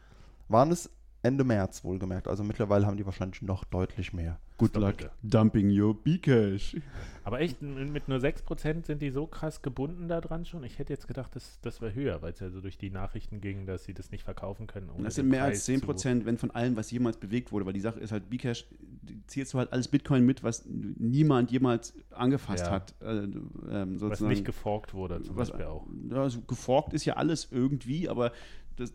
[0.49, 0.91] Waren es
[1.23, 2.29] Ende März wohlgemerkt.
[2.29, 4.39] Also mittlerweile haben die wahrscheinlich noch deutlich mehr.
[4.61, 6.77] Good luck dumping your Bcash.
[7.25, 10.65] Aber echt, mit nur 6% sind die so krass gebunden da dran schon.
[10.65, 13.41] Ich hätte jetzt gedacht, das, das wäre höher, weil es ja so durch die Nachrichten
[13.41, 14.89] ging, dass sie das nicht verkaufen können.
[15.03, 17.67] Das sind mehr Preis als 10 zu- Prozent, wenn von allem, was jemals bewegt wurde.
[17.67, 18.67] Weil die Sache ist halt, Bcash
[19.03, 22.71] die zählst du halt alles Bitcoin mit, was niemand jemals angefasst Ja.
[22.73, 22.95] hat.
[23.03, 23.25] Äh,
[23.71, 25.87] ähm, Was nicht geforkt wurde, zum was, Beispiel auch.
[26.11, 28.33] Ja, also geforkt ist ja alles irgendwie, aber
[28.77, 28.93] das,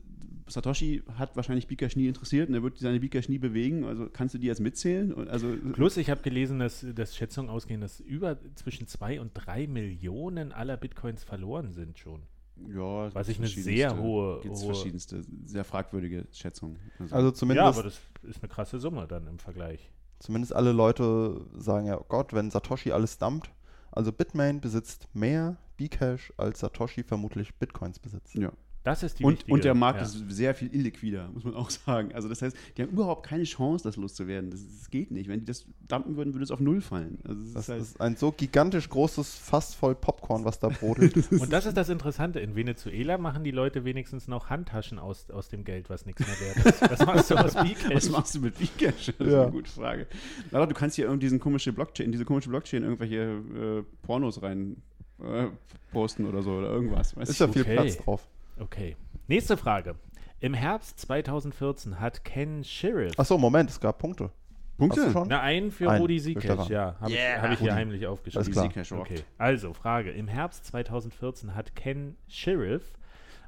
[0.48, 3.84] Satoshi hat wahrscheinlich Bcash nie interessiert und er wird seine Bcash nie bewegen.
[3.84, 5.12] Also kannst du die jetzt mitzählen?
[5.14, 9.32] Und Also, Plus, ich habe gelesen, dass, dass Schätzungen ausgehen, dass über zwischen 2 und
[9.34, 12.22] 3 Millionen aller Bitcoins verloren sind schon.
[12.70, 16.78] Ja, Was ich eine sehr hohe- gibt's hohe- verschiedenste, sehr fragwürdige Schätzungen.
[17.12, 19.90] Also Ja, zumindest, aber das ist eine krasse Summe dann im Vergleich.
[20.20, 23.52] zumindest alle Leute sagen ja, oh Gott, wenn Satoshi alles dumpt.
[23.92, 28.36] Also Bitmain besitzt mehr Bcash, als Satoshi vermutlich Bitcoins besitzt.
[28.36, 28.52] ja.
[28.86, 30.06] Das ist die Und, wichtige, und der Markt ja.
[30.06, 32.14] ist sehr viel illiquider, muss man auch sagen.
[32.14, 34.52] Also das heißt, die haben überhaupt keine Chance, das loszuwerden.
[34.52, 35.28] Das, das geht nicht.
[35.28, 37.18] Wenn die das dumpen würden, würde es auf Null fallen.
[37.28, 40.70] Also es Das ist halt, ist ein so gigantisch großes Fass voll Popcorn, was da
[40.70, 41.16] brodelt.
[41.32, 42.40] Und das ist das Interessante.
[42.40, 46.40] In Venezuela machen die Leute wenigstens noch Handtaschen aus, aus dem Geld, was nichts mehr
[46.56, 46.82] wert ist.
[46.82, 47.96] Was machst du aus Bcash?
[47.96, 49.08] was machst du mit Bcash?
[49.18, 49.42] Das ist Ja.
[49.44, 50.06] eine gute Frage.
[50.52, 54.44] Na doch, du kannst hier irgendwie diesen komische Blockchain, diese komische Blockchain irgendwelche äh, Pornos
[54.44, 54.78] rein
[55.24, 55.48] äh,
[55.92, 57.16] posten oder so oder irgendwas.
[57.18, 57.74] Weiß ist ja ich viel Okay.
[57.74, 58.28] Platz drauf.
[58.58, 58.96] Okay.
[59.28, 59.96] Nächste Frage.
[60.40, 63.20] Im Herbst 2014 hat Ken Sheriff.
[63.20, 64.32] Achso, Moment, es gab Punkte.
[64.78, 65.02] Punkte?
[65.02, 65.28] Hast du schon?
[65.30, 66.96] Na, einen für Ein Rudi Siekesch, ja.
[67.00, 67.38] Habe Yeah.
[67.38, 68.58] ich, hab ich hier heimlich aufgeschrieben.
[68.58, 69.00] Alles klar.
[69.00, 70.12] Okay, also Frage.
[70.12, 72.94] Im Herbst 2014 hat Ken Sheriff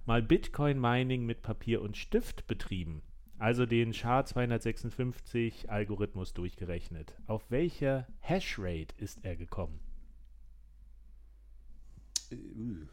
[0.06, 3.02] mal Bitcoin-Mining mit Papier und Stift betrieben.
[3.40, 7.14] Also den SHA-256-Algorithmus durchgerechnet.
[7.28, 9.80] Auf welche Hashrate ist er gekommen?
[12.32, 12.88] Äh, uh.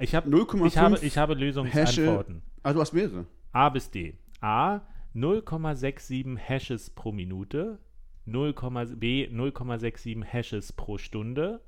[0.00, 2.42] Ich, hab, 0,5 ich, habe, ich habe Lösungsantworten.
[2.62, 3.26] Ah, du hast mehrere.
[3.52, 4.16] A bis D.
[4.40, 4.80] A
[5.14, 7.78] 0,67 Hashes pro Minute,
[8.26, 8.52] 0,
[8.96, 11.60] B 0,67 Hashes pro Stunde,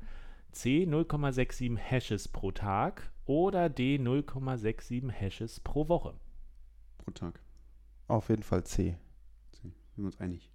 [0.53, 6.14] C 0,67 Hashes pro Tag oder D 0,67 Hashes pro Woche.
[6.99, 7.41] Pro Tag.
[8.07, 8.97] Auf jeden Fall C.
[9.53, 10.51] Sind wir uns einig.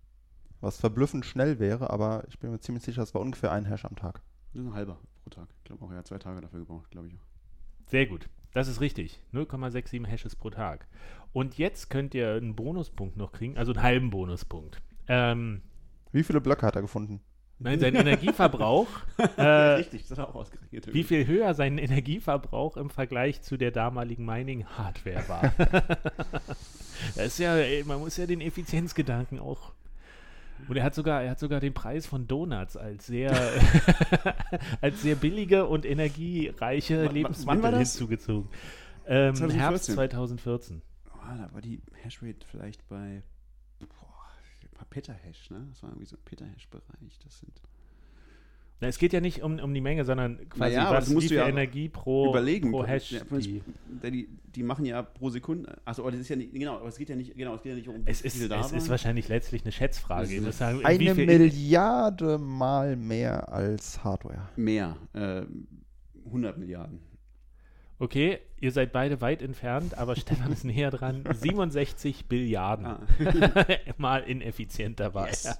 [0.61, 3.83] Was verblüffend schnell wäre, aber ich bin mir ziemlich sicher, es war ungefähr ein Hash
[3.83, 4.21] am Tag.
[4.53, 5.49] Das ist ein halber pro Tag.
[5.57, 7.34] Ich glaube auch, er hat zwei Tage dafür gebraucht, glaube ich auch.
[7.87, 8.29] Sehr gut.
[8.53, 9.19] Das ist richtig.
[9.33, 10.87] 0,67 Hashes pro Tag.
[11.33, 14.81] Und jetzt könnt ihr einen Bonuspunkt noch kriegen, also einen halben Bonuspunkt.
[15.07, 15.61] Ähm,
[16.11, 17.21] Wie viele Blöcke hat er gefunden?
[17.59, 18.87] nein, sein Energieverbrauch
[19.37, 20.93] äh, Richtig, das hat er auch ausgerechnet.
[20.93, 25.53] wie viel höher sein Energieverbrauch im Vergleich zu der damaligen Mining-Hardware war.
[27.15, 29.73] das ist ja, ey, man muss ja den Effizienzgedanken auch.
[30.67, 33.31] Und er hat sogar, er hat sogar den Preis von Donuts als sehr,
[34.81, 37.91] als sehr billige und energiereiche Wann- wann Lebensmittel war das?
[37.93, 38.49] hinzugezogen.
[39.07, 39.59] Ähm, 2014.
[39.59, 40.81] Herbst 2014.
[41.21, 43.21] Ah, da war die Hashrate vielleicht bei
[43.79, 44.27] boah,
[44.73, 45.65] paar Petahash, ne?
[45.69, 47.19] Das war irgendwie so ein Petahash-Bereich.
[47.23, 47.61] Das sind
[48.81, 51.29] Na, es geht ja nicht um, um die Menge, sondern quasi, Naja, was, musst wie
[51.29, 52.71] du viel ja Energie pro, überlegen.
[52.71, 53.11] pro Hash.
[53.11, 53.61] Ja, die,
[54.11, 55.77] die, die machen ja pro Sekunde.
[55.85, 57.71] Achso, aber das ist ja nicht, genau, aber es geht ja nicht, genau, es geht
[57.71, 58.89] ja nicht um es wie ist, es ist waren.
[58.89, 60.23] wahrscheinlich letztlich eine Schätzfrage.
[60.23, 64.49] Das ist sagen, Eine viel Milliarde Mal mehr als Hardware.
[64.57, 64.97] mehr.
[65.13, 65.43] Äh,
[66.25, 66.99] 100 Milliarden.
[67.97, 71.23] Okay, ihr seid beide weit entfernt, aber Stefan ist näher dran.
[71.31, 72.85] 67 Billiarden.
[72.85, 72.99] Ah.
[73.97, 75.45] Mal ineffizienter war Yes.
[75.45, 75.57] er.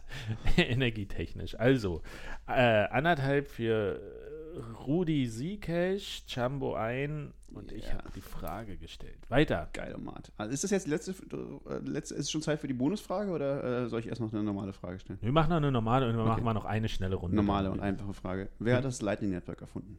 [0.70, 1.58] Energietechnisch.
[1.58, 2.02] Also,
[2.48, 2.52] äh,
[2.90, 7.94] anderthalb für äh, Rudi Siekesch, Jumbo ein und ich Ja.
[7.94, 9.18] habe die Frage gestellt.
[9.30, 9.70] Weiter.
[9.74, 10.32] Geiler Mart.
[10.38, 13.32] Also ist das jetzt die letzte, äh, letzte, ist es schon Zeit für die Bonusfrage
[13.32, 15.20] oder äh, soll ich erst noch eine normale Frage stellen?
[15.22, 16.30] Wir machen noch eine normale und wir Okay.
[16.30, 17.36] machen mal noch eine schnelle Runde.
[17.38, 18.50] Normale und einfache Frage.
[18.60, 19.98] Wer hat das Lightning Network erfunden?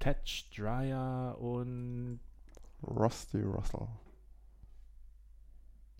[0.00, 2.18] Touch, Dryer und.
[2.82, 3.86] Rusty Russell.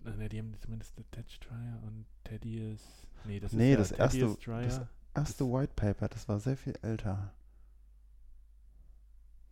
[0.03, 2.81] Ne, die haben zumindest eine Touch Dryer und Thaddeus.
[3.25, 4.63] Nee, das Nee, ist ja das erste- Thaddeus Dryer.
[4.65, 4.81] das-
[5.13, 7.33] Erste White Paper, das war sehr viel älter.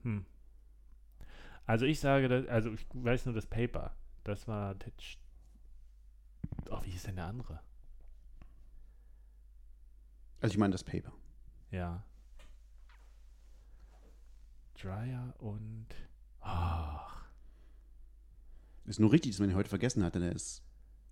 [0.04, 0.26] Hm.
[1.66, 3.94] Also ich sage, dass, also ich weiß nur das Paper.
[4.24, 5.20] Das war Touch.
[6.72, 7.60] Oh, wie hieß denn der andere?
[10.42, 11.12] Also ich meine das Paper.
[11.72, 12.04] Ja.
[14.82, 15.88] Dryer und.
[16.42, 17.26] Ach.
[18.86, 20.64] Ist nur richtig, dass man ihn heute vergessen hat, denn er ist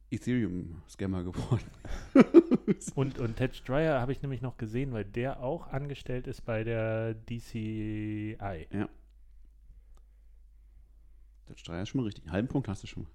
[0.09, 1.65] Ethereum-Scammer geworden.
[2.95, 6.63] Und, und Ted Dryer habe ich nämlich noch gesehen, weil der auch angestellt ist bei
[6.65, 8.37] der DCI.
[11.47, 12.25] Der Streier ist schon mal richtig.
[12.25, 13.09] Einen halben Punkt hast du schon mal.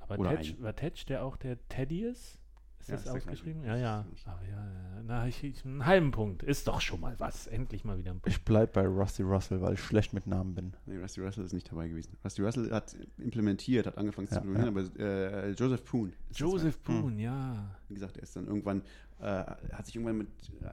[0.00, 0.62] Aber Oder einen.
[0.62, 2.18] war Tetch der auch der Thaddeus?
[2.18, 2.41] Ist
[2.88, 3.64] Ja, das ist der ausgeschrieben?
[3.64, 4.06] Ja, ja.
[4.10, 5.02] Das ist- Aber ja, ja.
[5.04, 6.42] Na, ich, ich, einen halben Punkt.
[6.42, 7.46] Ist doch schon mal was.
[7.48, 8.28] Endlich mal wieder ein Punkt.
[8.28, 10.72] Ich bleib bei Rusty Russell, weil ich schlecht mit Namen bin.
[10.86, 12.16] Nee, Rusty Russell ist nicht dabei gewesen.
[12.24, 15.00] Rusty Russell hat implementiert, hat angefangen zu Ja, implementieren, aber
[15.46, 16.08] äh, Joseph Poon.
[16.10, 17.18] ist das Joseph Hm.
[17.18, 17.76] Ja.
[17.88, 18.82] Wie gesagt, er ist dann irgendwann,
[19.20, 19.24] äh,
[19.72, 20.28] hat sich irgendwann mit
[20.60, 20.70] äh,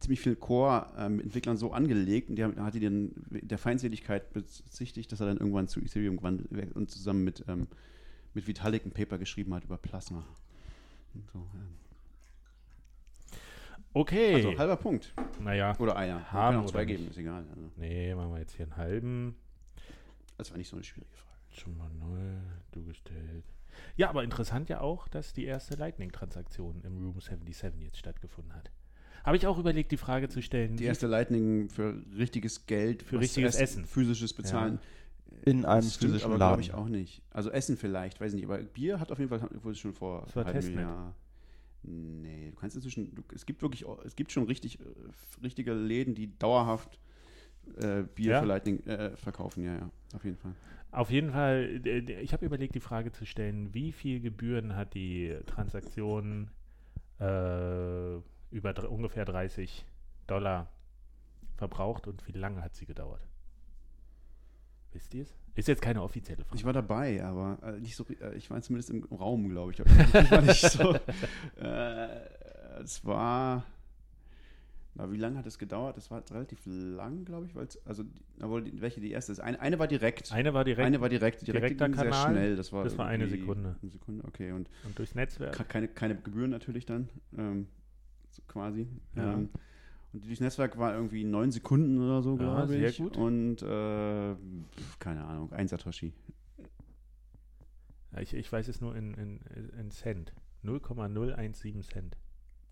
[0.00, 5.20] ziemlich vielen Core-Entwicklern so angelegt und die haben, hat die dann der Feindseligkeit bezichtigt, dass
[5.20, 7.66] er dann irgendwann zu Ethereum gewandelt ist und zusammen mit, ähm,
[8.34, 10.24] mit Vitalik ein Paper geschrieben hat über Plasma.
[11.34, 11.40] Ja.
[13.92, 14.34] Okay.
[14.34, 15.12] Also halber Punkt.
[15.40, 15.74] naja.
[15.78, 16.30] Oder einer.
[16.32, 17.44] Haben auch zwei geben, ist egal.
[17.48, 19.36] Also, Nee, machen wir jetzt hier einen halben.
[20.36, 21.30] das war nicht so eine schwierige Frage.
[21.50, 22.40] Schon mal null,
[22.72, 23.44] du gestellt.
[23.96, 28.70] Ja, aber interessant ja auch, dass die erste Lightning-Transaktion im Room 77 jetzt stattgefunden hat.
[29.24, 30.76] Habe ich auch überlegt, die Frage zu stellen.
[30.76, 33.86] Die erste Lightning für richtiges Geld, Für richtiges Essen, Essen.
[33.86, 34.80] physisches Bezahlen.
[35.42, 36.60] In einem Das stimmt physischen aber, glaube Laden.
[36.62, 37.22] ich, auch nicht.
[37.30, 40.22] Also Essen vielleicht, weiß nicht, aber Bier hat auf jeden Fall, wurde es schon vor
[40.26, 40.80] Das war einem Testnet.
[40.80, 41.14] Jahr.
[41.82, 44.78] Nee, du kannst inzwischen, du, es gibt wirklich, es gibt schon richtig,
[45.42, 46.98] richtige Läden, die dauerhaft
[47.76, 48.40] äh, Bier Ja?
[48.40, 50.54] für Lightning äh, verkaufen, ja, ja, auf jeden Fall.
[50.92, 55.36] Auf jeden Fall, ich habe überlegt, die Frage zu stellen, wie viel Gebühren hat die
[55.46, 56.50] Transaktion
[57.20, 58.14] äh,
[58.50, 59.84] über ungefähr 30
[60.26, 60.68] Dollar
[61.56, 63.26] verbraucht und wie lange hat sie gedauert?
[64.94, 65.34] Wisst ihr es?
[65.56, 66.56] Ist jetzt keine offizielle Frage.
[66.56, 69.80] Ich war dabei, aber äh, nicht so, äh, ich war zumindest im Raum, glaube ich.
[69.80, 70.94] Ich war nicht so,
[71.60, 72.08] äh,
[72.82, 73.64] es war,
[74.94, 75.96] na, wie lange hat es gedauert?
[75.96, 78.04] Es war relativ lang, glaube ich, weil es, also,
[78.40, 79.40] obwohl, die, welche die erste ist.
[79.40, 80.32] Eine, eine war direkt.
[80.32, 82.32] Eine war direkt Eine war direkt, die direkte direkter ging sehr Kanal.
[82.32, 82.56] schnell.
[82.56, 83.76] Das war, Das war eine Sekunde.
[83.82, 84.52] Eine Sekunde, okay.
[84.52, 85.68] Und und durchs Netzwerk.
[85.68, 87.66] keine, keine Gebühren natürlich dann, ähm,
[88.30, 88.86] so quasi.
[89.16, 89.32] Ja.
[89.34, 89.48] Ähm,
[90.14, 92.98] und durchs Netzwerk war irgendwie neun Sekunden oder so, Ja, glaube sehr ich.
[92.98, 93.16] gut.
[93.16, 94.34] Und äh,
[94.98, 96.12] keine Ahnung, ein Satoshi.
[98.12, 99.40] Ja, ich, ich weiß es nur in, in,
[99.78, 100.32] in Cent.
[100.62, 102.16] 0,017 Cent.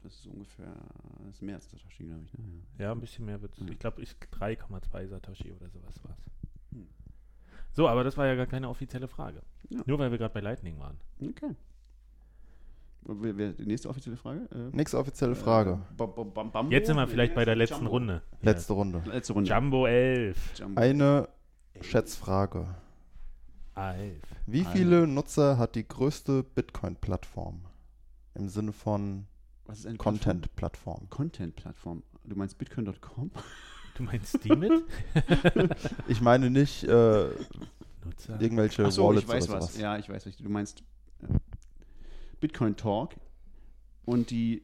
[0.02, 0.74] Das ist ungefähr,
[1.26, 2.32] das ist mehr als Satoshi, glaube ich.
[2.38, 2.44] Ne?
[2.78, 2.84] Ja.
[2.86, 3.60] Ja, ein bisschen mehr wird es.
[3.60, 3.66] Ja.
[3.70, 6.76] Ich glaube, ich 3,2 Satoshi oder sowas war es.
[6.76, 6.88] Hm.
[7.72, 9.42] So, aber das war ja gar keine offizielle Frage.
[9.70, 9.82] Ja.
[9.86, 10.96] Nur weil wir gerade bei Lightning waren.
[11.20, 11.54] Okay.
[13.04, 14.48] Wer, wer, die nächste offizielle Frage?
[14.52, 15.72] Äh, Nächste offizielle Frage.
[15.72, 16.70] Äh, Ba- Ba- Bam- Bambo?
[16.72, 17.90] Jetzt sind wir vielleicht wie bei der letzten Jumbo.
[17.90, 18.22] Runde.
[18.42, 19.02] Letzte Runde.
[19.06, 19.50] Letzte Runde.
[19.50, 20.58] Jumbo 11.
[20.58, 20.80] Jumbo.
[20.80, 21.28] Eine
[21.80, 22.66] Schätzfrage.
[23.74, 24.20] Alf.
[24.46, 27.62] Wie viele Nutzer hat die größte Bitcoin-Plattform?
[28.34, 29.26] Im Sinne von
[29.66, 31.08] Was ist eine Content-Plattform.
[31.08, 31.10] Plattform?
[31.10, 32.02] Content-Plattform.
[32.24, 33.30] Du meinst bitcoin.com?
[33.96, 34.72] Du meinst die mit?
[36.08, 37.28] Ich meine nicht äh,
[38.04, 38.40] Nutzer.
[38.40, 39.64] irgendwelche Achso, Wallets ich weiß oder was.
[39.72, 39.80] sowas.
[39.80, 40.36] Ja, ich weiß was.
[40.36, 40.82] Du meinst
[41.22, 41.26] äh,
[42.42, 43.14] Bitcoin Talk
[44.04, 44.62] und die.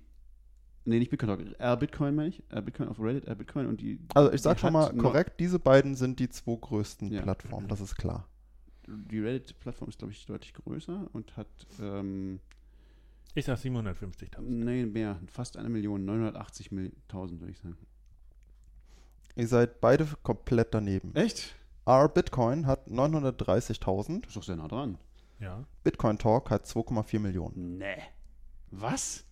[0.85, 1.59] Nee, nicht Bitcoin Talk.
[1.61, 2.43] R Bitcoin meine ich.
[2.51, 3.99] R Bitcoin auf Reddit, R Bitcoin und die.
[4.15, 7.23] Also ich sag die schon mal korrekt, diese beiden sind die zwei größten Ja.
[7.23, 8.27] Plattformen, das ist klar.
[8.87, 11.47] Die Reddit-Plattform ist, glaube ich, deutlich größer und hat.
[11.81, 12.41] Ähm,
[13.35, 14.41] Ich sag 750.000.
[14.41, 15.19] nee, mehr.
[15.27, 16.07] Fast eine Million.
[16.09, 17.77] 980.000, würde ich sagen.
[19.37, 21.15] Ihr seid beide komplett daneben.
[21.15, 21.55] Echt?
[21.85, 24.97] R Bitcoin hat 930.000, Das ist doch sehr nah dran.
[25.41, 25.65] Ja.
[25.85, 27.79] Bitcoin Talk hat 2,4 Millionen.
[27.79, 27.99] Nee.
[28.71, 29.25] Was?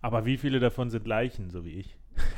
[0.00, 1.98] Aber wie viele davon sind Leichen, so wie ich?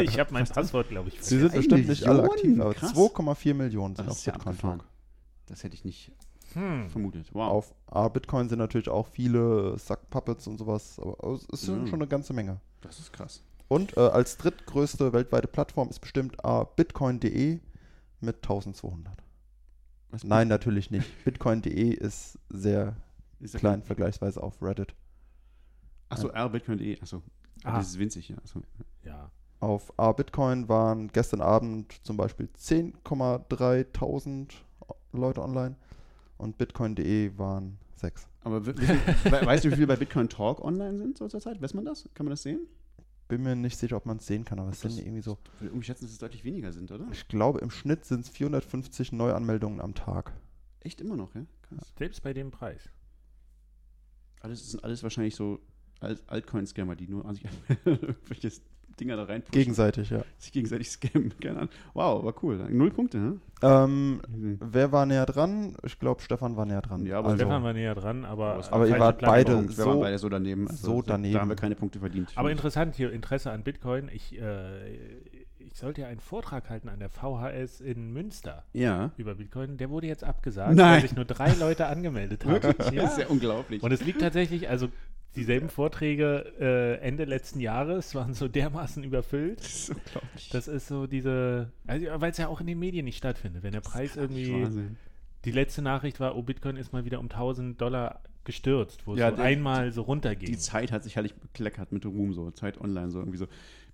[0.00, 1.22] ich habe mein Passwort, glaube ich.
[1.22, 2.94] Sie sind bestimmt nicht alle aktiv, aber Krass.
[2.94, 4.78] 2,4 Millionen sind Das auf ja Bitcoin abgefahren.
[4.80, 4.88] Talk.
[5.46, 6.12] Das hätte ich nicht
[6.54, 6.88] Hm.
[6.90, 7.28] vermutet.
[7.32, 7.48] Wow.
[7.52, 11.86] Auf R Bitcoin sind natürlich auch viele Suck-Puppets und sowas, aber es ist Ja.
[11.86, 12.60] schon eine ganze Menge.
[12.80, 13.44] Das ist krass.
[13.68, 17.60] Und äh, als drittgrößte weltweite Plattform ist bestimmt äh, bitcoin.de
[18.20, 19.12] mit 1200.
[20.10, 21.08] Was Nein, natürlich nicht.
[21.24, 22.96] Bitcoin.de ist sehr
[23.40, 24.94] Ist ja klein vergleichsweise auf Reddit.
[26.08, 27.00] Achso, rbitcoin.de.
[27.00, 27.22] Achso.
[27.64, 27.76] Ah.
[27.78, 28.36] Das ist winzig, ja.
[28.38, 28.62] Achso.
[29.04, 29.30] Ja.
[29.60, 34.52] Auf R Bitcoin waren gestern Abend zum Beispiel 10,3000
[35.12, 35.76] Leute online
[36.38, 38.26] und bitcoin.de waren 6.
[38.42, 41.60] Aber weißt du, wie viele bei Bitcoin Talk online sind so zur Zeit?
[41.60, 42.08] Weiß man das?
[42.14, 42.66] Kann man das sehen?
[43.30, 45.38] Bin mir nicht sicher, ob man es sehen kann, aber es sind irgendwie so.
[45.54, 47.06] Ich würde irgendwie schätzen, dass es deutlich weniger sind, oder?
[47.12, 50.32] Ich glaube, im Schnitt sind es 450 Neuanmeldungen am Tag.
[50.80, 51.46] Echt immer noch, ja?
[51.62, 51.92] Krass.
[51.96, 52.90] Selbst bei dem Preis.
[54.40, 55.60] Alles das sind alles wahrscheinlich so
[56.00, 57.44] Alt Altcoin-Scammer, die nur an sich
[57.84, 58.50] irgendwelche
[59.00, 60.22] Dinger da rein Gegenseitig, ja.
[60.38, 61.32] sich gegenseitig scammen.
[61.40, 61.70] Keine Ahnung.
[61.94, 62.56] Wow, war cool.
[62.70, 63.40] Null Punkte, ne?
[63.62, 64.58] Ähm, Mhm.
[64.60, 65.74] wer war näher dran?
[65.84, 67.04] Ich glaube, Stefan war näher dran.
[67.06, 68.54] Ja, aber also, Stefan war näher dran, aber.
[68.54, 69.76] Aber aber ihr wart beide Punkt.
[69.76, 70.66] Wir waren so- beide so daneben.
[70.68, 71.34] so daneben.
[71.34, 72.30] Da haben wir keine Punkte verdient.
[72.36, 74.08] Aber interessant hier, Interesse an Bitcoin.
[74.12, 74.94] Ich, äh,
[75.58, 79.12] ich sollte ja einen Vortrag halten an der VHS in Münster Ja.
[79.16, 79.76] über Bitcoin.
[79.76, 80.94] Der wurde jetzt abgesagt, Nein.
[80.94, 82.74] weil sich nur drei Leute angemeldet haben.
[82.78, 83.04] Das Ja.
[83.04, 83.82] ist ja unglaublich.
[83.82, 84.88] Und es liegt tatsächlich, also
[85.36, 89.60] dieselben Vorträge äh, Ende letzten Jahres waren so dermaßen überfüllt.
[89.60, 90.48] das ist unglaublich.
[90.50, 93.62] Das ist so diese, also, weil es ja auch in den Medien nicht stattfindet.
[93.62, 94.96] Wenn der Preis irgendwie, Wahnsinn.
[95.44, 99.20] die letzte Nachricht war, oh, Bitcoin ist mal wieder um 1000 Dollar gestürzt, wo es
[99.20, 100.46] Ja, so der- einmal so runterging.
[100.46, 103.46] Die Zeit hat sich herrlich bekleckert mit Ruhm, so Zeit online, so irgendwie so.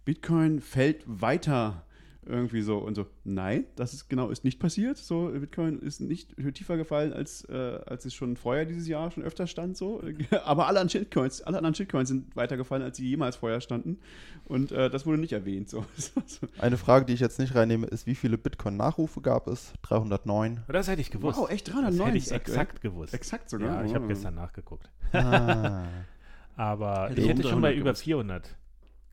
[0.04, 1.84] Bitcoin fällt weiter
[2.26, 3.06] irgendwie so und so.
[3.24, 4.96] Nein, das ist genau ist nicht passiert.
[4.96, 9.22] So Bitcoin ist nicht tiefer gefallen als äh, als es schon vorher dieses Jahr schon
[9.22, 10.02] öfter stand so.
[10.44, 13.98] Aber alle anderen Shitcoins, alle anderen Shitcoins sind weiter gefallen als sie jemals vorher standen
[14.44, 15.68] und äh, das wurde nicht erwähnt.
[15.68, 15.84] So.
[16.58, 19.72] Eine Frage, die ich jetzt nicht reinnehme, ist, wie viele Bitcoin-Nachrufe gab es?
[19.82, 20.64] 309.
[20.68, 21.38] das hätte ich gewusst.
[21.38, 22.06] Wow, echt das 309?
[22.06, 23.14] hätte ich exakt gewusst.
[23.14, 23.82] Exakt sogar.
[23.82, 24.90] Ja, ich habe gestern nachgeguckt.
[25.12, 25.84] Ah.
[26.56, 28.02] Aber Hätte ich hätte schon bei 300 über gewusst.
[28.04, 28.56] 400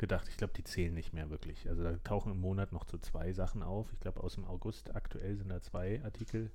[0.03, 0.27] gedacht.
[0.27, 1.69] Ich glaube, die zählen nicht mehr wirklich.
[1.69, 3.87] Also da tauchen im Monat noch so zwei Sachen auf.
[3.93, 6.51] Ich glaube, aus dem August aktuell sind da zwei Artikel.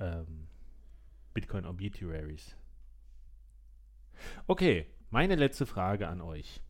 [0.00, 0.48] Ähm,
[1.34, 2.56] Bitcoin Obituaries.
[4.48, 6.60] Okay, meine letzte Frage an euch.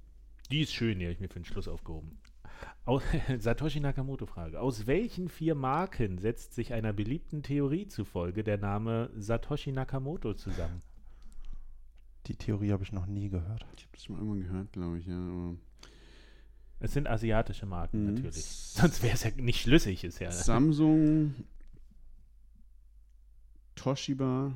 [0.51, 2.19] Die ist schön, die habe ich mir für den Schluss aufgehoben.
[2.85, 3.03] Aus,
[3.39, 4.61] Satoshi Nakamoto-Frage.
[4.61, 10.83] Aus welchen vier Marken setzt sich einer beliebten Theorie zufolge der Name Satoshi Nakamoto zusammen?
[12.27, 13.65] Die Theorie habe ich noch nie gehört.
[13.77, 15.17] Ich habe das schon mal irgendwann gehört, glaube ich, ja.
[15.17, 15.57] Aber
[16.81, 18.15] Es sind asiatische Marken Mhm.
[18.15, 18.45] natürlich.
[18.45, 20.31] Sonst wäre es ja nicht schlüssig, ist ja.
[20.31, 21.35] Samsung,
[23.77, 24.55] Toshiba,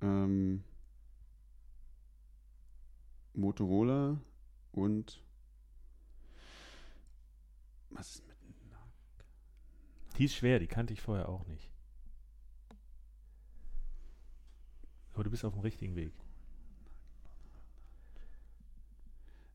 [0.00, 0.64] ähm,
[3.34, 4.20] Motorola
[4.72, 5.22] und
[7.90, 8.36] was ist mit
[10.18, 11.71] Die ist schwer, die kannte ich vorher auch nicht.
[15.14, 16.12] Aber du bist auf dem richtigen Weg.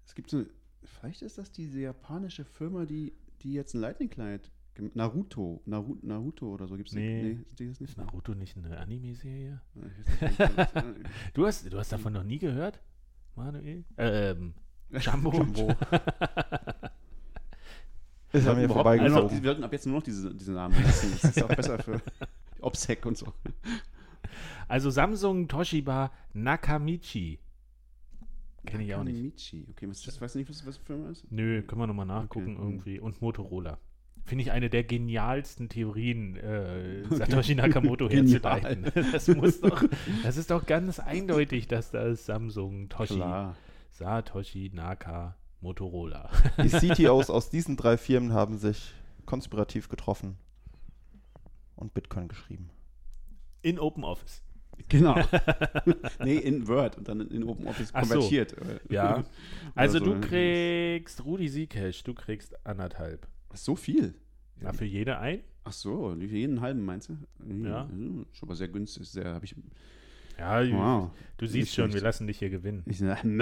[0.06, 0.46] Es gibt so,
[0.84, 4.52] vielleicht ist das diese japanische Firma, die, die jetzt ein Lightning Client,
[4.94, 7.32] Naruto, Naruto, Naruto oder so gibt es Nee.
[7.50, 7.90] ist die das nicht?
[7.92, 9.60] Ist Naruto nicht eine Anime-Serie?
[11.34, 12.80] Du hast, du hast davon noch nie gehört,
[13.36, 13.84] Manuel?
[13.98, 14.54] Ähm,
[14.92, 15.32] Jumbo.
[15.34, 15.70] Jumbo.
[18.34, 19.32] Ist Wir überhaupt nur noch, vorbeigezogen.
[19.32, 21.12] wir sollten ab jetzt nur noch diese, diese Namen lassen.
[21.22, 22.02] Das ist auch besser für
[22.62, 23.34] OPSEC und so.
[24.68, 27.40] Also Samsung, Toshiba, Nakamichi.
[28.66, 29.16] Kenne ich auch nicht.
[29.16, 29.68] Nakamichi.
[29.72, 31.32] Okay, was, das, weißt du nicht, was, was für eine Firma ist?
[31.32, 32.66] Nö, können wir nochmal nachgucken Okay.
[32.66, 33.00] irgendwie.
[33.00, 33.78] Und Motorola.
[34.26, 38.92] Finde ich eine der genialsten Theorien, äh, Satoshi Nakamoto herzuleiten.
[39.14, 39.86] Das muss doch,
[40.24, 43.56] das ist doch ganz eindeutig, dass das Samsung, Toshi, Klar.
[43.92, 46.30] Satoshi, Naka, Motorola.
[46.62, 48.94] Die CTOs aus diesen drei Firmen haben sich
[49.26, 50.38] konspirativ getroffen
[51.78, 52.70] und Bitcoin geschrieben.
[53.62, 54.44] In Open Office.
[54.90, 55.16] Genau.
[56.24, 58.14] nee, in Word und dann in OpenOffice Ach so.
[58.14, 58.56] konvertiert.
[58.90, 59.24] Ja.
[59.76, 60.06] Also so.
[60.06, 63.28] du kriegst, Rudi Siekesch, du kriegst anderthalb.
[63.54, 64.16] So viel?
[64.62, 65.42] Ja, für jede ein?
[65.64, 67.18] Ach so, für jeden halben meinst du?
[67.68, 67.90] Ja.
[68.32, 69.10] Schon mal sehr günstig.
[69.10, 69.56] Sehr, hab ich,
[70.38, 71.12] Ja, wow.
[71.38, 72.84] du siehst schon, wir lassen dich hier gewinnen.
[72.86, 73.42] Ich, dann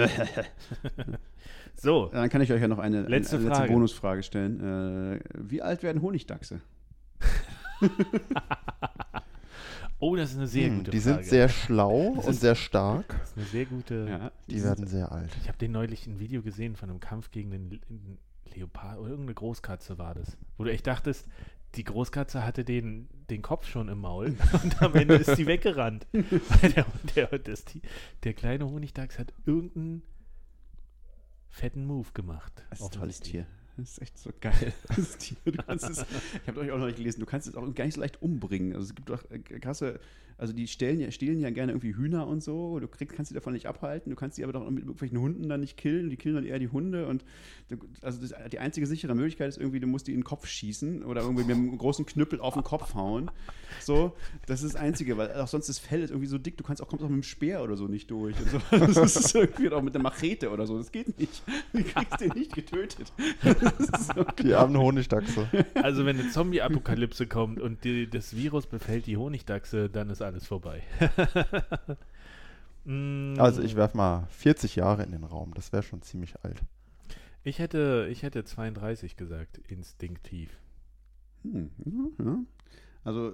[1.76, 3.72] So, kann ich euch ja noch eine, Letzte eine letzte Frage.
[3.72, 4.60] Bonusfrage stellen.
[4.60, 6.60] Äh, wie alt werden Honigdachse?
[9.98, 11.16] oh, das ist eine sehr Hm, gute die Frage.
[11.22, 13.08] sind sehr schlau Das und ist- sehr stark.
[13.08, 14.06] das ist eine sehr gute.
[14.08, 15.30] Ja, Die werden sehr alt.
[15.40, 17.80] Ich habe den neulich ein Video gesehen von einem Kampf gegen den
[18.54, 20.36] Leopard oder irgendeine Großkatze war das.
[20.56, 21.26] Wo du echt dachtest,
[21.74, 26.06] die Großkatze hatte den, den Kopf schon im Maul und am Ende ist sie weggerannt.
[26.12, 26.86] Weil der,
[27.16, 27.82] der, das, die,
[28.22, 30.02] der kleine Honigdachs hat irgendeinen
[31.50, 32.64] fetten Move gemacht.
[32.70, 33.20] Das ist ein tolles.
[33.20, 33.46] Tier.
[33.76, 34.72] Das ist echt so geil.
[34.96, 36.06] Das Tier, du es,
[36.42, 38.22] ich habe euch auch noch nicht gelesen, du kannst es auch gar nicht so leicht
[38.22, 38.74] umbringen.
[38.74, 40.00] Also es gibt auch äh, krasse,
[40.38, 42.78] also die stehlen ja, stehlen ja gerne irgendwie Hühner und so.
[42.78, 45.48] Du kriegst, kannst sie davon nicht abhalten, du kannst sie aber doch mit irgendwelchen Hunden
[45.48, 46.10] dann nicht killen.
[46.10, 47.24] Die killen dann eher die Hunde und
[47.68, 50.46] du, also das, die einzige sichere Möglichkeit ist irgendwie, du musst die in den Kopf
[50.46, 53.30] schießen oder irgendwie mit einem großen Knüppel auf den Kopf hauen.
[53.80, 54.12] So,
[54.46, 56.82] das ist das Einzige, weil auch sonst das Fell ist irgendwie so dick, du kannst
[56.82, 58.36] auch, kommst auch mit dem Speer oder so nicht durch.
[58.38, 58.60] Und so.
[59.06, 61.42] Das ist irgendwie auch mit einer Machete oder so, das geht nicht.
[61.72, 63.12] Du kriegst den nicht getötet.
[64.14, 65.48] So Die armen Honigdachse.
[65.74, 70.46] Also wenn eine Zombie-Apokalypse kommt und die, das Virus befällt die Honigdachse, dann ist alles
[70.46, 70.82] vorbei.
[72.84, 75.52] Mm, Also ich werfe mal 40 Jahre in den Raum.
[75.54, 76.62] Das wäre schon ziemlich alt.
[77.42, 80.50] ich hätte, ich hätte 32 gesagt, instinktiv.
[81.42, 82.46] Hm.
[83.04, 83.32] Also, äh,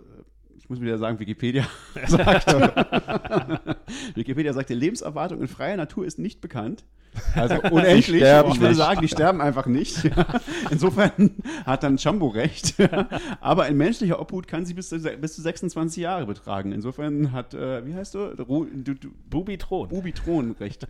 [0.56, 1.66] ich muss wieder sagen, Wikipedia
[2.06, 2.46] sagt,
[4.14, 6.84] Wikipedia sagt, die Lebenserwartung in freier Natur ist nicht bekannt.
[7.34, 8.22] Also unendlich.
[8.22, 8.76] ich würde nicht.
[8.76, 10.10] sagen, die sterben einfach nicht.
[10.70, 11.30] Insofern
[11.66, 12.74] hat dann Jumbo recht.
[13.40, 16.72] Aber in menschlicher Obhut kann sie bis zu, bis zu 26 Jahre betragen.
[16.72, 18.20] Insofern hat, äh, wie heißt du?
[18.42, 19.90] Ru, du, du Bubitron.
[19.90, 20.86] Ubitron recht.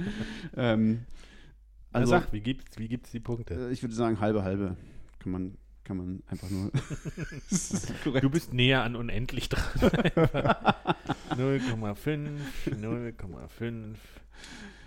[0.57, 1.07] ähm,
[1.93, 3.55] Also, also, sag, wie gibt's, wie gibt's die Punkte?
[3.55, 4.77] äh, ich würde sagen, halbe, halbe.
[5.19, 6.71] Kann man, kann man einfach nur.
[8.21, 9.63] Du bist näher an unendlich dran.
[11.37, 12.29] 0,5,
[12.67, 13.95] 0,5.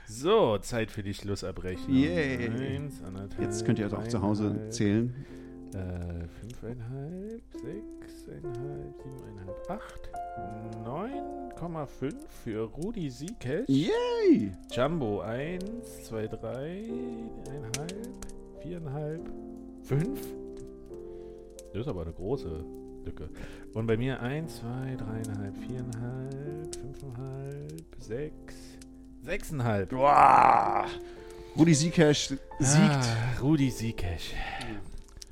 [0.08, 1.96] So, Zeit für die Schlussabrechnung.
[1.98, 2.48] Yay.
[2.50, 5.26] Eins, anderthalb, Jetzt könnt ihr also auch zu Hause dreieinhalb, zählen.
[5.74, 10.10] Äh, fünfeinhalb, sechseinhalb, siebeneinhalb, acht,
[10.86, 12.14] 9,5
[12.44, 13.68] für Rudi Siekesch.
[13.68, 14.52] Yay!
[14.72, 16.84] Jumbo 1, 2, 3,
[18.64, 19.20] 1,5, 4,5,
[19.84, 20.20] 5.
[21.74, 22.64] Das ist aber eine große
[23.06, 23.30] Lücke.
[23.74, 25.04] Und bei mir 1, 2, 3,5,
[25.68, 28.75] 4,5, 5,5, 6,
[29.26, 29.86] 6,5.
[29.88, 30.86] Boah!
[31.58, 32.30] Rudi Siekesch
[32.60, 32.82] siegt.
[32.82, 33.02] Ah,
[33.42, 34.34] Rudi Siekesch.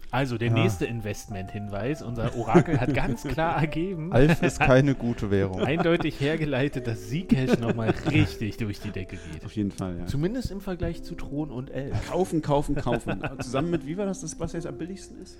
[0.09, 0.53] Also der Ja.
[0.53, 2.01] nächste Investment-Hinweis.
[2.01, 5.61] Unser Orakel hat ganz klar ergeben, Alf ist keine gute Währung.
[5.63, 9.43] eindeutig hergeleitet, dass Siekesch nochmal richtig durch die Decke geht.
[9.43, 10.05] Auf jeden Fall, ja.
[10.05, 12.09] Zumindest im Vergleich zu Thron und Elf.
[12.09, 13.21] Kaufen, kaufen, kaufen.
[13.39, 15.37] Zusammen mit, wie war das, das was jetzt am billigsten ist?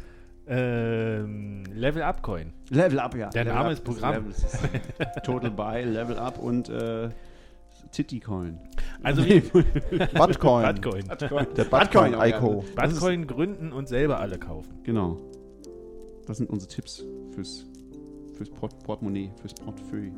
[0.48, 2.52] Ähm, Level Up Coin.
[2.70, 3.30] Level Up, ja.
[3.30, 4.14] Der Level Name Up ist Programm.
[4.16, 4.58] Level, ist
[5.24, 7.10] Total Buy, Level Up und äh,
[7.94, 8.60] Titty-Coin.
[9.04, 9.40] Also wie
[10.14, 10.64] Badcoin.
[10.64, 11.06] Badcoin.
[11.08, 11.16] Der.
[11.18, 14.74] Das ist- Badcoin gründen und selber alle kaufen.
[14.84, 15.18] Genau.
[16.26, 17.04] Das sind unsere Tipps
[17.34, 17.66] fürs,
[18.34, 20.12] fürs Port Portemonnaie, fürs Portefeuille.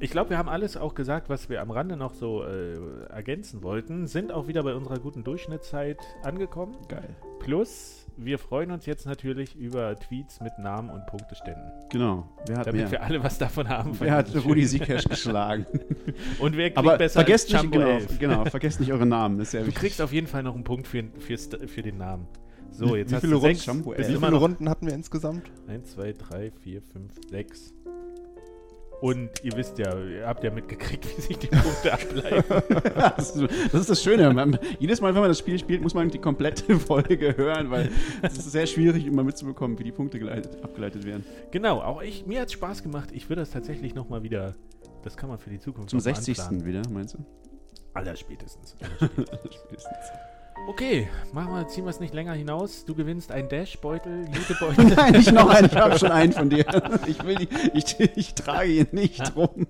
[0.00, 2.76] Ich glaube, wir haben alles auch gesagt, was wir am Rande noch so äh,
[3.10, 4.06] ergänzen wollten.
[4.06, 6.76] Sind auch wieder bei unserer guten Durchschnittszeit angekommen.
[6.88, 7.16] Geil.
[7.40, 11.70] Plus, wir freuen uns jetzt natürlich über Tweets mit Namen und Punkteständen.
[11.90, 12.28] Genau.
[12.46, 12.90] Wer hat, Damit mehr?
[12.90, 13.92] wir alle was davon haben.
[14.00, 15.66] wer hat Rudi Sikash geschlagen?
[16.38, 18.18] Und wer kriegt Aber besser vergesst als nicht, genau, 11?
[18.18, 19.38] genau, vergesst nicht eure Namen.
[19.38, 19.80] Das ist sehr Du wichtig.
[19.80, 22.26] kriegst auf jeden Fall noch einen Punkt für, fürs, für den Namen.
[22.70, 24.08] So, Wie- jetzt wie hast viele du Runden- sechs.
[24.08, 25.50] Wie viele Runden hatten wir insgesamt?
[25.68, 27.74] 1, 2, 3, 4, 5, 6.
[29.00, 32.44] Und ihr wisst ja, ihr habt ja mitgekriegt, wie sich die Punkte ableiten.
[33.16, 34.32] das, ist, das ist das Schöne.
[34.32, 37.90] Man, jedes Mal, wenn man das Spiel spielt, muss man die komplette Folge hören, weil
[38.22, 41.24] es ist sehr schwierig, immer mitzubekommen, wie die Punkte geleitet, abgeleitet werden.
[41.50, 43.10] genau, auch ich, mir hat es Spaß gemacht.
[43.12, 44.54] Ich würde das tatsächlich nochmal wieder,
[45.02, 46.40] das kann man für die Zukunft Zum noch mal 60.
[46.40, 46.66] anplanen.
[46.66, 47.18] wieder, meinst du?
[47.94, 48.76] Aller spätestens.
[50.66, 52.84] Okay, machen wir, ziehen wir es nicht länger hinaus.
[52.84, 54.84] Du gewinnst einen Dashbeutel, Jutebeutel.
[54.96, 56.64] Nein, nicht noch einen, ich habe schon einen von dir.
[57.06, 59.66] Ich will die, ich, ich trage ihn nicht rum.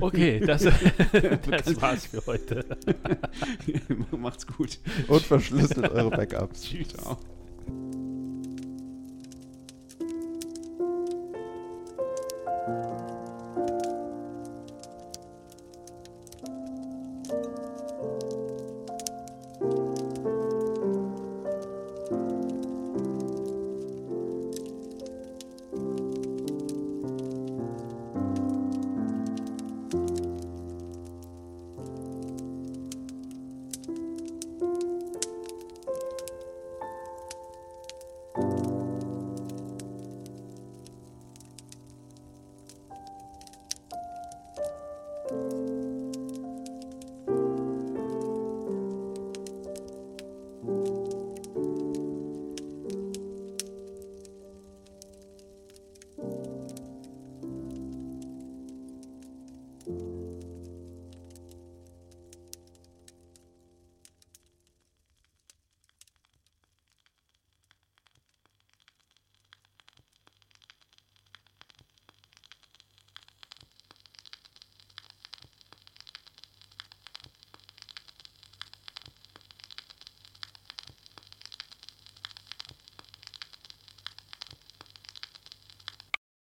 [0.00, 2.64] Okay, das, das war's für heute.
[4.16, 4.78] Macht's gut.
[5.08, 6.62] Und verschlüsselt eure Backups.
[6.62, 6.88] Tschüss.
[6.88, 7.18] Ciao.